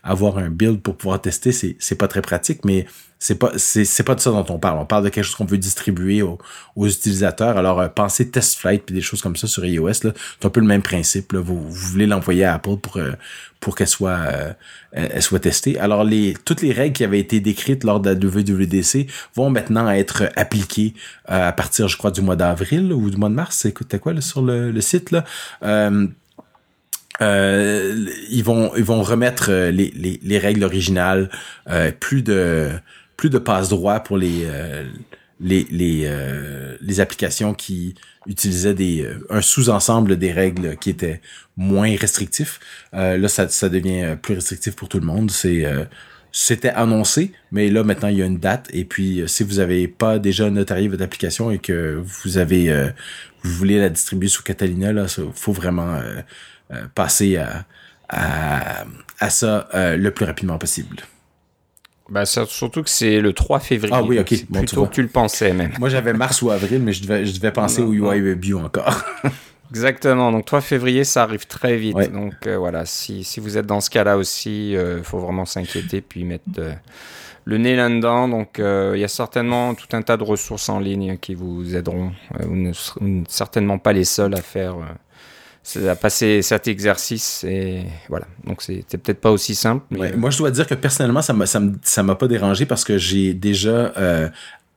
avoir 0.04 0.38
un 0.38 0.50
build 0.50 0.82
pour 0.82 0.96
pouvoir 0.96 1.22
tester, 1.22 1.52
c'est 1.52 1.96
pas 1.96 2.08
très 2.08 2.22
pratique, 2.22 2.66
mais 2.66 2.86
c'est 3.22 3.36
pas 3.36 3.52
c'est 3.58 4.04
pas 4.04 4.16
de 4.16 4.22
ça 4.22 4.32
dont 4.32 4.46
on 4.48 4.60
parle. 4.60 4.80
On 4.80 4.86
parle 4.86 5.04
de 5.04 5.10
quelque 5.10 5.26
chose 5.26 5.36
qu'on 5.36 5.44
veut 5.44 5.58
distribuer 5.58 6.22
aux, 6.22 6.40
utilisateurs. 6.78 7.58
Alors 7.58 7.82
euh, 7.82 7.90
pensez 7.90 8.30
test 8.30 8.58
flight 8.58 8.86
puis 8.86 8.96
des 8.96 9.02
choses 9.02 9.22
comme 9.22 9.36
ça 9.36 9.46
sur 9.46 9.66
iOS 9.66 9.94
c'est 9.94 10.46
un 10.46 10.50
peu 10.50 10.62
le 10.62 10.66
même 10.66 10.82
principe. 10.82 11.34
Là. 11.34 11.42
Vous, 11.42 11.70
voulez 11.70 12.08
l'envoyer 12.08 12.46
à 12.46 12.54
Apple 12.54 12.78
pour 12.78 12.96
euh, 12.96 13.12
pour 13.60 13.76
qu'elle 13.76 13.88
soit 13.88 14.12
euh, 14.12 14.54
elle 14.94 15.22
soit 15.22 15.40
testée. 15.40 15.78
Alors 15.78 16.06
les 16.06 16.34
toutes 16.46 16.62
les 16.62 16.72
règles 16.72 16.96
qui 16.96 17.04
avaient 17.04 17.20
été 17.20 17.42
décrites 17.42 17.84
lors 17.84 18.00
de 18.00 18.10
la 18.10 18.16
WWDC 18.16 19.08
vont 19.36 19.50
maintenant 19.50 19.90
être 19.90 20.30
appliquées 20.38 20.94
à 21.26 21.52
partir, 21.52 21.90
je 21.90 21.98
crois, 21.98 22.12
du 22.12 22.22
mois 22.22 22.38
d'avril 22.38 22.94
ou 22.94 23.10
du 23.10 23.18
mois 23.18 23.30
de 23.30 23.36
mars. 23.36 23.58
C'était 23.58 24.00
quoi 24.00 24.14
là, 24.14 24.22
sur 24.22 24.42
le, 24.42 24.72
le 24.72 24.82
site 24.82 25.12
là? 25.12 25.26
ils 27.22 28.44
vont 28.46 28.72
ils 28.78 28.84
vont 28.84 29.04
remettre 29.04 29.52
les, 29.52 29.92
les, 29.94 30.22
les 30.24 30.40
règles 30.40 30.64
originales, 30.64 31.30
plus 32.00 32.24
de 32.24 32.72
plus 33.20 33.30
de 33.30 33.38
passe-droit 33.38 34.00
pour 34.00 34.18
les 34.18 34.46
euh, 34.46 34.86
les 35.42 35.68
les, 35.70 36.04
euh, 36.06 36.78
les 36.80 37.02
applications 37.02 37.54
qui 37.54 37.96
utilisaient 38.28 38.74
des 38.74 39.04
euh, 39.04 39.28
un 39.30 39.42
sous-ensemble 39.42 40.16
des 40.18 40.32
règles 40.32 40.78
qui 40.78 40.90
étaient 40.90 41.20
moins 41.58 41.94
restrictifs. 41.98 42.62
là, 42.94 43.28
ça, 43.28 43.50
ça 43.50 43.68
devient 43.68 44.16
plus 44.22 44.36
restrictif 44.36 44.74
pour 44.78 44.88
tout 44.88 45.02
le 45.02 45.06
monde. 45.06 45.32
C'est 45.32 45.66
c'était 46.32 46.70
annoncé, 46.70 47.34
mais 47.52 47.70
là 47.70 47.84
maintenant 47.84 48.08
il 48.08 48.20
y 48.20 48.22
a 48.22 48.26
une 48.26 48.40
date 48.40 48.70
et 48.72 48.86
puis 48.86 49.24
si 49.28 49.44
vous 49.44 49.60
avez 49.60 49.90
pas 49.90 50.18
déjà 50.20 50.50
notarié 50.50 50.88
votre 50.88 51.04
application 51.04 51.52
et 51.52 51.60
que 51.60 52.02
vous 52.24 52.38
avez 52.38 52.72
vous 53.44 53.52
voulez 53.52 53.80
la 53.80 53.90
distribuer 53.90 54.30
sous 54.30 54.44
Catalina 54.44 54.94
là, 54.94 55.08
faut 55.34 55.52
vraiment 55.52 56.00
passer 56.96 57.36
à, 57.38 58.86
à 59.20 59.30
ça 59.30 59.68
le 59.74 60.10
plus 60.10 60.26
rapidement 60.26 60.58
possible. 60.58 60.98
Bah, 62.10 62.26
surtout 62.26 62.84
que 62.84 62.89
c'est 62.89 63.19
le 63.19 63.34
3 63.34 63.60
février. 63.60 63.95
Ah 63.95 64.04
oui, 64.04 64.19
ok. 64.19 64.45
plutôt 64.52 64.86
que 64.86 64.93
tu 64.93 65.02
le 65.02 65.08
pensais 65.08 65.54
même. 65.54 65.72
Moi, 65.80 65.89
j'avais 65.89 66.13
mars 66.13 66.41
ou 66.41 66.50
avril, 66.50 66.82
mais 66.82 66.93
je 66.93 67.04
devais, 67.04 67.26
je 67.26 67.34
devais 67.36 67.52
penser 67.52 67.82
au 67.82 67.93
UI 67.93 68.36
Bio 68.36 68.60
encore. 68.60 69.04
Exactement. 69.72 70.32
Donc 70.32 70.45
3 70.45 70.62
février, 70.62 71.04
ça 71.04 71.24
arrive 71.24 71.45
très 71.45 71.78
vite. 71.78 72.12
Donc 72.12 72.48
euh, 72.48 72.58
voilà, 72.58 72.86
si, 72.86 73.24
si, 73.24 73.39
vous 73.39 73.58
êtes 73.58 73.65
dans 73.65 73.82
ce 73.82 73.89
cas-là 73.89 74.17
aussi, 74.17 74.72
il 74.72 74.78
euh, 74.78 75.04
faut 75.04 75.19
vraiment 75.19 75.45
s'inquiéter 75.45 76.02
puis 76.02 76.24
mettre 76.24 76.43
euh, 76.58 76.74
le 77.45 77.58
nez 77.58 77.76
là-dedans. 77.76 78.28
Donc 78.28 78.56
il 78.58 79.00
y 79.00 79.04
a 79.04 79.08
certainement 79.08 79.76
tout 79.76 79.95
un 79.95 80.02
tas 80.02 80.17
de 80.17 80.24
ressources 80.24 80.69
en 80.69 80.80
ligne 80.80 81.17
qui 81.17 81.36
vous 81.36 81.76
aideront. 81.76 82.12
vous 82.39 82.56
ne 82.56 82.74
serez 82.74 83.24
certainement 83.28 83.78
pas 83.78 83.93
les 83.93 84.06
seuls 84.06 84.34
à 84.34 84.41
faire 84.41 84.76
à 85.88 85.95
passer 85.95 86.41
cet 86.41 86.67
exercice 86.67 87.43
et 87.43 87.84
voilà. 88.08 88.26
Donc 88.45 88.62
c'était 88.62 88.98
peut-être 88.98 89.22
pas 89.22 89.32
aussi 89.32 89.56
simple. 89.56 89.86
moi, 90.17 90.30
je 90.30 90.38
dois 90.38 90.52
dire 90.52 90.65
que 90.65 90.76
personnellement, 90.76 91.22
ça 91.22 91.34
m'a 91.34 91.45
ça 91.45 92.04
m'a 92.04 92.15
pas 92.15 92.28
dérangé 92.28 92.65
parce 92.65 92.84
que 92.84 92.98
j'ai 92.98 93.34
déjà 93.34 93.93
euh, 93.98 94.30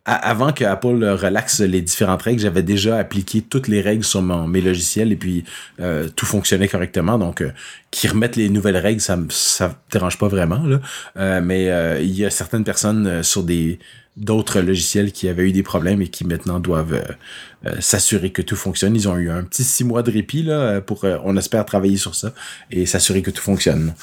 avant 0.04 0.52
que 0.52 0.64
Apple 0.64 1.04
relaxe 1.04 1.60
les 1.60 1.80
différentes 1.80 2.22
règles, 2.22 2.40
j'avais 2.40 2.64
déjà 2.64 2.98
appliqué 2.98 3.40
toutes 3.40 3.68
les 3.68 3.80
règles 3.80 4.02
sur 4.02 4.20
mon, 4.20 4.48
mes 4.48 4.60
logiciels 4.60 5.12
et 5.12 5.16
puis 5.16 5.44
euh, 5.80 6.08
tout 6.08 6.26
fonctionnait 6.26 6.68
correctement. 6.68 7.18
Donc, 7.18 7.40
euh, 7.40 7.52
qu'ils 7.92 8.10
remettent 8.10 8.36
les 8.36 8.48
nouvelles 8.48 8.76
règles, 8.76 9.00
ça 9.00 9.16
ça 9.28 9.78
dérange 9.92 10.18
pas 10.18 10.28
vraiment. 10.28 10.62
Là. 10.64 11.40
mais 11.40 11.66
il 12.02 12.12
y 12.12 12.24
a 12.24 12.30
certaines 12.30 12.64
personnes 12.64 13.22
sur 13.22 13.44
des 13.44 13.78
d'autres 14.16 14.60
logiciels 14.60 15.12
qui 15.12 15.28
avaient 15.28 15.48
eu 15.48 15.52
des 15.52 15.62
problèmes 15.62 16.02
et 16.02 16.08
qui 16.08 16.24
maintenant 16.24 16.60
doivent 16.60 16.94
euh, 16.94 17.68
euh, 17.70 17.80
s'assurer 17.80 18.30
que 18.30 18.42
tout 18.42 18.56
fonctionne. 18.56 18.94
Ils 18.94 19.08
ont 19.08 19.16
eu 19.16 19.30
un 19.30 19.42
petit 19.42 19.64
six 19.64 19.84
mois 19.84 20.02
de 20.02 20.10
répit 20.10 20.42
là 20.42 20.80
pour, 20.80 21.04
euh, 21.04 21.18
on 21.24 21.36
espère 21.36 21.64
travailler 21.64 21.96
sur 21.96 22.14
ça 22.14 22.32
et 22.70 22.84
s'assurer 22.84 23.22
que 23.22 23.30
tout 23.30 23.42
fonctionne. 23.42 23.94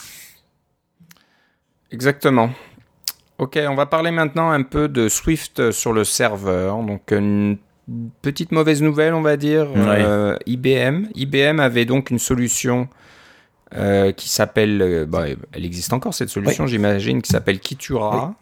Exactement. 1.92 2.52
Ok, 3.38 3.58
on 3.68 3.76
va 3.76 3.86
parler 3.86 4.12
maintenant 4.12 4.50
un 4.52 4.64
peu 4.64 4.88
de 4.88 5.08
Swift 5.10 5.72
sur 5.72 5.94
le 5.94 6.04
serveur. 6.04 6.84
Donc 6.84 7.12
une 7.12 7.58
petite 8.22 8.52
mauvaise 8.52 8.82
nouvelle, 8.82 9.14
on 9.14 9.22
va 9.22 9.38
dire. 9.38 9.68
IBM. 10.46 11.06
IBM 11.16 11.60
avait 11.60 11.86
donc 11.86 12.10
une 12.10 12.20
solution 12.20 12.90
qui 13.72 14.30
s'appelle, 14.30 15.06
bah, 15.08 15.26
elle 15.54 15.66
existe 15.66 15.94
encore 15.94 16.14
cette 16.14 16.30
solution, 16.30 16.68
j'imagine, 16.68 17.22
qui 17.22 17.32
s'appelle 17.32 17.60
Kitura. 17.60 18.36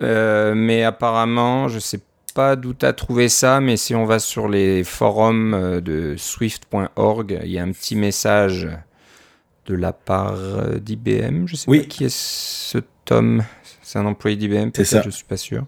Euh, 0.00 0.54
mais 0.54 0.82
apparemment, 0.82 1.68
je 1.68 1.78
sais 1.78 2.00
pas 2.34 2.56
d'où 2.56 2.72
tu 2.72 2.86
as 2.86 2.92
trouvé 2.92 3.28
ça, 3.28 3.60
mais 3.60 3.76
si 3.76 3.94
on 3.94 4.04
va 4.04 4.18
sur 4.18 4.48
les 4.48 4.84
forums 4.84 5.54
euh, 5.54 5.80
de 5.80 6.14
swift.org, 6.16 7.40
il 7.44 7.50
y 7.50 7.58
a 7.58 7.62
un 7.62 7.72
petit 7.72 7.96
message 7.96 8.68
de 9.66 9.74
la 9.74 9.92
part 9.92 10.34
euh, 10.36 10.78
d'IBM. 10.78 11.46
Je 11.46 11.56
sais 11.56 11.70
pas 11.70 11.86
qui 11.86 12.04
est 12.04 12.14
ce 12.14 12.78
Tom. 13.04 13.44
C'est 13.82 13.98
un 13.98 14.06
employé 14.06 14.36
d'IBM, 14.36 14.70
peut-être, 14.70 15.04
je 15.04 15.10
suis 15.10 15.24
pas 15.24 15.36
sûr. 15.36 15.66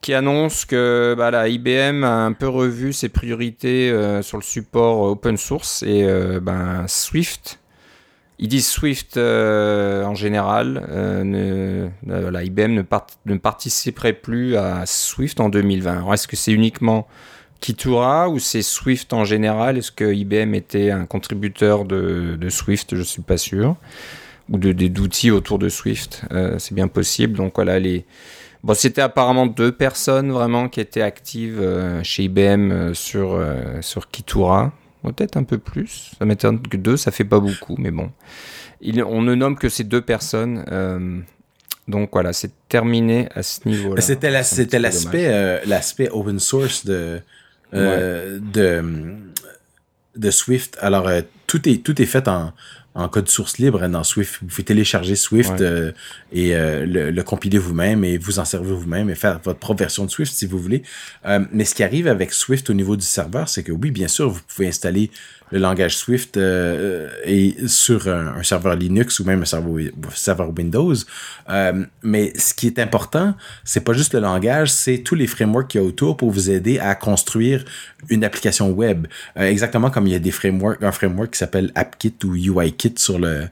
Qui 0.00 0.14
annonce 0.14 0.64
que 0.64 1.14
bah, 1.16 1.30
là, 1.30 1.48
IBM 1.48 2.04
a 2.04 2.24
un 2.24 2.32
peu 2.32 2.48
revu 2.48 2.92
ses 2.92 3.08
priorités 3.08 3.90
sur 4.22 4.38
le 4.38 4.42
support 4.42 5.00
open 5.00 5.36
source 5.36 5.82
et 5.82 6.06
ben, 6.40 6.84
Swift 6.88 7.58
ils 8.38 8.48
disent 8.48 8.66
Swift 8.66 9.16
euh, 9.16 10.04
en 10.04 10.14
général. 10.14 10.84
Euh, 10.90 11.22
ne, 11.24 12.44
IBM 12.44 12.82
ne, 13.26 13.36
participerait 13.36 14.12
plus 14.12 14.56
à 14.56 14.86
Swift 14.86 15.40
en 15.40 15.48
2020. 15.48 16.12
Est-ce 16.12 16.26
que 16.26 16.36
c'est 16.36 16.52
uniquement 16.52 17.06
Kitura 17.60 18.28
ou 18.28 18.38
c'est 18.38 18.62
Swift 18.62 19.12
en 19.12 19.24
général? 19.24 19.78
Est-ce 19.78 19.92
que 19.92 20.12
IBM 20.12 20.54
était 20.54 20.90
un 20.90 21.06
contributeur 21.06 21.84
de, 21.84 22.48
Swift? 22.48 22.94
Je 22.94 23.00
ne 23.00 23.04
suis 23.04 23.22
pas 23.22 23.36
sûr. 23.36 23.76
Ou 24.50 24.58
d'outils 24.58 25.30
autour 25.30 25.58
de 25.58 25.68
Swift. 25.68 26.22
Euh, 26.32 26.58
c'est 26.58 26.74
bien 26.74 26.88
possible. 26.88 27.36
Donc 27.36 27.52
voilà, 27.54 27.78
les. 27.78 28.04
Bon, 28.64 28.74
c'était 28.74 29.02
apparemment 29.02 29.46
deux 29.46 29.72
personnes 29.72 30.32
vraiment 30.32 30.68
qui 30.68 30.80
étaient 30.80 31.02
actives 31.02 31.62
chez 32.02 32.24
IBM 32.24 32.94
sur, 32.94 33.38
sur 33.82 34.10
Kitura 34.10 34.72
peut-être 35.12 35.36
un 35.36 35.44
peu 35.44 35.58
plus. 35.58 36.12
Ça 36.18 36.24
m'étonne 36.24 36.60
que 36.62 36.76
deux, 36.76 36.96
ça 36.96 37.10
fait 37.10 37.24
pas 37.24 37.40
beaucoup, 37.40 37.76
mais 37.78 37.90
bon. 37.90 38.10
on 39.06 39.22
ne 39.22 39.34
nomme 39.34 39.56
que 39.56 39.68
ces 39.68 39.84
deux 39.84 40.02
personnes. 40.02 40.64
Euh, 40.70 41.20
Donc 41.88 42.10
voilà, 42.12 42.32
c'est 42.32 42.52
terminé 42.68 43.28
à 43.34 43.42
ce 43.42 43.68
niveau-là. 43.68 44.00
C'était 44.00 44.30
l'aspect 44.78 45.64
l'aspect 45.66 46.08
open 46.10 46.38
source 46.40 46.84
de 46.86 47.20
de 47.72 49.16
de 50.16 50.30
Swift. 50.30 50.78
Alors 50.80 51.10
tout 51.46 51.68
est 51.68 51.82
tout 51.84 52.00
est 52.00 52.06
fait 52.06 52.26
en 52.28 52.52
en 52.94 53.08
code 53.08 53.28
source 53.28 53.58
libre 53.58 53.86
dans 53.88 54.04
Swift. 54.04 54.38
Vous 54.40 54.46
pouvez 54.46 54.62
télécharger 54.62 55.16
Swift 55.16 55.60
euh, 55.60 55.92
et 56.32 56.54
euh, 56.54 56.86
le, 56.86 57.22
compiler 57.22 57.58
vous-même 57.58 58.04
et 58.04 58.18
vous 58.18 58.38
en 58.38 58.44
servir 58.44 58.74
vous-même 58.74 59.10
et 59.10 59.14
faire 59.14 59.40
votre 59.42 59.58
propre 59.58 59.80
version 59.80 60.04
de 60.04 60.10
Swift 60.10 60.32
si 60.32 60.46
vous 60.46 60.58
voulez. 60.58 60.82
Euh, 61.26 61.44
mais 61.52 61.64
ce 61.64 61.74
qui 61.74 61.82
arrive 61.82 62.06
avec 62.06 62.32
Swift 62.32 62.70
au 62.70 62.74
niveau 62.74 62.96
du 62.96 63.04
serveur, 63.04 63.48
c'est 63.48 63.64
que 63.64 63.72
oui, 63.72 63.90
bien 63.90 64.08
sûr, 64.08 64.30
vous 64.30 64.40
pouvez 64.46 64.68
installer 64.68 65.10
le 65.54 65.60
langage 65.60 65.96
Swift 65.96 66.36
euh, 66.36 67.08
est 67.22 67.68
sur 67.68 68.08
un, 68.08 68.42
serveur 68.42 68.74
Linux 68.74 69.20
ou 69.20 69.24
même 69.24 69.42
un 69.42 70.10
serveur, 70.14 70.52
Windows. 70.56 70.94
Euh, 71.48 71.84
mais 72.02 72.32
ce 72.36 72.54
qui 72.54 72.66
est 72.66 72.80
important, 72.80 73.34
c'est 73.62 73.84
pas 73.84 73.92
juste 73.92 74.14
le 74.14 74.20
langage, 74.20 74.72
c'est 74.72 74.98
tous 74.98 75.14
les 75.14 75.28
frameworks 75.28 75.68
qu'il 75.68 75.80
y 75.80 75.84
a 75.84 75.86
autour 75.86 76.16
pour 76.16 76.32
vous 76.32 76.50
aider 76.50 76.80
à 76.80 76.96
construire 76.96 77.64
une 78.08 78.24
application 78.24 78.70
web. 78.70 79.06
Euh, 79.36 79.48
exactement 79.48 79.90
comme 79.90 80.08
il 80.08 80.12
y 80.12 80.16
a 80.16 80.18
des 80.18 80.32
frameworks, 80.32 80.82
un 80.82 80.92
framework 80.92 81.30
qui 81.30 81.38
s'appelle 81.38 81.70
AppKit 81.76 82.16
ou 82.24 82.34
UIKit 82.34 82.83
sur 82.98 83.18
le 83.18 83.48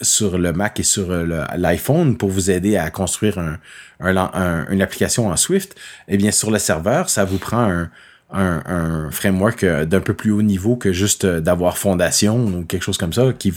sur 0.00 0.38
le 0.38 0.52
Mac 0.52 0.80
et 0.80 0.82
sur 0.82 1.10
l'iPhone 1.56 2.16
pour 2.16 2.28
vous 2.28 2.50
aider 2.50 2.76
à 2.76 2.90
construire 2.90 3.38
un, 3.38 4.66
une 4.70 4.82
application 4.82 5.28
en 5.28 5.36
Swift. 5.36 5.74
Eh 6.08 6.16
bien, 6.16 6.30
sur 6.30 6.50
le 6.50 6.58
serveur, 6.58 7.08
ça 7.08 7.24
vous 7.24 7.38
prend 7.38 7.86
un, 8.32 9.10
framework 9.10 9.62
euh, 9.62 9.84
d'un 9.84 10.00
peu 10.00 10.12
plus 10.12 10.32
haut 10.32 10.42
niveau 10.42 10.74
que 10.76 10.92
juste 10.92 11.24
euh, 11.24 11.40
d'avoir 11.40 11.78
Fondation 11.78 12.44
ou 12.44 12.64
quelque 12.64 12.82
chose 12.82 12.98
comme 12.98 13.12
ça. 13.12 13.32
Qui 13.38 13.52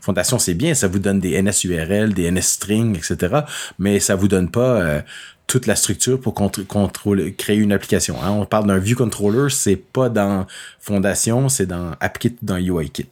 Fondation, 0.00 0.38
c'est 0.38 0.54
bien, 0.54 0.72
ça 0.72 0.88
vous 0.88 0.98
donne 0.98 1.20
des 1.20 1.40
NSURL, 1.42 2.14
des 2.14 2.30
NSString, 2.30 2.96
etc. 2.96 3.40
Mais 3.78 4.00
ça 4.00 4.14
vous 4.14 4.28
donne 4.28 4.50
pas 4.50 4.80
euh, 4.80 5.00
toute 5.46 5.66
la 5.66 5.76
structure 5.76 6.20
pour 6.20 6.34
contrôler, 6.34 7.34
créer 7.34 7.56
une 7.56 7.72
application. 7.72 8.16
Hein. 8.22 8.30
On 8.30 8.46
parle 8.46 8.66
d'un 8.66 8.78
view 8.78 8.96
controller, 8.96 9.50
c'est 9.50 9.76
pas 9.76 10.08
dans 10.08 10.46
Fondation, 10.80 11.48
c'est 11.48 11.66
dans 11.66 11.92
AppKit, 12.00 12.36
dans 12.42 12.56
UIKit. 12.56 13.08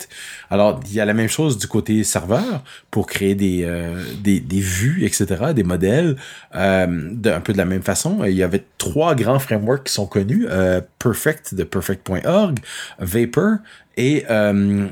Alors, 0.51 0.81
il 0.87 0.95
y 0.95 1.01
a 1.01 1.05
la 1.05 1.15
même 1.15 1.29
chose 1.29 1.59
du 1.59 1.67
côté 1.67 2.05
serveur 2.05 2.63
pour 2.91 3.07
créer 3.07 3.35
des, 3.35 3.65
euh, 3.65 4.03
des, 4.23 4.41
vues, 4.61 5.05
etc., 5.05 5.53
des 5.55 5.63
modèles, 5.63 6.17
euh, 6.55 7.11
un 7.25 7.41
peu 7.41 7.53
de 7.53 7.59
la 7.59 7.65
même 7.65 7.83
façon. 7.83 8.25
Il 8.25 8.35
y 8.35 8.43
avait 8.43 8.65
trois 8.79 9.15
grands 9.15 9.39
frameworks 9.39 9.85
qui 9.85 9.93
sont 9.93 10.07
connus, 10.07 10.47
euh, 10.51 10.81
Perfect 10.99 11.55
de 11.55 11.65
perfect.org, 11.65 12.59
Vapor 12.99 13.57
et 13.97 14.25
euh, 14.31 14.89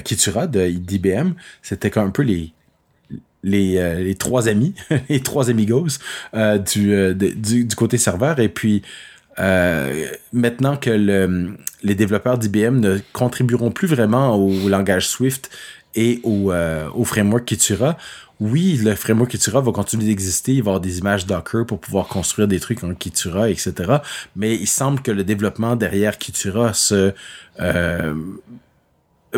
Kitura 0.00 0.46
de 0.46 0.68
d'IBM. 0.68 1.32
C'était 1.62 1.96
un 1.98 2.10
peu 2.10 2.22
les, 2.22 2.52
les, 3.42 3.78
euh, 3.78 4.00
les 4.02 4.14
trois 4.14 4.48
amis, 4.48 4.74
les 5.08 5.20
trois 5.20 5.50
amigos 5.50 5.98
euh, 6.34 6.58
du, 6.58 6.92
euh, 6.92 7.14
du, 7.14 7.64
du, 7.64 7.76
côté 7.76 7.98
serveur. 7.98 8.40
Et 8.40 8.48
puis, 8.48 8.82
maintenant 10.32 10.76
que 10.76 10.90
le, 10.90 11.56
les 11.82 11.94
développeurs 11.94 12.38
d'IBM 12.38 12.80
ne 12.80 12.98
contribueront 13.12 13.70
plus 13.70 13.86
vraiment 13.86 14.34
au 14.34 14.68
langage 14.68 15.08
Swift 15.08 15.50
et 15.94 16.20
au, 16.24 16.52
au 16.94 17.04
framework 17.04 17.44
Kitura, 17.44 17.98
oui, 18.40 18.80
le 18.82 18.94
framework 18.94 19.30
Kitura 19.30 19.60
va 19.60 19.72
continuer 19.72 20.06
d'exister, 20.06 20.52
il 20.52 20.62
va 20.62 20.68
y 20.68 20.70
avoir 20.70 20.80
des 20.80 20.98
images 20.98 21.26
Docker 21.26 21.66
pour 21.66 21.80
pouvoir 21.80 22.08
construire 22.08 22.48
des 22.48 22.60
trucs 22.60 22.82
en 22.82 22.94
Kitura, 22.94 23.50
etc. 23.50 23.74
Mais 24.36 24.54
il 24.54 24.66
semble 24.66 25.02
que 25.02 25.10
le 25.10 25.22
développement 25.22 25.76
derrière 25.76 26.16
Kitura 26.16 26.72
se 26.72 27.12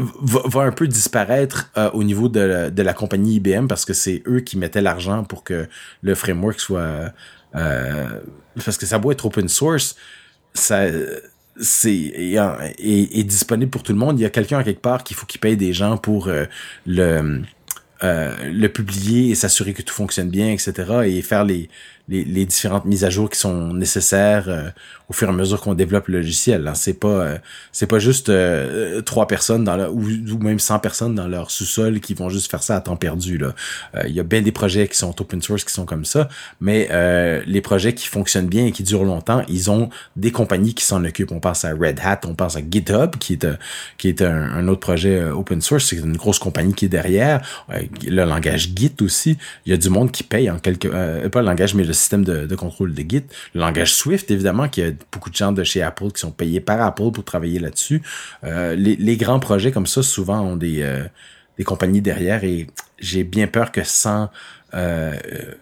va, 0.01 0.63
un 0.63 0.73
peu 0.73 0.89
disparaître 0.89 1.71
euh, 1.77 1.91
au 1.93 2.05
niveau 2.05 2.29
de 2.29 2.41
la, 2.41 2.71
de 2.71 2.83
la, 2.83 2.95
compagnie 2.95 3.37
IBM 3.37 3.67
parce 3.67 3.85
que 3.85 3.93
c'est 3.93 4.23
eux 4.27 4.41
qui 4.41 4.59
mettaient 4.59 4.81
l'argent 4.81 5.25
pour 5.25 5.45
que 5.45 5.69
le 6.03 6.15
framework 6.15 6.61
soit 6.61 7.13
euh, 7.55 8.21
parce 8.65 8.77
que 8.77 8.87
ça 8.87 8.99
doit 8.99 9.13
être 9.13 9.27
open 9.27 9.49
source 9.49 9.97
ça 10.55 10.87
c'est 11.61 11.91
est, 11.99 13.25
disponible 13.25 13.71
pour 13.71 13.83
tout 13.83 13.93
le 13.93 13.99
monde. 13.99 14.19
Il 14.21 14.23
y 14.23 14.27
a 14.27 14.31
quelqu'un 14.31 14.63
quelque 14.63 14.81
part 14.81 15.03
qu'il 15.03 15.17
faut 15.17 15.27
qu'il 15.27 15.41
paye 15.41 15.57
des 15.57 15.73
gens 15.73 15.97
pour 15.97 16.29
euh, 16.29 16.45
le 16.87 17.43
le 18.01 18.69
publier 18.69 19.31
et 19.31 19.35
s'assurer 19.35 19.75
que 19.75 19.83
tout 19.83 19.93
fonctionne 19.93 20.31
bien 20.31 20.53
etc 20.53 21.01
et 21.05 21.21
faire 21.21 21.43
les 21.43 21.69
les, 22.09 22.47
différentes 22.47 22.85
mises 22.85 23.05
à 23.05 23.11
jour 23.11 23.29
qui 23.29 23.39
sont 23.39 23.75
nécessaires 23.75 24.73
au 25.09 25.13
fur 25.13 25.29
et 25.29 25.31
à 25.31 25.35
mesure 25.35 25.61
qu'on 25.61 25.75
développe 25.75 26.09
le 26.09 26.19
logiciel. 26.19 26.67
Hein. 26.67 26.75
C'est 26.75 26.95
pas 26.95 27.09
euh, 27.09 27.39
c'est 27.73 27.87
pas 27.87 27.99
juste 27.99 28.29
euh, 28.29 29.01
trois 29.01 29.27
personnes 29.27 29.65
dans 29.65 29.77
la, 29.77 29.91
ou, 29.91 30.03
même 30.41 30.59
100 30.59 30.79
personnes 30.81 31.15
dans 31.15 31.29
leur 31.29 31.51
sous-sol 31.51 32.01
qui 32.01 32.15
vont 32.15 32.29
juste 32.29 32.51
faire 32.51 32.63
ça 32.63 32.77
à 32.77 32.81
temps 32.81 32.97
perdu. 32.97 33.41
Euh, 33.43 34.03
il 34.07 34.15
y 34.15 34.21
a 34.21 34.23
bien 34.23 34.43
des 34.43 34.53
projets 34.53 34.87
qui 34.87 34.99
sont 34.99 35.19
open 35.21 35.41
source 35.41 35.65
qui 35.65 35.73
sont 35.73 35.87
comme 35.87 36.05
ça, 36.05 36.29
mais 36.61 36.89
les 37.47 37.61
projets 37.61 37.95
qui 37.95 38.07
fonctionnent 38.07 38.49
bien 38.49 38.67
et 38.67 38.73
qui 38.73 38.83
durent 38.83 39.05
longtemps, 39.05 39.43
ils 39.49 39.71
ont 39.71 39.91
des 40.17 40.31
compagnies 40.31 40.75
qui 40.75 40.85
s'en 40.85 41.05
occupent. 41.05 41.33
On 41.33 41.41
pense 41.41 41.65
à 41.65 41.71
Red 41.73 42.01
Hat, 42.03 42.21
on 42.27 42.35
pense 42.35 42.57
à 42.57 42.61
GitHub 42.61 43.17
qui 43.17 43.35
est 43.35 43.47
qui 43.97 44.09
est 44.09 44.23
un, 44.23 44.69
autre 44.69 44.81
projet 44.81 45.23
open 45.25 45.61
source. 45.61 45.87
C'est 45.87 45.97
une 45.97 46.17
grosse 46.17 46.39
compagnie 46.39 46.75
qui 46.75 46.87
est 46.87 46.89
derrière. 46.89 47.41
le 47.69 48.25
langage 48.25 48.71
Git 48.75 48.95
aussi, 49.01 49.39
il 49.67 49.71
y 49.71 49.73
a 49.73 49.77
du 49.77 49.89
monde 49.89 50.11
qui 50.11 50.23
paye 50.23 50.51
en 50.51 50.59
quelque 50.59 51.29
pas 51.29 51.41
le 51.41 51.47
langage 51.47 51.75
mais 51.75 51.85
le 51.85 51.93
système 51.99 52.25
de, 52.25 52.55
contrôle 52.57 52.95
de 52.95 53.03
Git. 53.03 53.25
Le 53.55 53.61
langage 53.61 53.95
Swift 53.95 54.31
évidemment 54.31 54.69
qui 54.69 54.83
a 54.83 54.91
beaucoup 55.13 55.31
de 55.31 55.35
gens 55.35 55.53
de 55.53 55.65
chez 55.65 55.83
Apple 55.83 56.11
qui 56.13 56.21
sont 56.21 56.31
payés 56.31 56.61
par 56.61 56.81
Apple 56.81 57.11
pour 57.13 57.25
travailler 57.25 57.59
là-dessus. 57.59 58.03
Euh, 58.45 58.75
les, 58.75 59.17
grands 59.17 59.41
projets 59.41 59.73
comme 59.73 59.87
ça, 59.87 60.03
souvent, 60.03 60.41
ont 60.41 60.57
des, 60.57 60.83
euh, 60.83 61.05
des 61.59 61.65
compagnies 61.65 62.01
derrière 62.01 62.45
et 62.45 62.67
j'ai 62.99 63.25
bien 63.25 63.47
peur 63.47 63.73
que 63.73 63.85
sans 63.85 64.31
euh, 64.75 65.15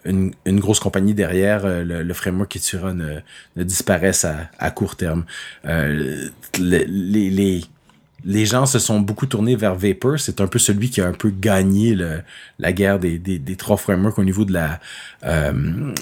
une, 0.05 0.33
grosse 0.47 0.81
compagnie 0.81 1.15
derrière, 1.15 1.65
le, 1.67 2.13
framework 2.15 2.51
Kitura 2.51 2.93
ne, 2.93 3.21
ne 3.57 3.63
disparaisse 3.63 4.25
à, 4.25 4.71
court 4.71 4.97
terme. 4.97 5.25
Les 8.27 8.45
gens 8.45 8.67
se 8.67 8.81
sont 8.81 8.99
beaucoup 8.99 9.27
tournés 9.27 9.55
vers 9.55 9.77
Vapor. 9.77 10.19
C'est 10.19 10.41
un 10.41 10.49
peu 10.49 10.59
celui 10.59 10.91
qui 10.91 11.01
a 11.01 11.07
un 11.07 11.13
peu 11.13 11.31
gagné 11.31 11.97
la 12.59 12.73
guerre 12.73 12.99
des, 12.99 13.41
trois 13.57 13.77
frameworks 13.77 14.19
au 14.19 14.25
niveau 14.25 14.45
de 14.45 14.53
la 14.53 14.81
euh, 15.25 15.95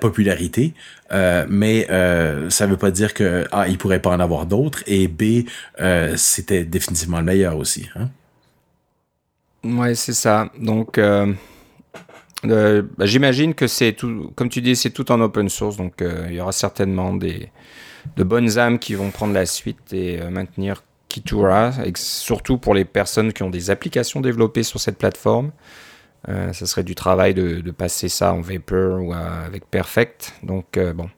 popularité. 0.00 0.74
Euh, 1.10 1.46
mais 1.48 1.90
euh, 1.90 2.50
ça 2.50 2.66
veut 2.66 2.76
pas 2.76 2.90
dire 2.90 3.14
que 3.14 3.46
A, 3.50 3.66
il 3.66 3.78
pourrait 3.78 4.00
pas 4.00 4.10
en 4.10 4.20
avoir 4.20 4.44
d'autres 4.44 4.82
et 4.86 5.08
B, 5.08 5.46
euh, 5.80 6.14
c'était 6.16 6.64
définitivement 6.64 7.18
le 7.18 7.24
meilleur 7.24 7.56
aussi. 7.56 7.88
Hein? 7.96 8.10
Ouais, 9.64 9.94
c'est 9.94 10.12
ça. 10.12 10.50
Donc 10.58 11.00
bah, 12.42 12.84
j'imagine 13.00 13.54
que 13.54 13.66
c'est 13.66 13.94
tout, 13.94 14.32
comme 14.36 14.50
tu 14.50 14.60
dis, 14.60 14.76
c'est 14.76 14.90
tout 14.90 15.10
en 15.10 15.20
open 15.22 15.48
source. 15.48 15.78
Donc 15.78 16.04
il 16.28 16.34
y 16.34 16.40
aura 16.40 16.52
certainement 16.52 17.14
des 17.14 17.48
de 18.16 18.24
bonnes 18.24 18.58
âmes 18.58 18.78
qui 18.78 18.94
vont 18.94 19.10
prendre 19.10 19.34
la 19.34 19.44
suite 19.44 19.92
et 19.92 20.20
maintenir 20.30 20.82
Kitura, 21.10 21.72
surtout 21.96 22.56
pour 22.56 22.72
les 22.72 22.86
personnes 22.86 23.32
qui 23.32 23.42
ont 23.42 23.50
des 23.50 23.70
applications 23.70 24.20
développées 24.20 24.62
sur 24.62 24.80
cette 24.80 24.96
plateforme. 24.96 25.50
Euh, 26.28 26.52
ça 26.52 26.66
serait 26.66 26.84
du 26.84 26.94
travail 26.94 27.34
de, 27.34 27.70
passer 27.70 28.08
ça 28.08 28.32
en 28.32 28.40
Vapor 28.40 29.02
ou 29.02 29.12
avec 29.12 29.68
Perfect. 29.70 30.34
Donc 30.42 30.76
euh, 30.76 30.92
bon, 30.92 31.10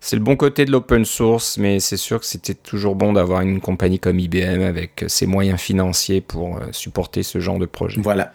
c'est 0.00 0.16
le 0.16 0.22
bon 0.22 0.36
côté 0.36 0.64
de 0.64 0.70
l'open 0.70 1.04
source, 1.04 1.56
mais 1.56 1.80
c'est 1.80 1.96
sûr 1.96 2.20
que 2.20 2.26
c'était 2.26 2.54
toujours 2.54 2.94
bon 2.94 3.12
d'avoir 3.12 3.40
une 3.40 3.60
compagnie 3.60 3.98
comme 3.98 4.18
IBM 4.18 4.62
avec 4.62 5.04
ses 5.08 5.26
moyens 5.26 5.60
financiers 5.60 6.20
pour 6.20 6.58
euh, 6.58 6.66
supporter 6.72 7.22
ce 7.22 7.40
genre 7.40 7.58
de 7.58 7.66
projet. 7.66 8.00
Voilà. 8.00 8.32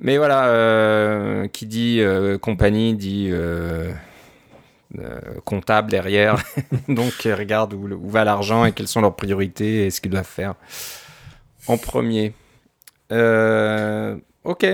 Mais 0.00 0.18
voilà, 0.18 1.48
qui 1.52 1.66
dit 1.66 2.02
compagnie 2.42 2.94
dit 2.94 3.28
euh, 3.30 3.92
comptable 5.44 5.90
derrière. 5.90 6.42
Donc, 6.88 7.24
ils 7.24 7.34
regardent 7.34 7.74
où, 7.74 8.08
va 8.08 8.24
l'argent 8.24 8.64
et 8.64 8.72
quelles 8.72 8.88
sont 8.88 9.00
leurs 9.00 9.16
priorités 9.16 9.86
et 9.86 9.90
ce 9.90 10.00
qu'ils 10.00 10.10
doivent 10.10 10.24
faire 10.24 10.54
en 11.66 11.78
premier. 11.78 12.34
Euh, 13.12 14.16
ok. 14.44 14.66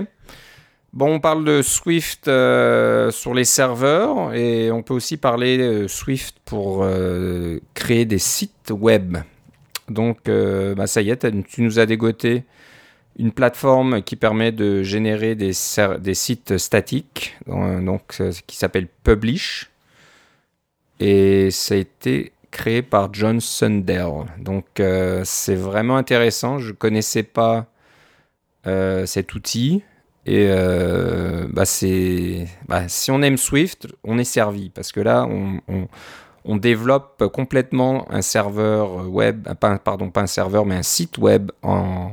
Bon, 0.92 1.14
on 1.14 1.20
parle 1.20 1.44
de 1.44 1.62
Swift 1.62 2.26
euh, 2.26 3.12
sur 3.12 3.32
les 3.32 3.44
serveurs 3.44 4.34
et 4.34 4.72
on 4.72 4.82
peut 4.82 4.94
aussi 4.94 5.16
parler 5.16 5.56
de 5.56 5.86
Swift 5.86 6.36
pour 6.44 6.84
créer 7.74 8.04
des 8.04 8.18
sites 8.18 8.70
web. 8.70 9.18
Donc, 9.88 10.28
bah, 10.28 10.86
ça 10.86 11.00
y 11.02 11.10
est, 11.10 11.26
tu 11.46 11.62
nous 11.62 11.78
as 11.78 11.86
dégoté 11.86 12.44
une 13.18 13.32
plateforme 13.32 14.02
qui 14.02 14.16
permet 14.16 14.50
de 14.50 14.82
générer 14.82 15.34
des, 15.34 15.52
des 16.00 16.14
sites 16.14 16.58
statiques, 16.58 17.36
donc, 17.46 18.20
qui 18.46 18.56
s'appelle 18.56 18.88
Publish. 19.04 19.70
Et 21.00 21.50
ça 21.50 21.74
a 21.74 21.78
été 21.78 22.32
créé 22.50 22.82
par 22.82 23.12
John 23.12 23.40
Sundell. 23.40 24.26
Donc 24.38 24.78
euh, 24.78 25.22
c'est 25.24 25.54
vraiment 25.54 25.96
intéressant. 25.96 26.58
Je 26.58 26.68
ne 26.68 26.72
connaissais 26.72 27.22
pas 27.22 27.66
euh, 28.66 29.06
cet 29.06 29.34
outil. 29.34 29.82
Et 30.26 30.48
euh, 30.50 31.46
bah, 31.50 31.64
c'est, 31.64 32.46
bah, 32.68 32.86
si 32.88 33.10
on 33.10 33.22
aime 33.22 33.38
Swift, 33.38 33.88
on 34.04 34.18
est 34.18 34.24
servi. 34.24 34.68
Parce 34.68 34.92
que 34.92 35.00
là, 35.00 35.26
on, 35.26 35.88
on, 36.44 36.56
développe 36.56 37.24
complètement 37.32 38.06
un 38.12 38.20
serveur 38.20 39.08
web, 39.08 39.48
pas, 39.54 39.78
pardon, 39.78 40.10
pas 40.10 40.20
un 40.20 40.26
serveur, 40.26 40.66
mais 40.66 40.74
un 40.74 40.82
site 40.82 41.16
web 41.16 41.50
en, 41.62 42.12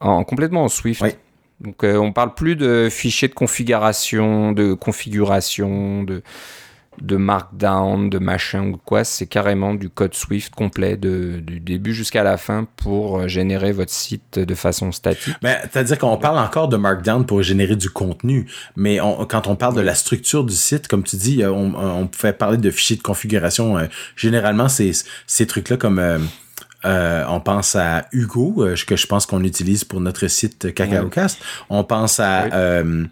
en 0.00 0.24
complètement 0.24 0.64
en 0.64 0.68
Swift. 0.68 1.02
Donc 1.60 1.82
on 1.82 2.12
parle 2.12 2.34
plus 2.34 2.56
de 2.56 2.88
fichiers 2.90 3.28
de 3.28 3.34
configuration, 3.34 4.52
de 4.52 4.74
configuration, 4.74 6.02
de 6.02 6.22
de 7.02 7.16
markdown, 7.16 8.10
de 8.10 8.18
machin 8.18 8.68
ou 8.68 8.76
quoi, 8.76 9.04
c'est 9.04 9.26
carrément 9.26 9.74
du 9.74 9.88
code 9.88 10.14
Swift 10.14 10.54
complet 10.54 10.96
de, 10.96 11.40
du 11.40 11.60
début 11.60 11.94
jusqu'à 11.94 12.22
la 12.22 12.36
fin 12.36 12.66
pour 12.76 13.18
euh, 13.18 13.28
générer 13.28 13.72
votre 13.72 13.92
site 13.92 14.38
de 14.38 14.54
façon 14.54 14.92
statique. 14.92 15.34
Ben, 15.42 15.56
c'est-à-dire 15.62 15.98
qu'on 15.98 16.16
parle 16.16 16.38
encore 16.38 16.68
de 16.68 16.76
markdown 16.76 17.24
pour 17.26 17.42
générer 17.42 17.76
du 17.76 17.90
contenu, 17.90 18.46
mais 18.76 18.98
quand 19.28 19.46
on 19.46 19.56
parle 19.56 19.74
de 19.74 19.80
la 19.80 19.94
structure 19.94 20.44
du 20.44 20.54
site, 20.54 20.88
comme 20.88 21.02
tu 21.02 21.16
dis, 21.16 21.42
euh, 21.42 21.50
on, 21.50 21.74
on 21.74 22.06
pouvait 22.06 22.32
parler 22.32 22.56
de 22.56 22.70
fichiers 22.70 22.96
de 22.96 23.02
configuration. 23.02 23.78
Euh, 23.78 23.86
généralement, 24.16 24.68
c'est 24.68 24.92
ces 25.26 25.46
trucs-là 25.46 25.76
comme 25.76 26.00
on 26.84 27.40
pense 27.40 27.76
à 27.76 28.06
Hugo, 28.12 28.64
que 28.86 28.96
je 28.96 29.06
pense 29.06 29.26
qu'on 29.26 29.44
utilise 29.44 29.84
pour 29.84 30.00
notre 30.00 30.26
site 30.26 30.74
CacaoCast. 30.74 31.38
On 31.68 31.84
pense 31.84 32.20
à 32.20 32.44
euh, 32.54 33.04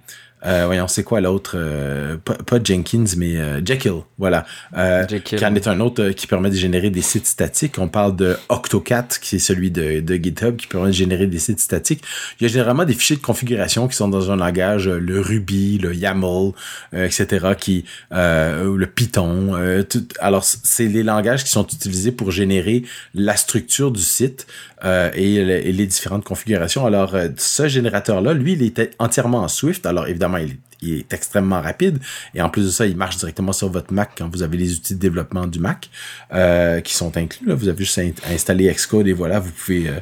voyons, 0.42 0.88
c'est 0.88 1.04
quoi 1.04 1.20
l'autre 1.20 1.52
euh, 1.56 2.16
pas, 2.18 2.58
Jenkins, 2.62 3.04
mais 3.16 3.36
euh, 3.36 3.60
Jekyll, 3.64 4.02
voilà. 4.18 4.46
Euh, 4.76 5.06
Jekyll. 5.08 5.38
Qui 5.38 5.46
en 5.46 5.54
est 5.54 5.66
un 5.66 5.80
autre 5.80 6.02
euh, 6.02 6.12
qui 6.12 6.26
permet 6.26 6.50
de 6.50 6.54
générer 6.54 6.90
des 6.90 7.02
sites 7.02 7.26
statiques. 7.26 7.78
On 7.78 7.88
parle 7.88 8.16
de 8.16 8.36
Octocat, 8.48 9.08
qui 9.20 9.36
est 9.36 9.40
celui 9.40 9.70
de, 9.70 10.00
de, 10.00 10.14
GitHub, 10.16 10.56
qui 10.56 10.66
permet 10.66 10.88
de 10.88 10.92
générer 10.92 11.26
des 11.26 11.38
sites 11.38 11.60
statiques. 11.60 12.02
Il 12.38 12.44
y 12.44 12.46
a 12.46 12.48
généralement 12.48 12.84
des 12.84 12.94
fichiers 12.94 13.16
de 13.16 13.22
configuration 13.22 13.88
qui 13.88 13.96
sont 13.96 14.08
dans 14.08 14.30
un 14.30 14.36
langage, 14.36 14.88
le 14.88 15.20
Ruby, 15.20 15.78
le 15.78 15.94
YAML, 15.94 16.52
etc., 16.92 17.48
qui, 17.58 17.84
le 18.10 18.84
Python. 18.86 19.54
Tout, 19.88 20.06
alors, 20.20 20.44
c'est 20.44 20.86
les 20.86 21.02
langages 21.02 21.44
qui 21.44 21.50
sont 21.50 21.66
utilisés 21.66 22.12
pour 22.12 22.30
générer 22.30 22.84
la 23.14 23.36
structure 23.36 23.90
du 23.90 24.02
site 24.02 24.46
et, 24.84 25.34
et, 25.34 25.72
les 25.72 25.86
différentes 25.86 26.24
configurations. 26.24 26.86
Alors, 26.86 27.16
ce 27.36 27.68
générateur-là, 27.68 28.32
lui, 28.32 28.52
il 28.52 28.62
était 28.62 28.90
entièrement 28.98 29.38
en 29.38 29.48
Swift. 29.48 29.86
Alors, 29.86 30.06
évidemment, 30.06 30.38
il, 30.38 30.58
est 30.82 31.12
extrêmement 31.12 31.60
rapide. 31.60 31.98
Et 32.34 32.42
en 32.42 32.48
plus 32.48 32.64
de 32.66 32.70
ça, 32.70 32.86
il 32.86 32.96
marche 32.96 33.16
directement 33.16 33.52
sur 33.52 33.68
votre 33.70 33.92
Mac 33.92 34.10
quand 34.16 34.28
vous 34.28 34.42
avez 34.42 34.56
les 34.56 34.74
outils 34.74 34.94
de 34.94 35.00
développement 35.00 35.46
du 35.46 35.58
Mac 35.58 35.90
euh, 36.32 36.80
qui 36.80 36.94
sont 36.94 37.16
inclus. 37.16 37.46
Là. 37.46 37.54
Vous 37.54 37.68
avez 37.68 37.84
juste 37.84 37.98
à 37.98 38.32
installer 38.32 38.72
Xcode 38.72 39.08
et 39.08 39.12
voilà, 39.12 39.40
vous 39.40 39.50
pouvez... 39.50 39.88
Euh, 39.88 40.00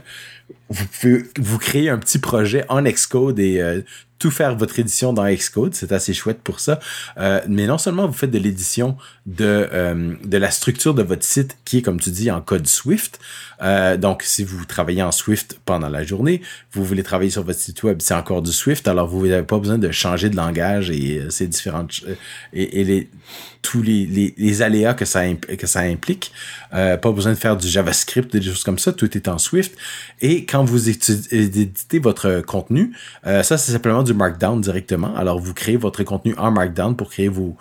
vous 0.68 0.86
pouvez 0.86 1.24
vous 1.38 1.58
créer 1.58 1.90
un 1.90 1.98
petit 1.98 2.18
projet 2.18 2.64
en 2.68 2.82
Xcode 2.82 3.38
et 3.38 3.60
euh, 3.60 3.80
tout 4.18 4.30
faire 4.30 4.56
votre 4.56 4.78
édition 4.78 5.12
dans 5.12 5.26
Xcode, 5.26 5.74
c'est 5.74 5.92
assez 5.92 6.14
chouette 6.14 6.40
pour 6.42 6.60
ça. 6.60 6.80
Euh, 7.18 7.40
mais 7.48 7.66
non 7.66 7.78
seulement 7.78 8.06
vous 8.06 8.12
faites 8.12 8.30
de 8.30 8.38
l'édition 8.38 8.96
de 9.26 9.68
euh, 9.72 10.14
de 10.24 10.38
la 10.38 10.50
structure 10.50 10.94
de 10.94 11.02
votre 11.02 11.24
site 11.24 11.56
qui 11.64 11.78
est 11.78 11.82
comme 11.82 12.00
tu 12.00 12.10
dis 12.10 12.30
en 12.30 12.40
code 12.40 12.66
Swift. 12.66 13.18
Euh, 13.62 13.96
donc 13.96 14.22
si 14.22 14.44
vous 14.44 14.64
travaillez 14.64 15.02
en 15.02 15.10
Swift 15.12 15.58
pendant 15.64 15.88
la 15.88 16.04
journée, 16.04 16.42
vous 16.72 16.84
voulez 16.84 17.02
travailler 17.02 17.30
sur 17.30 17.42
votre 17.42 17.58
site 17.58 17.82
web, 17.82 17.98
c'est 18.00 18.14
encore 18.14 18.42
du 18.42 18.52
Swift, 18.52 18.86
alors 18.86 19.08
vous 19.08 19.26
n'avez 19.26 19.46
pas 19.46 19.58
besoin 19.58 19.78
de 19.78 19.90
changer 19.90 20.30
de 20.30 20.36
langage 20.36 20.90
et 20.90 21.18
euh, 21.18 21.30
c'est 21.30 21.46
différentes 21.46 22.02
et, 22.52 22.80
et 22.80 22.84
les 22.84 23.10
tous 23.62 23.82
les, 23.82 24.06
les, 24.06 24.32
les, 24.36 24.62
aléas 24.62 24.94
que 24.94 25.04
ça 25.04 25.24
que 25.34 25.66
ça 25.66 25.80
implique. 25.80 26.30
pas 26.70 26.96
besoin 26.96 27.32
de 27.32 27.36
faire 27.36 27.56
du 27.56 27.66
JavaScript 27.66 28.36
des 28.36 28.42
choses 28.42 28.62
comme 28.62 28.78
ça, 28.78 28.92
tout 28.92 29.16
est 29.16 29.26
en 29.26 29.38
Swift. 29.38 29.76
Et 30.20 30.46
quand 30.46 30.64
vous 30.64 30.88
éditez 30.88 31.98
votre 31.98 32.42
contenu, 32.42 32.92
ça 33.24 33.58
c'est 33.58 33.72
simplement 33.72 34.04
du 34.06 34.14
Markdown 34.14 34.60
directement. 34.60 35.14
Alors, 35.16 35.38
vous 35.38 35.52
créez 35.52 35.76
votre 35.76 36.02
contenu 36.04 36.34
en 36.38 36.50
Markdown 36.50 36.96
pour 36.96 37.10
créer 37.10 37.28
vos, 37.28 37.56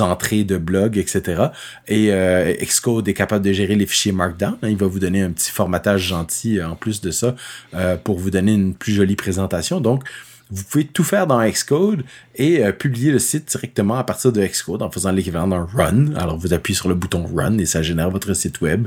entrées 0.00 0.44
de 0.44 0.58
blog, 0.58 0.98
etc. 0.98 1.46
Et 1.88 2.12
euh, 2.12 2.52
Xcode 2.60 3.08
est 3.08 3.14
capable 3.14 3.44
de 3.44 3.52
gérer 3.52 3.74
les 3.74 3.86
fichiers 3.86 4.12
Markdown. 4.12 4.56
Il 4.62 4.76
va 4.76 4.86
vous 4.86 4.98
donner 4.98 5.22
un 5.22 5.30
petit 5.30 5.50
formatage 5.50 6.02
gentil 6.02 6.58
euh, 6.58 6.68
en 6.68 6.76
plus 6.76 7.00
de 7.00 7.10
ça 7.10 7.34
euh, 7.74 7.96
pour 7.96 8.18
vous 8.18 8.30
donner 8.30 8.52
une 8.52 8.74
plus 8.74 8.92
jolie 8.92 9.16
présentation. 9.16 9.80
Donc, 9.80 10.04
vous 10.48 10.62
pouvez 10.62 10.84
tout 10.84 11.02
faire 11.02 11.26
dans 11.26 11.44
Xcode 11.44 12.04
et 12.36 12.62
publier 12.72 13.10
le 13.10 13.18
site 13.18 13.48
directement 13.48 13.96
à 13.96 14.04
partir 14.04 14.30
de 14.30 14.40
Xcode 14.46 14.80
en 14.80 14.92
faisant 14.92 15.10
l'équivalent 15.10 15.48
d'un 15.48 15.64
run. 15.64 16.14
Alors 16.14 16.38
vous 16.38 16.54
appuyez 16.54 16.76
sur 16.76 16.88
le 16.88 16.94
bouton 16.94 17.26
run 17.26 17.58
et 17.58 17.66
ça 17.66 17.82
génère 17.82 18.10
votre 18.10 18.32
site 18.32 18.60
web 18.60 18.86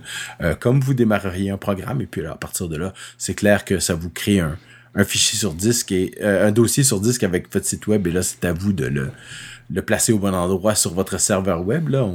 comme 0.61 0.79
vous 0.79 0.93
démarreriez 0.93 1.49
un 1.49 1.57
programme. 1.57 1.99
Et 1.99 2.05
puis 2.05 2.25
à 2.25 2.35
partir 2.35 2.69
de 2.69 2.77
là, 2.77 2.93
c'est 3.17 3.33
clair 3.33 3.65
que 3.65 3.79
ça 3.79 3.93
vous 3.93 4.09
crée 4.09 4.39
un, 4.39 4.57
un 4.99 5.05
fichier 5.05 5.39
sur 5.39 5.53
disque 5.53 5.91
et 5.91 6.13
euh, 6.21 6.47
un 6.47 6.51
dossier 6.51 6.83
sur 6.83 6.99
disque 6.99 7.23
avec 7.23 7.51
votre 7.51 7.65
site 7.65 7.87
web. 7.87 8.05
Et 8.07 8.11
là 8.11 8.21
c'est 8.21 8.43
à 8.45 8.53
vous 8.53 8.73
de 8.73 8.85
le, 8.85 9.81
placer 9.81 10.11
au 10.11 10.19
bon 10.19 10.33
endroit 10.33 10.75
sur 10.75 10.93
votre 10.93 11.19
serveur 11.19 11.65
web 11.65 11.89
là. 11.89 12.07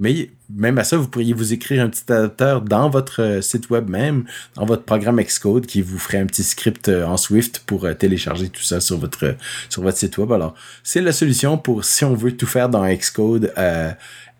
Mais 0.00 0.30
même 0.48 0.78
à 0.78 0.84
ça 0.84 0.96
vous 0.96 1.08
pourriez 1.08 1.34
vous 1.34 1.52
écrire 1.52 1.82
un 1.82 1.88
petit 1.88 2.10
adapteur 2.10 2.62
dans 2.62 2.88
votre 2.88 3.20
euh, 3.20 3.40
site 3.42 3.68
web 3.68 3.90
même 3.90 4.24
dans 4.54 4.64
votre 4.64 4.84
programme 4.84 5.20
Xcode 5.20 5.66
qui 5.66 5.82
vous 5.82 5.98
ferait 5.98 6.18
un 6.18 6.26
petit 6.26 6.44
script 6.44 6.88
euh, 6.88 7.04
en 7.04 7.16
Swift 7.16 7.62
pour 7.66 7.86
télécharger 7.96 8.48
tout 8.48 8.62
ça 8.62 8.80
sur 8.80 8.98
votre 8.98 9.36
sur 9.68 9.82
votre 9.82 9.98
site 9.98 10.16
web. 10.16 10.32
Alors 10.32 10.54
c'est 10.82 11.02
la 11.02 11.12
solution 11.12 11.58
pour 11.58 11.84
si 11.84 12.04
on 12.04 12.14
veut 12.14 12.36
tout 12.36 12.46
faire 12.46 12.68
dans 12.68 12.86
Xcode 12.88 13.52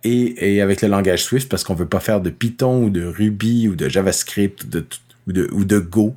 et, 0.05 0.55
et 0.55 0.63
avec 0.63 0.81
le 0.81 0.89
langage 0.89 1.25
Swift 1.25 1.49
parce 1.49 1.65
qu'on 1.65 1.75
veut 1.75 1.89
pas 1.89 2.01
faire 2.01 2.21
de 2.21 2.31
Python 2.31 2.85
ou 2.85 2.91
de 2.91 3.05
Ruby 3.05 3.69
ou 3.69 3.75
de 3.75 3.89
JavaScript 3.89 4.69
de 4.69 4.81
tout 4.81 5.01
ou 5.29 5.33
de, 5.33 5.49
ou 5.53 5.65
de 5.65 5.79
Go 5.79 6.17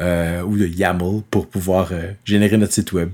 euh, 0.00 0.42
ou 0.42 0.56
de 0.56 0.66
YAML 0.66 1.22
pour 1.30 1.48
pouvoir 1.48 1.90
euh, 1.92 2.12
générer 2.24 2.56
notre 2.56 2.72
site 2.72 2.92
web. 2.92 3.10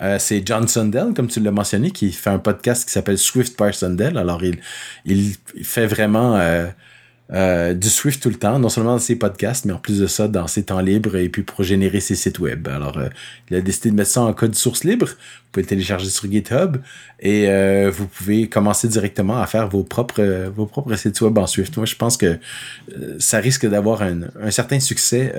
Euh, 0.00 0.18
c'est 0.18 0.44
John 0.44 0.66
Sundell, 0.66 1.12
comme 1.14 1.28
tu 1.28 1.40
l'as 1.40 1.50
mentionné, 1.50 1.90
qui 1.90 2.10
fait 2.10 2.30
un 2.30 2.38
podcast 2.38 2.84
qui 2.84 2.90
s'appelle 2.90 3.18
Swift 3.18 3.60
by 3.60 3.72
Sundell. 3.72 4.16
Alors, 4.16 4.42
il, 4.42 4.58
il 5.04 5.36
fait 5.62 5.86
vraiment 5.86 6.38
euh, 7.30 7.74
du 7.74 7.90
Swift 7.90 8.22
tout 8.22 8.30
le 8.30 8.36
temps, 8.36 8.58
non 8.58 8.70
seulement 8.70 8.92
dans 8.92 8.98
ses 8.98 9.16
podcasts, 9.16 9.66
mais 9.66 9.74
en 9.74 9.78
plus 9.78 9.98
de 9.98 10.06
ça, 10.06 10.28
dans 10.28 10.46
ses 10.46 10.62
temps 10.62 10.80
libres 10.80 11.16
et 11.16 11.28
puis 11.28 11.42
pour 11.42 11.62
générer 11.62 12.00
ses 12.00 12.14
sites 12.14 12.38
web. 12.38 12.66
Alors, 12.68 12.96
euh, 12.96 13.08
il 13.50 13.56
a 13.56 13.60
décidé 13.60 13.90
de 13.90 13.96
mettre 13.96 14.10
ça 14.10 14.22
en 14.22 14.32
code 14.32 14.54
source 14.54 14.84
libre. 14.84 15.06
Vous 15.08 15.52
pouvez 15.52 15.62
le 15.62 15.68
télécharger 15.68 16.08
sur 16.08 16.30
GitHub 16.30 16.78
et 17.20 17.48
euh, 17.48 17.90
vous 17.94 18.06
pouvez 18.06 18.48
commencer 18.48 18.88
directement 18.88 19.40
à 19.40 19.46
faire 19.46 19.68
vos 19.68 19.82
propres 19.82 20.48
vos 20.54 20.66
propres 20.66 20.94
sites 20.94 21.20
web 21.20 21.36
en 21.36 21.46
Swift. 21.46 21.76
Moi, 21.76 21.86
je 21.86 21.96
pense 21.96 22.16
que 22.16 22.38
ça 23.18 23.38
risque 23.38 23.66
d'avoir 23.66 24.02
un, 24.02 24.20
un, 24.40 24.50
certain 24.50 24.80
succès 24.80 25.34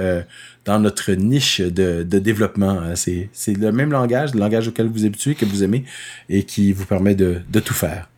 dans 0.65 0.79
notre 0.79 1.11
niche 1.13 1.61
de, 1.61 2.03
de 2.03 2.19
développement. 2.19 2.95
C'est, 2.95 3.29
le 3.47 3.71
même 3.71 3.91
langage, 3.91 4.33
le 4.33 4.39
langage 4.39 4.67
auquel 4.67 4.87
vous 4.87 5.05
habituez, 5.05 5.35
que 5.35 5.45
vous 5.45 5.63
aimez 5.63 5.85
et 6.27 6.43
qui 6.43 6.71
vous 6.71 6.85
permet 6.85 7.15
de, 7.15 7.41
de 7.49 7.59
tout 7.59 7.73
faire. 7.73 8.08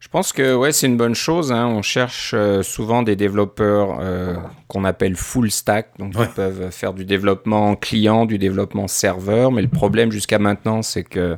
Je 0.00 0.08
pense 0.08 0.32
que 0.32 0.54
ouais, 0.56 0.72
c'est 0.72 0.86
une 0.86 0.96
bonne 0.96 1.14
chose. 1.14 1.52
Hein. 1.52 1.66
On 1.66 1.82
cherche 1.82 2.32
euh, 2.34 2.62
souvent 2.62 3.02
des 3.02 3.16
développeurs 3.16 3.98
euh, 4.00 4.34
qu'on 4.66 4.84
appelle 4.84 5.14
full 5.14 5.50
stack, 5.50 5.90
donc 5.98 6.14
ils 6.18 6.26
peuvent 6.28 6.70
faire 6.70 6.94
du 6.94 7.04
développement 7.04 7.76
client, 7.76 8.24
du 8.24 8.38
développement 8.38 8.88
serveur. 8.88 9.52
Mais 9.52 9.60
le 9.60 9.68
problème 9.68 10.10
jusqu'à 10.10 10.38
maintenant, 10.38 10.80
c'est 10.80 11.04
que 11.04 11.36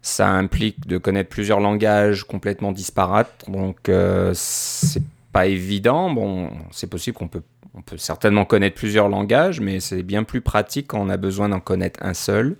ça 0.00 0.28
implique 0.28 0.86
de 0.86 0.96
connaître 0.96 1.28
plusieurs 1.28 1.60
langages 1.60 2.24
complètement 2.24 2.72
disparates. 2.72 3.44
Donc 3.46 3.90
euh, 3.90 4.32
c'est 4.34 5.02
pas 5.32 5.46
évident. 5.46 6.10
Bon, 6.10 6.50
c'est 6.70 6.88
possible 6.88 7.16
qu'on 7.16 7.28
peut 7.28 7.42
on 7.78 7.82
peut 7.82 7.98
certainement 7.98 8.46
connaître 8.46 8.74
plusieurs 8.74 9.10
langages, 9.10 9.60
mais 9.60 9.80
c'est 9.80 10.02
bien 10.02 10.24
plus 10.24 10.40
pratique 10.40 10.86
quand 10.88 10.98
on 10.98 11.10
a 11.10 11.18
besoin 11.18 11.50
d'en 11.50 11.60
connaître 11.60 12.00
un 12.02 12.14
seul 12.14 12.56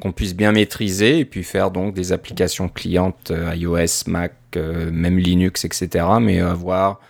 qu'on 0.00 0.12
puisse 0.12 0.34
bien 0.34 0.52
maîtriser 0.52 1.20
et 1.20 1.24
puis 1.24 1.44
faire 1.44 1.70
donc 1.70 1.94
des 1.94 2.12
applications 2.12 2.68
clientes 2.68 3.30
euh, 3.30 3.54
iOS, 3.54 4.08
Mac, 4.08 4.34
euh, 4.56 4.90
même 4.90 5.18
Linux, 5.18 5.64
etc. 5.64 6.06
Mais 6.20 6.40
avoir 6.40 7.00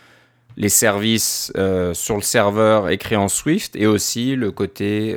les 0.56 0.68
services 0.68 1.52
euh, 1.56 1.94
sur 1.94 2.16
le 2.16 2.22
serveur 2.22 2.90
écrits 2.90 3.16
en 3.16 3.28
Swift 3.28 3.74
et 3.76 3.86
aussi 3.86 4.36
le 4.36 4.50
côté 4.52 5.16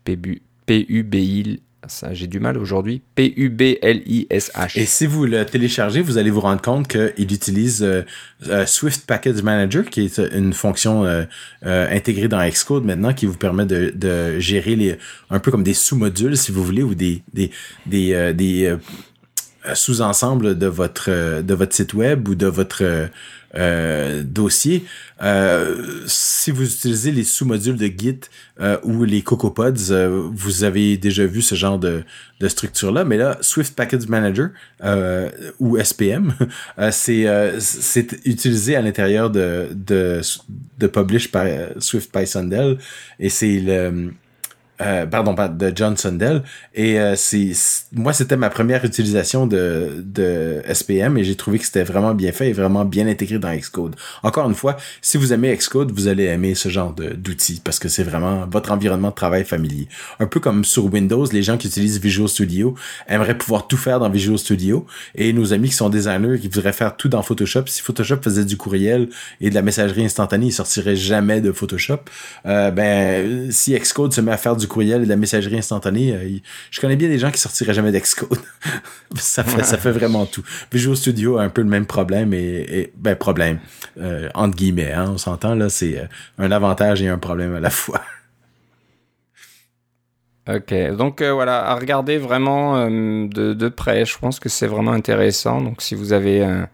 P-U-B-I 1.88 2.14
j'ai 2.14 2.28
du 2.28 2.38
mal 2.38 2.58
aujourd'hui. 2.58 3.02
P-U-B-L-I-S-H. 3.16 4.78
Et 4.78 4.86
si 4.86 5.06
vous 5.06 5.26
le 5.26 5.44
téléchargez, 5.44 6.00
vous 6.00 6.16
allez 6.16 6.30
vous 6.30 6.40
rendre 6.40 6.62
compte 6.62 6.86
qu'il 6.86 7.32
utilise 7.32 7.82
euh, 7.82 8.02
euh, 8.48 8.66
Swift 8.66 9.04
Package 9.06 9.42
Manager, 9.42 9.84
qui 9.86 10.02
est 10.02 10.18
une 10.18 10.52
fonction 10.52 11.04
euh, 11.04 11.24
intégrée 11.62 12.28
dans 12.28 12.46
Xcode 12.48 12.84
maintenant, 12.84 13.12
qui 13.12 13.26
vous 13.26 13.36
permet 13.36 13.66
de, 13.66 14.38
gérer 14.38 14.76
les 14.76 14.96
un 15.30 15.40
peu 15.40 15.50
comme 15.50 15.64
des 15.64 15.74
sous-modules, 15.74 16.36
si 16.36 16.52
vous 16.52 16.64
voulez, 16.64 16.82
ou 16.82 16.94
des 16.94 17.22
sous-ensembles 19.74 20.58
de 20.58 20.66
votre 20.66 21.72
site 21.72 21.94
web 21.94 22.28
ou 22.28 22.34
de 22.34 22.46
votre 22.46 23.08
euh, 23.54 24.22
dossier. 24.22 24.84
Euh, 25.22 26.04
si 26.06 26.50
vous 26.50 26.64
utilisez 26.64 27.12
les 27.12 27.24
sous-modules 27.24 27.76
de 27.76 27.86
Git 27.86 28.20
euh, 28.60 28.78
ou 28.82 29.04
les 29.04 29.20
CocoaPods, 29.20 30.30
vous 30.32 30.64
avez 30.64 30.96
déjà 30.96 31.26
vu 31.26 31.42
ce 31.42 31.54
genre 31.54 31.78
de, 31.78 32.02
structure-là. 32.46 33.04
Mais 33.04 33.18
là, 33.18 33.36
Swift 33.40 33.76
Package 33.76 34.08
Manager 34.08 34.50
ou 35.60 35.78
SPM, 35.78 36.34
c'est 36.90 38.06
utilisé 38.24 38.74
à 38.74 38.82
l'intérieur 38.82 39.30
de, 39.30 39.68
de, 39.74 40.22
Publish 40.86 41.30
par 41.30 41.46
Swift 41.78 42.10
Python 42.10 42.76
et 43.20 43.28
c'est 43.28 43.60
le 43.60 44.12
euh, 44.82 45.06
pardon, 45.06 45.34
de 45.34 45.72
John 45.74 45.96
Sundell. 45.96 46.42
Et 46.74 46.98
euh, 46.98 47.14
c'est 47.16 47.52
moi, 47.92 48.12
c'était 48.12 48.36
ma 48.36 48.50
première 48.50 48.84
utilisation 48.84 49.46
de, 49.46 50.02
de 50.04 50.62
SPM 50.72 51.18
et 51.18 51.24
j'ai 51.24 51.34
trouvé 51.34 51.58
que 51.58 51.64
c'était 51.64 51.82
vraiment 51.82 52.14
bien 52.14 52.32
fait 52.32 52.50
et 52.50 52.52
vraiment 52.52 52.84
bien 52.84 53.06
intégré 53.06 53.38
dans 53.38 53.54
Xcode. 53.54 53.96
Encore 54.22 54.48
une 54.48 54.54
fois, 54.54 54.76
si 55.00 55.16
vous 55.16 55.32
aimez 55.32 55.54
Xcode, 55.56 55.92
vous 55.92 56.08
allez 56.08 56.24
aimer 56.24 56.54
ce 56.54 56.68
genre 56.68 56.94
d'outils 56.94 57.60
parce 57.62 57.78
que 57.78 57.88
c'est 57.88 58.04
vraiment 58.04 58.46
votre 58.50 58.72
environnement 58.72 59.10
de 59.10 59.14
travail 59.14 59.44
familier. 59.44 59.88
Un 60.20 60.26
peu 60.26 60.40
comme 60.40 60.64
sur 60.64 60.92
Windows, 60.92 61.26
les 61.32 61.42
gens 61.42 61.56
qui 61.56 61.68
utilisent 61.68 62.00
Visual 62.00 62.28
Studio 62.28 62.74
aimeraient 63.08 63.36
pouvoir 63.36 63.66
tout 63.66 63.76
faire 63.76 63.98
dans 63.98 64.08
Visual 64.08 64.38
Studio 64.38 64.86
et 65.14 65.32
nos 65.32 65.52
amis 65.52 65.68
qui 65.68 65.76
sont 65.76 65.88
designers 65.88 66.38
qui 66.40 66.48
voudraient 66.48 66.72
faire 66.72 66.96
tout 66.96 67.08
dans 67.08 67.22
Photoshop. 67.22 67.64
Si 67.66 67.82
Photoshop 67.82 68.22
faisait 68.22 68.44
du 68.44 68.56
courriel 68.56 69.08
et 69.40 69.50
de 69.50 69.54
la 69.54 69.62
messagerie 69.62 70.04
instantanée, 70.04 70.46
ils 70.46 70.52
sortiraient 70.52 70.96
jamais 70.96 71.40
de 71.40 71.52
Photoshop. 71.52 72.00
Euh, 72.46 72.70
ben, 72.70 73.50
si 73.50 73.78
Xcode 73.78 74.12
se 74.12 74.20
met 74.20 74.32
à 74.32 74.36
faire 74.36 74.56
du 74.56 74.66
courriel 74.72 75.02
et 75.02 75.04
de 75.04 75.08
la 75.10 75.16
messagerie 75.16 75.58
instantanée, 75.58 76.14
euh, 76.14 76.38
je 76.70 76.80
connais 76.80 76.96
bien 76.96 77.08
des 77.08 77.18
gens 77.18 77.30
qui 77.30 77.38
sortiraient 77.38 77.74
jamais 77.74 77.92
d'Excode. 77.92 78.38
ça 79.16 79.44
fait 79.44 79.62
ça 79.62 79.78
fait 79.78 79.92
vraiment 79.92 80.26
tout. 80.26 80.42
Visual 80.72 80.96
Studio 80.96 81.38
a 81.38 81.42
un 81.42 81.50
peu 81.50 81.62
le 81.62 81.68
même 81.68 81.86
problème 81.86 82.32
et, 82.32 82.92
ben 82.96 83.14
problème 83.14 83.58
euh, 84.00 84.28
entre 84.34 84.56
guillemets, 84.56 84.92
hein, 84.92 85.10
on 85.10 85.18
s'entend 85.18 85.54
là, 85.54 85.68
c'est 85.68 85.98
euh, 85.98 86.06
un 86.38 86.50
avantage 86.50 87.02
et 87.02 87.08
un 87.08 87.18
problème 87.18 87.54
à 87.54 87.60
la 87.60 87.70
fois. 87.70 88.00
Ok, 90.48 90.74
donc 90.96 91.22
voilà, 91.22 91.68
à 91.68 91.76
regarder 91.76 92.18
vraiment 92.18 92.90
de, 92.90 93.28
de, 93.54 93.68
près. 93.68 94.04
Je 94.04 94.18
pense 94.18 94.40
que 94.40 94.48
c'est 94.48 94.66
vraiment 94.66 94.90
intéressant. 94.90 95.60
Donc 95.60 95.80
si 95.82 95.94
vous 95.94 96.12
avez 96.12 96.42
un, 96.42 96.68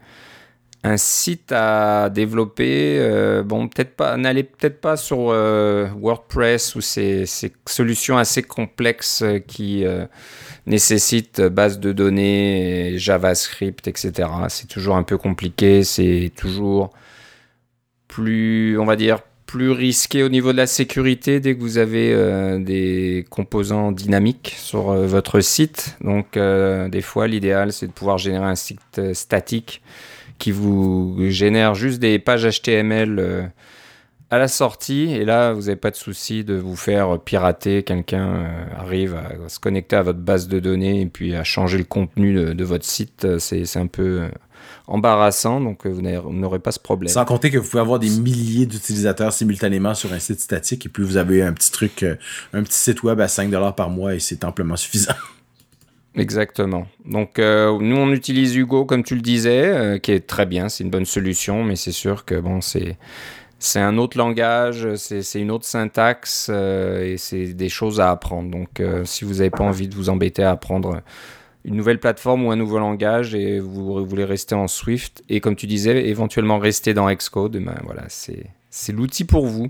un 0.83 0.97
site 0.97 1.51
à 1.51 2.09
développer. 2.09 2.97
Euh, 2.99 3.43
bon, 3.43 3.67
peut-être 3.67 3.95
pas, 3.95 4.17
n'allez 4.17 4.43
peut-être 4.43 4.79
pas 4.79 4.95
sur 4.97 5.29
euh, 5.29 5.87
WordPress 5.99 6.75
ou 6.75 6.81
ces, 6.81 7.25
solutions 7.65 8.17
assez 8.17 8.43
complexes 8.43 9.21
euh, 9.21 9.39
qui 9.39 9.83
nécessitent 10.65 11.41
base 11.41 11.79
de 11.79 11.91
données, 11.91 12.93
JavaScript, 12.97 13.87
etc. 13.87 14.29
C'est 14.49 14.67
toujours 14.67 14.95
un 14.95 15.03
peu 15.03 15.17
compliqué, 15.17 15.83
c'est 15.83 16.31
toujours 16.35 16.91
plus, 18.07 18.77
on 18.79 18.85
va 18.85 18.95
dire, 18.95 19.19
plus 19.45 19.71
risqué 19.71 20.21
au 20.23 20.29
niveau 20.29 20.51
de 20.51 20.57
la 20.57 20.67
sécurité 20.67 21.39
dès 21.39 21.55
que 21.55 21.59
vous 21.59 21.79
avez 21.79 22.13
des 22.59 23.25
composants 23.31 23.91
dynamiques 23.91 24.53
sur 24.57 24.93
votre 24.93 25.39
site. 25.39 25.97
Donc, 26.01 26.37
des 26.37 27.01
fois, 27.01 27.27
l'idéal, 27.27 27.73
c'est 27.73 27.87
de 27.87 27.91
pouvoir 27.91 28.19
générer 28.19 28.45
un 28.45 28.55
site 28.55 29.13
statique 29.13 29.81
qui 30.39 30.51
vous 30.51 31.17
génère 31.29 31.75
juste 31.75 31.99
des 31.99 32.17
pages 32.17 32.47
HTML 32.47 33.19
euh, 33.19 33.43
à 34.31 34.39
la 34.39 34.47
sortie. 34.47 35.11
Et 35.11 35.25
là, 35.25 35.53
vous 35.53 35.61
n'avez 35.63 35.75
pas 35.75 35.91
de 35.91 35.95
souci 35.95 36.43
de 36.43 36.55
vous 36.55 36.75
faire 36.75 37.19
pirater. 37.19 37.83
Quelqu'un 37.83 38.27
euh, 38.27 38.65
arrive 38.77 39.15
à 39.15 39.49
se 39.49 39.59
connecter 39.59 39.97
à 39.97 40.01
votre 40.01 40.19
base 40.19 40.47
de 40.47 40.59
données 40.59 41.01
et 41.01 41.05
puis 41.05 41.35
à 41.35 41.43
changer 41.43 41.77
le 41.77 41.83
contenu 41.83 42.33
de, 42.33 42.63
votre 42.63 42.85
site. 42.85 43.37
C'est 43.37 43.77
un 43.77 43.87
peu 43.87 44.21
euh, 44.21 44.29
embarrassant, 44.87 45.59
donc 45.59 45.85
vous 45.85 46.01
n'aurez 46.01 46.59
pas 46.59 46.71
ce 46.71 46.79
problème. 46.79 47.13
Sans 47.13 47.25
compter 47.25 47.51
que 47.51 47.57
vous 47.57 47.69
pouvez 47.69 47.81
avoir 47.81 47.99
des 47.99 48.09
milliers 48.09 48.65
d'utilisateurs 48.65 49.33
simultanément 49.33 49.93
sur 49.93 50.13
un 50.13 50.19
site 50.19 50.39
statique 50.39 50.85
et 50.85 50.89
puis 50.89 51.03
vous 51.03 51.17
avez 51.17 51.43
un 51.43 51.53
petit 51.53 51.71
truc, 51.71 52.05
un 52.53 52.63
petit 52.63 52.77
site 52.77 53.03
web 53.03 53.19
à 53.19 53.27
5$ 53.27 53.75
par 53.75 53.89
mois 53.89 54.15
et 54.15 54.19
c'est 54.19 54.43
amplement 54.45 54.77
suffisant. 54.77 55.13
Exactement. 56.19 56.87
Donc 57.05 57.39
euh, 57.39 57.77
nous 57.79 57.95
on 57.95 58.11
utilise 58.11 58.55
Hugo 58.55 58.85
comme 58.85 59.03
tu 59.03 59.15
le 59.15 59.21
disais, 59.21 59.65
euh, 59.65 59.97
qui 59.97 60.11
est 60.11 60.27
très 60.27 60.45
bien, 60.45 60.69
c'est 60.69 60.83
une 60.83 60.89
bonne 60.89 61.05
solution, 61.05 61.63
mais 61.63 61.75
c'est 61.75 61.91
sûr 61.91 62.25
que 62.25 62.35
bon 62.39 62.61
c'est 62.61 62.97
c'est 63.61 63.79
un 63.79 63.97
autre 63.97 64.17
langage, 64.17 64.95
c'est 64.95 65.41
une 65.41 65.51
autre 65.51 65.65
syntaxe 65.65 66.47
euh, 66.49 67.03
et 67.13 67.17
c'est 67.17 67.53
des 67.53 67.67
choses 67.67 67.99
à 67.99 68.09
apprendre. 68.11 68.49
Donc 68.51 68.81
si 69.05 69.25
vous 69.25 69.35
n'avez 69.35 69.49
pas 69.49 69.63
envie 69.63 69.87
de 69.87 69.95
vous 69.95 70.09
embêter 70.09 70.43
à 70.43 70.51
apprendre 70.51 71.01
une 71.65 71.75
nouvelle 71.75 71.99
plateforme 71.99 72.45
ou 72.45 72.51
un 72.51 72.55
nouveau 72.55 72.79
langage 72.79 73.35
et 73.35 73.59
vous 73.59 74.05
voulez 74.05 74.23
rester 74.23 74.55
en 74.55 74.67
Swift 74.67 75.23
et 75.27 75.41
comme 75.41 75.55
tu 75.55 75.67
disais 75.67 76.07
éventuellement 76.07 76.57
rester 76.57 76.93
dans 76.93 77.13
Xcode, 77.13 77.57
ben 77.57 77.77
voilà 77.83 78.03
c'est 78.07 78.91
l'outil 78.93 79.25
pour 79.25 79.45
vous. 79.45 79.67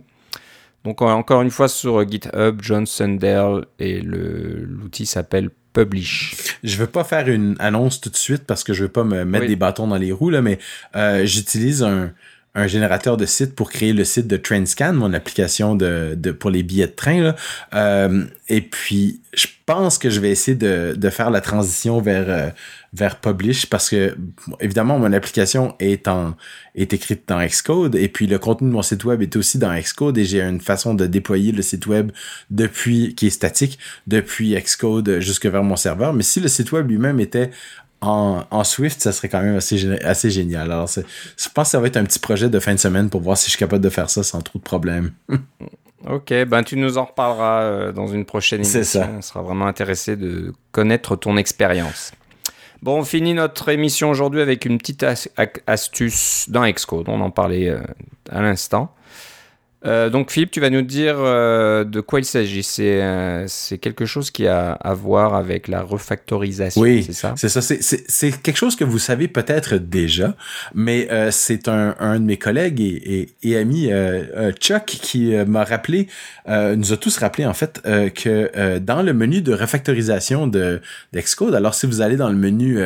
Donc 0.84 1.02
encore 1.02 1.42
une 1.42 1.52
fois 1.52 1.68
sur 1.68 2.08
GitHub, 2.08 2.60
John 2.62 2.86
Sundell 2.86 3.66
et 3.80 4.02
l'outil 4.02 5.06
s'appelle 5.06 5.50
Publish. 5.74 6.58
Je 6.64 6.78
veux 6.78 6.88
pas 6.88 7.04
faire 7.04 7.28
une 7.28 7.56
annonce 7.60 8.02
tout 8.02 8.10
de 8.10 8.16
suite 8.16 8.44
parce 8.46 8.64
que 8.64 8.74
je 8.74 8.84
veux 8.84 8.90
pas 8.90 9.04
me 9.04 9.24
mettre 9.24 9.48
des 9.48 9.56
bâtons 9.56 9.88
dans 9.88 9.98
les 9.98 10.12
roues 10.12 10.32
là, 10.32 10.42
mais 10.42 10.58
euh, 10.96 11.26
j'utilise 11.26 11.84
un, 11.84 12.12
un 12.60 12.68
générateur 12.68 13.18
de 13.18 13.26
site 13.26 13.56
pour 13.56 13.70
créer 13.70 13.94
le 13.94 14.04
site 14.04 14.28
de 14.28 14.38
Trendscan, 14.38 14.94
mon 14.94 15.14
application 15.14 15.76
de, 15.76 16.16
pour 16.38 16.50
les 16.50 16.64
billets 16.64 16.88
de 16.88 16.92
train. 16.92 17.36
Euh, 17.74 18.26
et 18.48 18.62
puis, 18.62 19.22
je 19.34 19.48
pense 19.66 19.98
que 19.98 20.10
je 20.10 20.20
vais 20.20 20.32
essayer 20.32 20.56
de, 20.56 20.94
de 20.96 21.10
faire 21.10 21.30
la 21.30 21.42
transition 21.42 22.02
vers 22.02 22.30
euh, 22.30 22.50
vers 22.94 23.18
Publish 23.18 23.68
parce 23.68 23.90
que 23.90 24.18
évidemment 24.60 24.98
mon 24.98 25.14
application 25.14 25.76
est 25.80 26.08
en 26.08 26.36
est 26.74 26.92
écrite 26.92 27.24
dans 27.28 27.46
Xcode 27.46 27.96
et 27.96 28.08
puis 28.08 28.26
le 28.26 28.40
contenu 28.40 28.68
de 28.68 28.74
mon 28.74 28.82
site 28.82 29.04
web 29.04 29.22
est 29.22 29.36
aussi 29.36 29.60
dans 29.60 29.72
Xcode 29.78 30.18
et 30.18 30.26
j'ai 30.26 30.42
une 30.42 30.60
façon 30.60 30.96
de 30.96 31.06
déployer 31.06 31.52
le 31.52 31.62
site 31.62 31.86
web 31.86 32.12
depuis 32.50 33.14
qui 33.14 33.28
est 33.28 33.32
statique 33.32 33.78
depuis 34.08 34.56
Xcode 34.56 35.20
jusque 35.20 35.46
vers 35.46 35.64
mon 35.64 35.76
serveur. 35.76 36.14
Mais 36.14 36.24
si 36.24 36.40
le 36.40 36.48
site 36.48 36.72
web 36.72 36.90
lui-même 36.90 37.20
était 37.20 37.52
en, 38.02 38.64
Swift, 38.64 39.02
ça 39.02 39.12
serait 39.12 39.30
quand 39.30 39.42
même 39.42 39.58
assez, 39.58 40.00
assez 40.04 40.32
génial. 40.32 40.72
Alors, 40.72 40.90
je 40.90 41.50
pense 41.54 41.68
que 41.68 41.72
ça 41.72 41.80
va 41.80 41.88
être 41.88 41.98
un 41.98 42.06
petit 42.06 42.20
projet 42.20 42.50
de 42.50 42.60
fin 42.60 42.74
de 42.74 42.80
semaine 42.80 43.10
pour 43.10 43.22
voir 43.22 43.38
si 43.38 43.46
je 43.46 43.52
suis 43.52 43.60
capable 43.60 43.84
de 43.84 43.90
faire 43.90 44.10
ça 44.10 44.24
sans 44.24 44.42
trop 44.42 44.60
de 44.60 44.64
problèmes. 44.64 45.12
ok, 46.08 46.46
ben 46.48 46.64
tu 46.64 46.78
nous 46.78 46.98
en 46.98 47.06
reparleras 47.06 47.64
euh, 47.64 47.92
dans 47.92 48.08
une 48.08 48.26
prochaine 48.26 48.62
émission. 48.62 48.84
Ça. 48.84 49.10
On 49.18 49.22
sera 49.22 49.42
vraiment 49.42 49.68
intéressé 49.68 50.16
de 50.16 50.54
connaître 50.72 51.16
ton 51.16 51.38
expérience. 51.38 52.14
Bon, 52.82 53.00
on 53.00 53.04
finit 53.04 53.34
notre 53.34 53.68
émission 53.68 54.10
aujourd'hui 54.10 54.42
avec 54.42 54.66
une 54.66 54.78
petite 54.78 55.06
astuce 55.68 56.46
dans 56.50 56.66
Xcode. 56.66 57.10
On 57.10 57.20
en 57.20 57.32
parlait 57.32 57.68
euh, 57.68 57.82
à 58.32 58.42
l'instant. 58.42 58.94
Euh, 59.86 60.10
donc 60.10 60.30
Philippe, 60.32 60.52
tu 60.52 60.60
vas 60.60 60.70
nous 60.70 60.82
dire 60.82 61.16
euh, 61.20 61.86
de 61.86 62.02
quoi 62.02 62.20
il 62.20 62.26
s'agit. 62.26 62.64
C'est 62.64 63.02
euh, 63.02 63.46
c'est 63.48 63.78
quelque 63.78 64.06
chose 64.06 64.30
qui 64.30 64.46
a 64.46 64.74
à 64.74 64.94
voir 64.94 65.36
avec 65.36 65.70
la 65.70 65.82
refactorisation, 65.82 66.82
Oui, 66.82 67.04
c'est 67.04 67.14
ça? 67.14 67.34
C'est 67.38 67.48
ça. 67.48 67.62
C'est- 67.62 67.82
C'est 67.82 68.04
c'est 68.10 68.42
quelque 68.42 68.58
chose 68.58 68.76
que 68.76 68.84
vous 68.84 69.00
savez 69.00 69.30
peut-être 69.30 69.76
déjà, 69.76 70.36
mais 70.76 71.08
euh, 71.12 71.32
c'est 71.32 71.70
un, 71.70 71.96
un 72.00 72.20
de 72.20 72.26
mes 72.26 72.36
collègues 72.38 72.82
et, 72.82 73.30
et, 73.42 73.56
euh, 73.56 73.64
euh, 74.36 74.52
Chuck, 74.52 74.86
qui 74.86 75.34
m'a 75.48 75.64
rappelé, 75.64 76.08
euh, 76.50 76.76
nous 76.76 76.92
a 76.92 76.98
tous 76.98 77.18
rappelé 77.18 77.46
en 77.46 77.54
fait, 77.54 77.82
euh, 77.86 78.10
que 78.10 78.52
euh, 78.58 78.80
dans 78.80 79.02
le 79.02 79.14
menu 79.14 79.42
de 79.42 79.54
refactorisation 79.54 80.48
de 80.48 80.82
d'Excode, 81.14 81.56
alors 81.56 81.74
si 81.74 81.86
vous 81.86 82.02
allez 82.02 82.18
dans 82.18 82.30
le 82.30 82.36
menu 82.36 82.80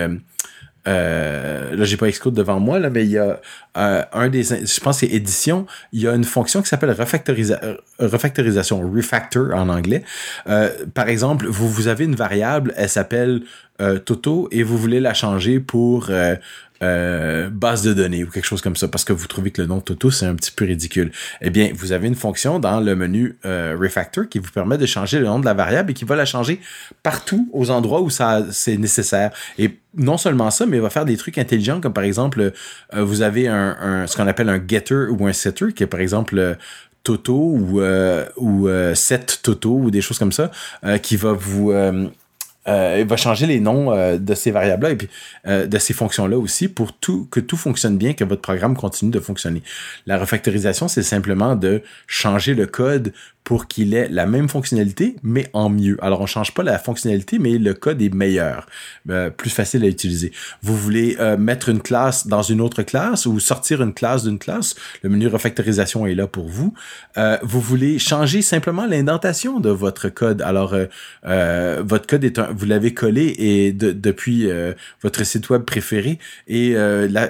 euh, 0.87 1.53
euh, 1.73 1.75
là, 1.75 1.85
j'ai 1.85 1.97
pas 1.97 2.09
Xcode 2.09 2.33
devant 2.33 2.59
moi, 2.59 2.79
là, 2.79 2.89
mais 2.89 3.03
il 3.03 3.11
y 3.11 3.17
a 3.17 3.39
euh, 3.77 4.03
un 4.13 4.29
des, 4.29 4.43
je 4.43 4.79
pense 4.79 5.01
que 5.01 5.07
c'est 5.07 5.13
édition, 5.13 5.65
il 5.91 6.01
y 6.01 6.07
a 6.07 6.13
une 6.13 6.23
fonction 6.23 6.61
qui 6.61 6.69
s'appelle 6.69 6.91
refactorisa 6.91 7.59
euh, 7.63 7.75
refactorisation, 7.99 8.81
refactor 8.91 9.53
en 9.53 9.69
anglais. 9.69 10.03
Euh, 10.47 10.69
par 10.93 11.09
exemple, 11.09 11.47
vous, 11.47 11.69
vous 11.69 11.87
avez 11.87 12.05
une 12.05 12.15
variable, 12.15 12.73
elle 12.77 12.89
s'appelle 12.89 13.41
euh, 13.81 13.97
Toto 13.97 14.47
et 14.51 14.63
vous 14.63 14.77
voulez 14.77 14.99
la 14.99 15.13
changer 15.13 15.59
pour 15.59 16.09
euh, 16.83 17.49
base 17.49 17.83
de 17.83 17.93
données 17.93 18.23
ou 18.23 18.29
quelque 18.29 18.45
chose 18.45 18.61
comme 18.61 18.75
ça 18.75 18.87
parce 18.87 19.05
que 19.05 19.13
vous 19.13 19.27
trouvez 19.27 19.51
que 19.51 19.61
le 19.61 19.67
nom 19.67 19.79
Toto 19.79 20.11
c'est 20.11 20.25
un 20.25 20.35
petit 20.35 20.51
peu 20.51 20.65
ridicule. 20.65 21.11
Eh 21.41 21.49
bien, 21.49 21.71
vous 21.73 21.93
avez 21.93 22.07
une 22.07 22.15
fonction 22.15 22.59
dans 22.59 22.81
le 22.81 22.95
menu 22.95 23.37
euh, 23.45 23.77
refactor 23.79 24.27
qui 24.27 24.39
vous 24.39 24.51
permet 24.51 24.77
de 24.77 24.85
changer 24.85 25.19
le 25.19 25.25
nom 25.25 25.39
de 25.39 25.45
la 25.45 25.53
variable 25.53 25.91
et 25.91 25.93
qui 25.93 26.03
va 26.03 26.15
la 26.15 26.25
changer 26.25 26.59
partout 27.01 27.49
aux 27.53 27.71
endroits 27.71 28.01
où 28.01 28.09
ça 28.09 28.45
c'est 28.51 28.77
nécessaire. 28.77 29.31
Et 29.57 29.77
non 29.95 30.17
seulement 30.17 30.51
ça, 30.51 30.65
mais 30.65 30.77
il 30.77 30.81
va 30.81 30.89
faire 30.89 31.05
des 31.05 31.15
trucs 31.15 31.37
intelligents 31.37 31.79
comme 31.79 31.93
par 31.93 32.03
exemple 32.03 32.51
euh, 32.93 33.03
vous 33.03 33.21
avez 33.21 33.45
ce 33.45 34.15
qu'on 34.17 34.27
appelle 34.27 34.49
un 34.49 34.61
getter 34.67 35.07
ou 35.09 35.25
un 35.25 35.33
setter 35.33 35.73
qui 35.73 35.83
est 35.83 35.87
par 35.87 36.01
exemple 36.01 36.57
Toto 37.03 37.33
ou 37.33 37.81
ou 38.37 38.69
set 38.93 39.39
Toto 39.41 39.77
ou 39.77 39.91
des 39.91 40.01
choses 40.01 40.19
comme 40.19 40.31
ça 40.31 40.51
qui 41.01 41.15
va 41.15 41.33
vous 41.33 41.71
euh, 42.67 42.97
il 42.99 43.05
va 43.07 43.17
changer 43.17 43.45
les 43.45 43.59
noms 43.59 43.91
euh, 43.91 44.17
de 44.17 44.33
ces 44.35 44.51
variables-là 44.51 44.91
et 44.91 44.95
puis 44.95 45.09
euh, 45.47 45.67
de 45.67 45.77
ces 45.77 45.93
fonctions-là 45.93 46.37
aussi 46.37 46.67
pour 46.67 46.97
que 46.99 47.39
tout 47.39 47.57
fonctionne 47.57 47.97
bien, 47.97 48.13
que 48.13 48.23
votre 48.23 48.41
programme 48.41 48.75
continue 48.75 49.11
de 49.11 49.19
fonctionner. 49.19 49.61
La 50.05 50.17
refactorisation, 50.17 50.87
c'est 50.87 51.03
simplement 51.03 51.55
de 51.55 51.81
changer 52.07 52.53
le 52.53 52.65
code 52.65 53.13
pour 53.43 53.67
qu'il 53.67 53.93
ait 53.93 54.07
la 54.09 54.25
même 54.25 54.47
fonctionnalité, 54.47 55.15
mais 55.21 55.47
en 55.53 55.69
mieux. 55.69 55.97
Alors, 56.01 56.21
on 56.21 56.25
change 56.25 56.53
pas 56.53 56.63
la 56.63 56.79
fonctionnalité, 56.79 57.39
mais 57.39 57.57
le 57.57 57.73
code 57.73 58.01
est 58.01 58.13
meilleur, 58.13 58.67
euh, 59.09 59.29
plus 59.29 59.49
facile 59.49 59.83
à 59.83 59.87
utiliser. 59.87 60.31
Vous 60.61 60.77
voulez 60.77 61.17
euh, 61.19 61.35
mettre 61.37 61.69
une 61.69 61.81
classe 61.81 62.27
dans 62.27 62.41
une 62.41 62.61
autre 62.61 62.83
classe 62.83 63.25
ou 63.25 63.39
sortir 63.39 63.81
une 63.81 63.93
classe 63.93 64.23
d'une 64.23 64.39
classe, 64.39 64.75
le 65.01 65.09
menu 65.09 65.27
refactorisation 65.27 66.05
est 66.07 66.15
là 66.15 66.27
pour 66.27 66.47
vous. 66.47 66.73
Euh, 67.17 67.37
vous 67.43 67.59
voulez 67.59 67.99
changer 67.99 68.41
simplement 68.41 68.85
l'indentation 68.85 69.59
de 69.59 69.69
votre 69.69 70.09
code? 70.09 70.41
Alors, 70.41 70.75
votre 71.23 72.07
code 72.07 72.23
est 72.23 72.39
un, 72.39 72.49
vous 72.51 72.65
l'avez 72.65 72.93
collé 72.93 73.35
et 73.37 73.71
de- 73.73 73.91
depuis 73.91 74.47
votre 75.01 75.23
site 75.25 75.49
web 75.49 75.63
préféré 75.63 76.19
et 76.47 76.75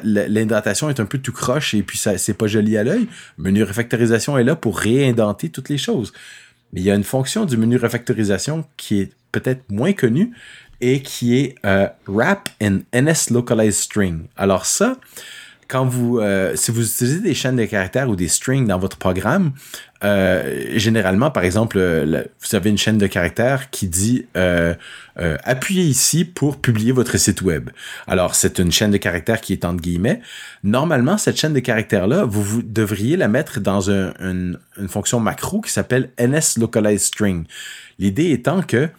l'indentation 0.03 0.89
est 0.89 0.99
un 0.99 1.05
peu 1.05 1.17
tout 1.17 1.31
croche 1.31 1.73
et 1.73 1.83
puis 1.83 1.97
ça 1.97 2.17
c'est 2.17 2.33
pas 2.33 2.47
joli 2.47 2.77
à 2.77 2.83
l'œil. 2.83 3.07
Menu 3.37 3.63
refactorisation 3.63 4.37
est 4.37 4.43
là 4.43 4.55
pour 4.55 4.79
réindenter 4.79 5.49
toutes 5.49 5.69
les 5.69 5.77
choses. 5.77 6.02
Il 6.73 6.81
y 6.81 6.91
a 6.91 6.95
une 6.95 7.03
fonction 7.03 7.45
du 7.45 7.57
menu 7.57 7.77
refactorisation 7.77 8.65
qui 8.77 9.01
est 9.01 9.13
peut-être 9.31 9.63
moins 9.69 9.93
connue 9.93 10.33
et 10.81 11.01
qui 11.01 11.37
est 11.37 11.55
euh, 11.65 11.87
wrap 12.07 12.49
in 12.61 12.79
NS 12.93 13.31
localized 13.31 13.73
string. 13.73 14.27
Alors 14.35 14.65
ça, 14.65 14.97
quand 15.67 15.85
vous, 15.85 16.19
euh, 16.19 16.55
si 16.55 16.71
vous 16.71 16.85
utilisez 16.85 17.19
des 17.19 17.33
chaînes 17.33 17.55
de 17.55 17.65
caractères 17.65 18.09
ou 18.09 18.15
des 18.15 18.27
strings 18.27 18.67
dans 18.67 18.79
votre 18.79 18.97
programme, 18.97 19.53
euh, 20.03 20.77
généralement, 20.77 21.31
par 21.31 21.43
exemple, 21.43 21.77
euh, 21.79 22.23
vous 22.41 22.55
avez 22.55 22.69
une 22.69 22.77
chaîne 22.77 22.97
de 22.97 23.07
caractères 23.07 23.69
qui 23.69 23.87
dit 23.87 24.25
euh, 24.35 24.73
appuyez 25.15 25.83
ici 25.83 26.25
pour 26.25 26.57
publier 26.57 26.91
votre 26.91 27.17
site 27.17 27.41
web. 27.41 27.69
Alors, 28.07 28.35
c'est 28.35 28.59
une 28.59 28.71
chaîne 28.71 28.91
de 28.91 28.97
caractères 28.97 29.41
qui 29.41 29.53
est 29.53 29.65
entre 29.65 29.81
guillemets. 29.81 30.21
Normalement, 30.63 31.17
cette 31.17 31.37
chaîne 31.37 31.53
de 31.53 31.59
caractères-là, 31.59 32.25
vous, 32.25 32.43
vous 32.43 32.61
devriez 32.63 33.15
la 33.17 33.27
mettre 33.27 33.59
dans 33.59 33.89
un- 33.91 34.13
une, 34.19 34.57
fonction 34.87 35.19
macro 35.19 35.61
qui 35.61 35.71
s'appelle 35.71 36.09
NS. 36.17 36.57
L'idée 37.99 38.31
étant 38.31 38.61
que 38.61 38.89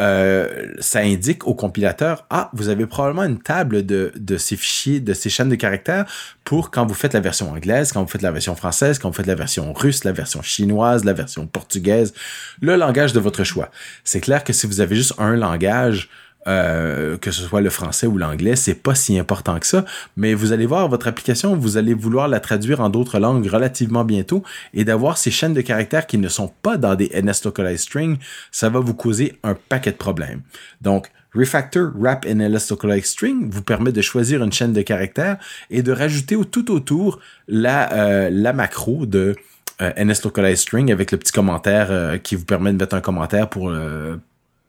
euh, 0.00 0.66
ça 0.78 1.00
indique 1.00 1.46
au 1.46 1.54
compilateur, 1.54 2.26
ah, 2.30 2.50
vous 2.54 2.70
avez 2.70 2.86
probablement 2.86 3.24
une 3.24 3.38
table 3.38 3.84
de, 3.84 4.12
de 4.16 4.36
ces 4.38 4.56
fichiers, 4.56 4.98
de 4.98 5.12
ces 5.12 5.28
chaînes 5.28 5.50
de 5.50 5.56
caractères 5.56 6.06
pour 6.42 6.70
quand 6.70 6.86
vous 6.86 6.94
faites 6.94 7.12
la 7.12 7.20
version 7.20 7.50
anglaise, 7.50 7.92
quand 7.92 8.02
vous 8.02 8.08
faites 8.08 8.22
la 8.22 8.32
version 8.32 8.56
française, 8.56 8.98
quand 8.98 9.10
vous 9.10 9.14
faites 9.14 9.26
la 9.26 9.34
version 9.34 9.72
russe, 9.74 10.04
la 10.04 10.12
version 10.12 10.40
chinoise, 10.40 11.04
la 11.04 11.12
version 11.12 11.46
portugaise, 11.46 12.14
le 12.62 12.76
langage 12.76 13.12
de 13.12 13.20
votre 13.20 13.44
choix. 13.44 13.70
C'est 14.02 14.20
clair 14.20 14.42
que 14.42 14.54
si 14.54 14.66
vous 14.66 14.80
avez 14.80 14.96
juste 14.96 15.12
un 15.18 15.36
langage, 15.36 16.08
euh, 16.46 17.18
que 17.18 17.30
ce 17.30 17.42
soit 17.42 17.60
le 17.60 17.70
français 17.70 18.06
ou 18.06 18.16
l'anglais, 18.18 18.56
c'est 18.56 18.74
pas 18.74 18.94
si 18.94 19.18
important 19.18 19.58
que 19.58 19.66
ça, 19.66 19.84
mais 20.16 20.34
vous 20.34 20.52
allez 20.52 20.66
voir 20.66 20.88
votre 20.88 21.08
application, 21.08 21.56
vous 21.56 21.76
allez 21.76 21.94
vouloir 21.94 22.28
la 22.28 22.40
traduire 22.40 22.80
en 22.80 22.88
d'autres 22.88 23.18
langues 23.18 23.46
relativement 23.46 24.04
bientôt 24.04 24.42
et 24.74 24.84
d'avoir 24.84 25.18
ces 25.18 25.30
chaînes 25.30 25.54
de 25.54 25.60
caractères 25.60 26.06
qui 26.06 26.18
ne 26.18 26.28
sont 26.28 26.52
pas 26.62 26.76
dans 26.76 26.94
des 26.94 27.10
NS 27.14 27.76
string, 27.76 28.18
ça 28.50 28.68
va 28.68 28.80
vous 28.80 28.94
causer 28.94 29.38
un 29.42 29.54
paquet 29.54 29.92
de 29.92 29.96
problèmes. 29.96 30.42
Donc, 30.80 31.10
Refactor 31.34 31.92
Wrap 31.94 32.26
in 32.26 32.36
NS 32.48 32.70
Localized 32.70 33.06
String 33.06 33.48
vous 33.50 33.62
permet 33.62 33.92
de 33.92 34.02
choisir 34.02 34.42
une 34.42 34.52
chaîne 34.52 34.72
de 34.72 34.82
caractères 34.82 35.36
et 35.70 35.82
de 35.82 35.92
rajouter 35.92 36.36
tout 36.50 36.72
autour 36.72 37.20
la, 37.46 37.92
euh, 37.92 38.30
la 38.32 38.52
macro 38.52 39.06
de 39.06 39.36
euh, 39.80 39.92
NS 39.96 40.56
String 40.56 40.92
avec 40.92 41.12
le 41.12 41.18
petit 41.18 41.32
commentaire 41.32 41.88
euh, 41.90 42.18
qui 42.18 42.34
vous 42.34 42.44
permet 42.44 42.72
de 42.72 42.76
mettre 42.76 42.94
un 42.94 43.00
commentaire 43.00 43.48
pour, 43.48 43.70
euh, 43.70 44.16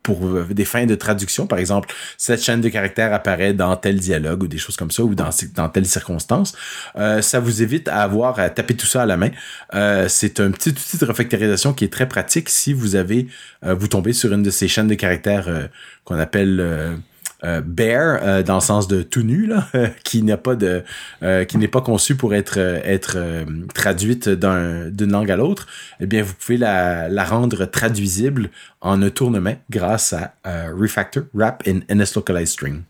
pour 0.04 0.26
euh, 0.26 0.48
des 0.50 0.66
fins 0.66 0.86
de 0.86 0.96
traduction. 0.96 1.48
Par 1.48 1.60
exemple, 1.60 1.94
cette 2.18 2.44
chaîne 2.44 2.62
de 2.62 2.70
caractères 2.70 3.14
apparaît 3.14 3.54
dans 3.54 3.76
tel 3.76 4.00
dialogue 4.00 4.44
ou 4.44 4.48
des 4.48 4.58
choses 4.58 4.76
comme 4.76 4.92
ça 4.92 5.04
ou 5.04 5.16
dans, 5.16 5.30
dans 5.56 5.70
telle 5.70 5.86
circonstance. 5.86 6.54
Euh, 6.96 7.22
ça 7.22 7.40
vous 7.40 7.62
évite 7.62 7.88
à 7.88 8.02
avoir 8.02 8.40
à 8.40 8.50
taper 8.50 8.76
tout 8.76 8.88
ça 8.88 9.04
à 9.04 9.06
la 9.06 9.18
main. 9.18 9.32
Euh, 9.74 10.08
c'est 10.10 10.40
un 10.40 10.52
petit 10.52 10.70
outil 10.70 10.98
de 10.98 11.06
refactorisation 11.06 11.74
qui 11.74 11.86
est 11.86 11.94
très 11.94 12.08
pratique 12.08 12.50
si 12.50 12.74
vous 12.74 12.96
avez, 12.96 13.28
vous 13.64 13.88
tombez 13.88 14.14
sur 14.14 14.34
une 14.34 14.44
de 14.44 14.50
ces 14.50 14.68
chaînes 14.68 14.88
de 14.88 14.96
caractères 14.96 15.70
qu'on 16.04 16.18
appelle 16.18 17.02
euh, 17.44 17.62
bare 17.62 18.20
euh, 18.22 18.44
dans 18.44 18.56
le 18.56 18.62
sens 18.62 18.88
de 18.88 19.02
tout 19.02 19.24
nu 19.24 19.46
là, 19.48 19.68
qui 20.04 20.22
n'a 20.24 20.38
pas 20.38 20.56
de 20.56 20.84
euh, 21.24 21.44
qui 21.46 21.58
n'est 21.58 21.68
pas 21.68 21.82
conçu 21.82 22.16
pour 22.16 22.34
être 22.36 22.56
euh, 22.60 22.80
être 22.84 23.14
euh, 23.18 23.46
traduite 23.74 24.30
d'un- 24.30 24.90
d'une 24.90 25.12
langue 25.12 25.32
à 25.32 25.36
l'autre, 25.36 25.68
eh 26.00 26.06
bien 26.06 26.24
vous 26.24 26.34
pouvez 26.34 26.58
la, 26.58 27.10
la 27.10 27.24
rendre 27.24 27.66
traduisible 27.66 28.50
en 28.82 29.02
un 29.02 29.10
tournement 29.10 29.56
grâce 29.70 30.14
à 30.14 30.34
Refactor 30.78 31.24
Wrap 31.34 31.64
in 31.68 31.80
NS 31.94 32.16
Localized 32.16 32.48
String. 32.48 32.82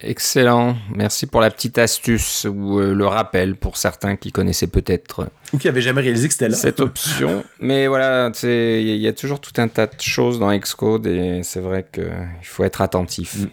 Excellent. 0.00 0.76
Merci 0.94 1.24
pour 1.26 1.40
la 1.40 1.50
petite 1.50 1.78
astuce 1.78 2.44
ou 2.44 2.78
euh, 2.78 2.92
le 2.94 3.06
rappel 3.06 3.56
pour 3.56 3.78
certains 3.78 4.16
qui 4.16 4.30
connaissaient 4.30 4.66
peut-être 4.66 5.28
Ou 5.54 5.58
qui 5.58 5.68
avait 5.68 5.80
jamais 5.80 6.02
réalisé 6.02 6.28
que 6.28 6.34
c'était 6.34 6.50
là. 6.50 6.56
cette 6.56 6.80
option. 6.80 7.42
Mais 7.60 7.86
voilà, 7.86 8.30
c'est- 8.34 8.82
il 8.82 8.96
y 8.98 9.08
a 9.08 9.14
toujours 9.14 9.40
tout 9.40 9.54
un 9.58 9.68
tas 9.68 9.86
de 9.86 9.98
choses 9.98 10.38
dans 10.38 10.54
Xcode 10.54 11.06
et 11.06 11.40
c'est 11.42 11.60
vrai 11.60 11.86
qu'il 11.90 12.04
faut 12.42 12.64
être 12.64 12.82
attentif. 12.82 13.38
Mm. 13.38 13.46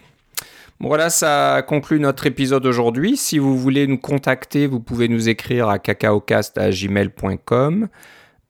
Bon, 0.82 0.90
voilà, 0.90 1.10
ça 1.10 1.64
conclut 1.66 2.02
notre 2.02 2.26
épisode 2.26 2.66
aujourd'hui. 2.66 3.16
Si 3.16 3.40
vous 3.40 3.58
voulez 3.58 3.88
nous 3.88 3.98
contacter, 4.00 4.68
vous 4.68 4.82
pouvez 4.82 5.08
nous 5.08 5.30
écrire 5.30 5.70
à 5.70 5.80
cacaocast.gmail.com. 5.80 7.88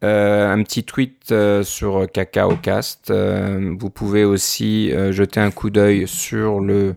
Euh, 0.04 0.52
un 0.52 0.64
petit 0.64 0.84
tweet 0.84 1.32
euh, 1.32 1.62
sur 1.64 2.08
Cacaocast. 2.12 3.12
Euh, 3.12 3.76
vous 3.80 3.92
pouvez 3.92 4.26
aussi 4.26 4.92
euh, 4.92 5.12
jeter 5.12 5.40
un 5.40 5.52
coup 5.52 5.70
d'œil 5.70 6.08
sur 6.08 6.60
le 6.60 6.96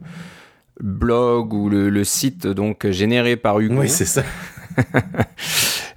blog 0.81 1.53
ou 1.55 1.69
le, 1.69 1.89
le 1.91 2.05
site 2.05 2.47
donc 2.47 2.89
généré 2.91 3.37
par 3.37 3.61
Hugo. 3.61 3.81
Oui, 3.81 3.89
c'est 3.89 4.05
ça. 4.05 4.23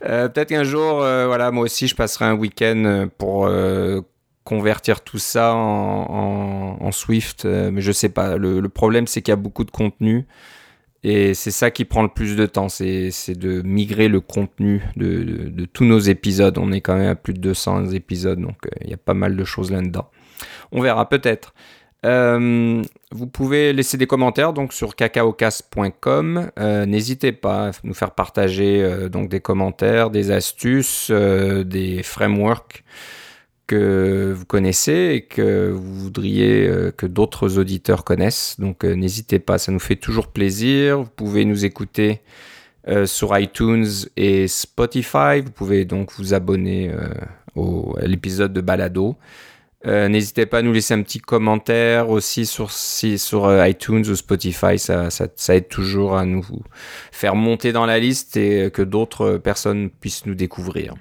Euh, 0.05 0.29
Peut-être 0.29 0.49
qu'un 0.49 0.63
jour, 0.63 1.01
euh, 1.01 1.27
voilà, 1.27 1.51
moi 1.51 1.63
aussi, 1.65 1.87
je 1.87 1.95
passerai 1.95 2.23
un 2.25 2.33
week-end 2.33 2.83
euh, 2.85 3.05
pour 3.17 3.47
euh, 3.47 3.99
convertir 4.45 5.01
tout 5.01 5.17
ça 5.17 5.53
en, 5.53 5.57
en- 6.79 6.85
en 6.85 6.91
Swift, 6.93 7.43
mais 7.45 7.81
je 7.81 7.91
sais 7.91 8.07
pas. 8.09 8.37
Le, 8.37 8.61
le 8.61 8.69
problème, 8.69 9.07
c'est 9.07 9.21
qu'il 9.21 9.31
y 9.31 9.33
a 9.33 9.37
beaucoup 9.37 9.65
de 9.65 9.71
contenu 9.71 10.25
et 11.03 11.33
c'est 11.33 11.51
ça 11.51 11.69
qui 11.71 11.83
prend 11.85 12.01
le 12.01 12.09
plus 12.09 12.35
de 12.37 12.45
temps, 12.45 12.69
c'est 12.69 13.11
c'est 13.11 13.37
de 13.37 13.61
migrer 13.61 14.07
le 14.07 14.21
contenu 14.21 14.81
de, 14.95 15.23
de- 15.23 15.49
de 15.49 15.65
tous 15.65 15.83
nos 15.85 15.99
épisodes. 15.99 16.57
On 16.57 16.71
est 16.71 16.81
quand 16.81 16.95
même 16.95 17.09
à 17.09 17.15
plus 17.15 17.33
de 17.33 17.39
200 17.41 17.91
épisodes, 17.91 18.39
donc 18.39 18.55
il 18.81 18.89
y 18.89 18.93
a 18.93 18.97
pas 18.97 19.13
mal 19.13 19.35
de 19.35 19.43
choses 19.43 19.69
là-dedans. 19.71 20.09
On 20.71 20.81
verra 20.81 21.09
peut-être. 21.09 21.53
Euh, 22.05 22.81
vous 23.11 23.27
pouvez 23.27 23.73
laisser 23.73 23.97
des 23.97 24.07
commentaires 24.07 24.53
donc 24.53 24.73
sur 24.73 24.95
cacaocast.com. 24.95 26.51
Euh, 26.57 26.85
N'hésitez 26.85 27.31
pas 27.31 27.69
à 27.69 27.71
nous 27.83 27.93
faire 27.93 28.11
partager 28.11 28.81
euh, 28.81 29.09
donc 29.09 29.29
des 29.29 29.41
commentaires, 29.41 30.09
des 30.09 30.31
astuces, 30.31 31.11
des 31.11 32.03
frameworks 32.03 32.83
que 33.67 34.33
vous 34.35 34.45
connaissez 34.45 35.11
et 35.13 35.21
que 35.21 35.69
vous 35.71 35.93
voudriez 35.95 36.71
que 36.97 37.05
d'autres 37.05 37.59
auditeurs 37.59 38.03
connaissent. 38.03 38.59
Donc 38.59 38.83
n'hésitez 38.83 39.37
pas, 39.37 39.59
ça 39.59 39.71
nous 39.71 39.79
fait 39.79 39.95
toujours 39.95 40.27
plaisir. 40.27 41.03
Vous 41.03 41.09
pouvez 41.15 41.45
nous 41.45 41.65
écouter 41.65 42.21
sur 43.05 43.37
iTunes 43.37 43.85
et 44.17 44.47
Spotify. 44.47 45.41
Vous 45.45 45.51
pouvez 45.51 45.85
donc 45.85 46.11
vous 46.13 46.33
abonner 46.33 46.91
au, 47.53 47.95
à 48.01 48.07
l'épisode 48.07 48.53
de 48.53 48.61
Balado. 48.61 49.17
N'hésitez 49.85 50.45
pas 50.45 50.57
à 50.59 50.61
nous 50.61 50.73
laisser 50.73 50.93
un 50.93 51.01
petit 51.01 51.19
commentaire 51.19 52.09
aussi 52.09 52.45
sur, 52.45 52.69
sur 52.71 53.65
iTunes 53.65 54.05
ou 54.07 54.15
Spotify, 54.15 54.77
ça, 54.77 55.09
ça, 55.09 55.27
ça, 55.33 55.55
aide 55.55 55.69
toujours 55.69 56.17
à 56.17 56.25
nous 56.25 56.45
faire 57.11 57.35
monter 57.35 57.71
dans 57.71 57.85
la 57.85 57.97
liste 57.97 58.35
et 58.35 58.71
que 58.71 58.81
d'autres 58.81 59.37
personnes 59.37 59.89
puissent 59.89 60.25
nous 60.25 60.35
découvrir. 60.35 60.95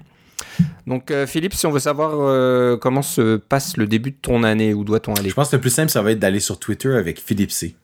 Donc 0.87 1.11
euh, 1.11 1.27
Philippe, 1.27 1.53
si 1.53 1.65
on 1.65 1.71
veut 1.71 1.79
savoir 1.79 2.11
euh, 2.15 2.77
comment 2.77 3.01
se 3.01 3.37
passe 3.37 3.77
le 3.77 3.87
début 3.87 4.11
de 4.11 4.17
ton 4.21 4.43
année, 4.43 4.73
où 4.73 4.83
doit-on 4.83 5.13
aller? 5.13 5.29
Je 5.29 5.35
pense 5.35 5.49
que 5.49 5.55
le 5.55 5.61
plus 5.61 5.69
simple, 5.69 5.89
ça 5.89 6.01
va 6.01 6.11
être 6.11 6.19
d'aller 6.19 6.39
sur 6.39 6.59
Twitter 6.59 6.95
avec 6.95 7.19
Philippe 7.19 7.51
C. 7.51 7.75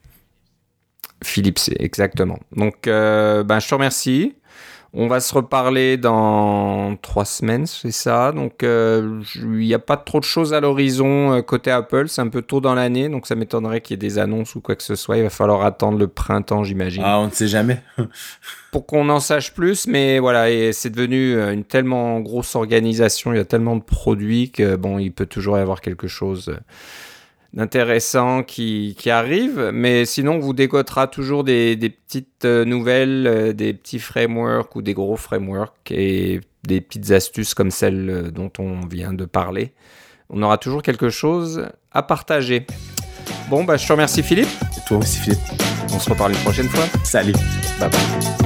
Philippe 1.24 1.58
C, 1.58 1.74
exactement. 1.78 2.38
Donc 2.54 2.86
euh, 2.86 3.42
ben, 3.42 3.60
je 3.60 3.68
te 3.68 3.74
remercie. 3.74 4.34
On 4.98 5.08
va 5.08 5.20
se 5.20 5.34
reparler 5.34 5.98
dans 5.98 6.96
trois 7.02 7.26
semaines, 7.26 7.66
c'est 7.66 7.90
ça. 7.90 8.32
Donc, 8.32 8.62
euh, 8.62 9.20
il 9.34 9.58
n'y 9.58 9.74
a 9.74 9.78
pas 9.78 9.98
trop 9.98 10.20
de 10.20 10.24
choses 10.24 10.54
à 10.54 10.60
l'horizon 10.60 11.34
euh, 11.34 11.42
côté 11.42 11.70
Apple. 11.70 12.08
C'est 12.08 12.22
un 12.22 12.28
peu 12.28 12.40
tôt 12.40 12.62
dans 12.62 12.74
l'année, 12.74 13.10
donc 13.10 13.26
ça 13.26 13.34
m'étonnerait 13.34 13.82
qu'il 13.82 13.92
y 13.92 13.96
ait 13.96 14.08
des 14.08 14.18
annonces 14.18 14.54
ou 14.54 14.62
quoi 14.62 14.74
que 14.74 14.82
ce 14.82 14.94
soit. 14.94 15.18
Il 15.18 15.22
va 15.22 15.28
falloir 15.28 15.66
attendre 15.66 15.98
le 15.98 16.08
printemps, 16.08 16.64
j'imagine. 16.64 17.02
Ah, 17.04 17.20
on 17.20 17.26
ne 17.26 17.30
sait 17.30 17.46
jamais. 17.46 17.82
Pour 18.72 18.86
qu'on 18.86 19.10
en 19.10 19.20
sache 19.20 19.52
plus, 19.52 19.86
mais 19.86 20.18
voilà, 20.18 20.50
et 20.50 20.72
c'est 20.72 20.88
devenu 20.88 21.34
euh, 21.34 21.52
une 21.52 21.64
tellement 21.64 22.20
grosse 22.20 22.54
organisation. 22.56 23.34
Il 23.34 23.36
y 23.36 23.40
a 23.40 23.44
tellement 23.44 23.76
de 23.76 23.82
produits 23.82 24.50
que 24.50 24.76
bon, 24.76 24.98
il 24.98 25.12
peut 25.12 25.26
toujours 25.26 25.58
y 25.58 25.60
avoir 25.60 25.82
quelque 25.82 26.08
chose 26.08 26.56
intéressant 27.56 28.42
qui, 28.42 28.94
qui 28.98 29.10
arrive, 29.10 29.70
mais 29.72 30.04
sinon 30.04 30.34
on 30.34 30.38
vous 30.38 30.52
décotera 30.52 31.06
toujours 31.06 31.44
des, 31.44 31.76
des 31.76 31.90
petites 31.90 32.44
euh, 32.44 32.64
nouvelles, 32.64 33.26
euh, 33.26 33.52
des 33.52 33.72
petits 33.72 33.98
frameworks 33.98 34.76
ou 34.76 34.82
des 34.82 34.94
gros 34.94 35.16
frameworks 35.16 35.90
et 35.90 36.40
des 36.64 36.80
petites 36.80 37.10
astuces 37.10 37.54
comme 37.54 37.70
celle 37.70 38.10
euh, 38.10 38.30
dont 38.30 38.52
on 38.58 38.86
vient 38.86 39.12
de 39.12 39.24
parler. 39.24 39.72
On 40.28 40.42
aura 40.42 40.58
toujours 40.58 40.82
quelque 40.82 41.08
chose 41.08 41.66
à 41.92 42.02
partager. 42.02 42.66
Bon, 43.48 43.64
bah, 43.64 43.76
je 43.76 43.86
te 43.86 43.92
remercie 43.92 44.22
Philippe. 44.22 44.48
Et 44.76 44.86
toi 44.86 44.98
aussi 44.98 45.18
Philippe. 45.18 45.40
On 45.92 45.98
se 45.98 46.10
reparle 46.10 46.32
une 46.32 46.38
prochaine 46.38 46.68
fois. 46.68 46.84
Salut. 47.04 47.34
Bye 47.80 47.90
bye. 47.90 48.45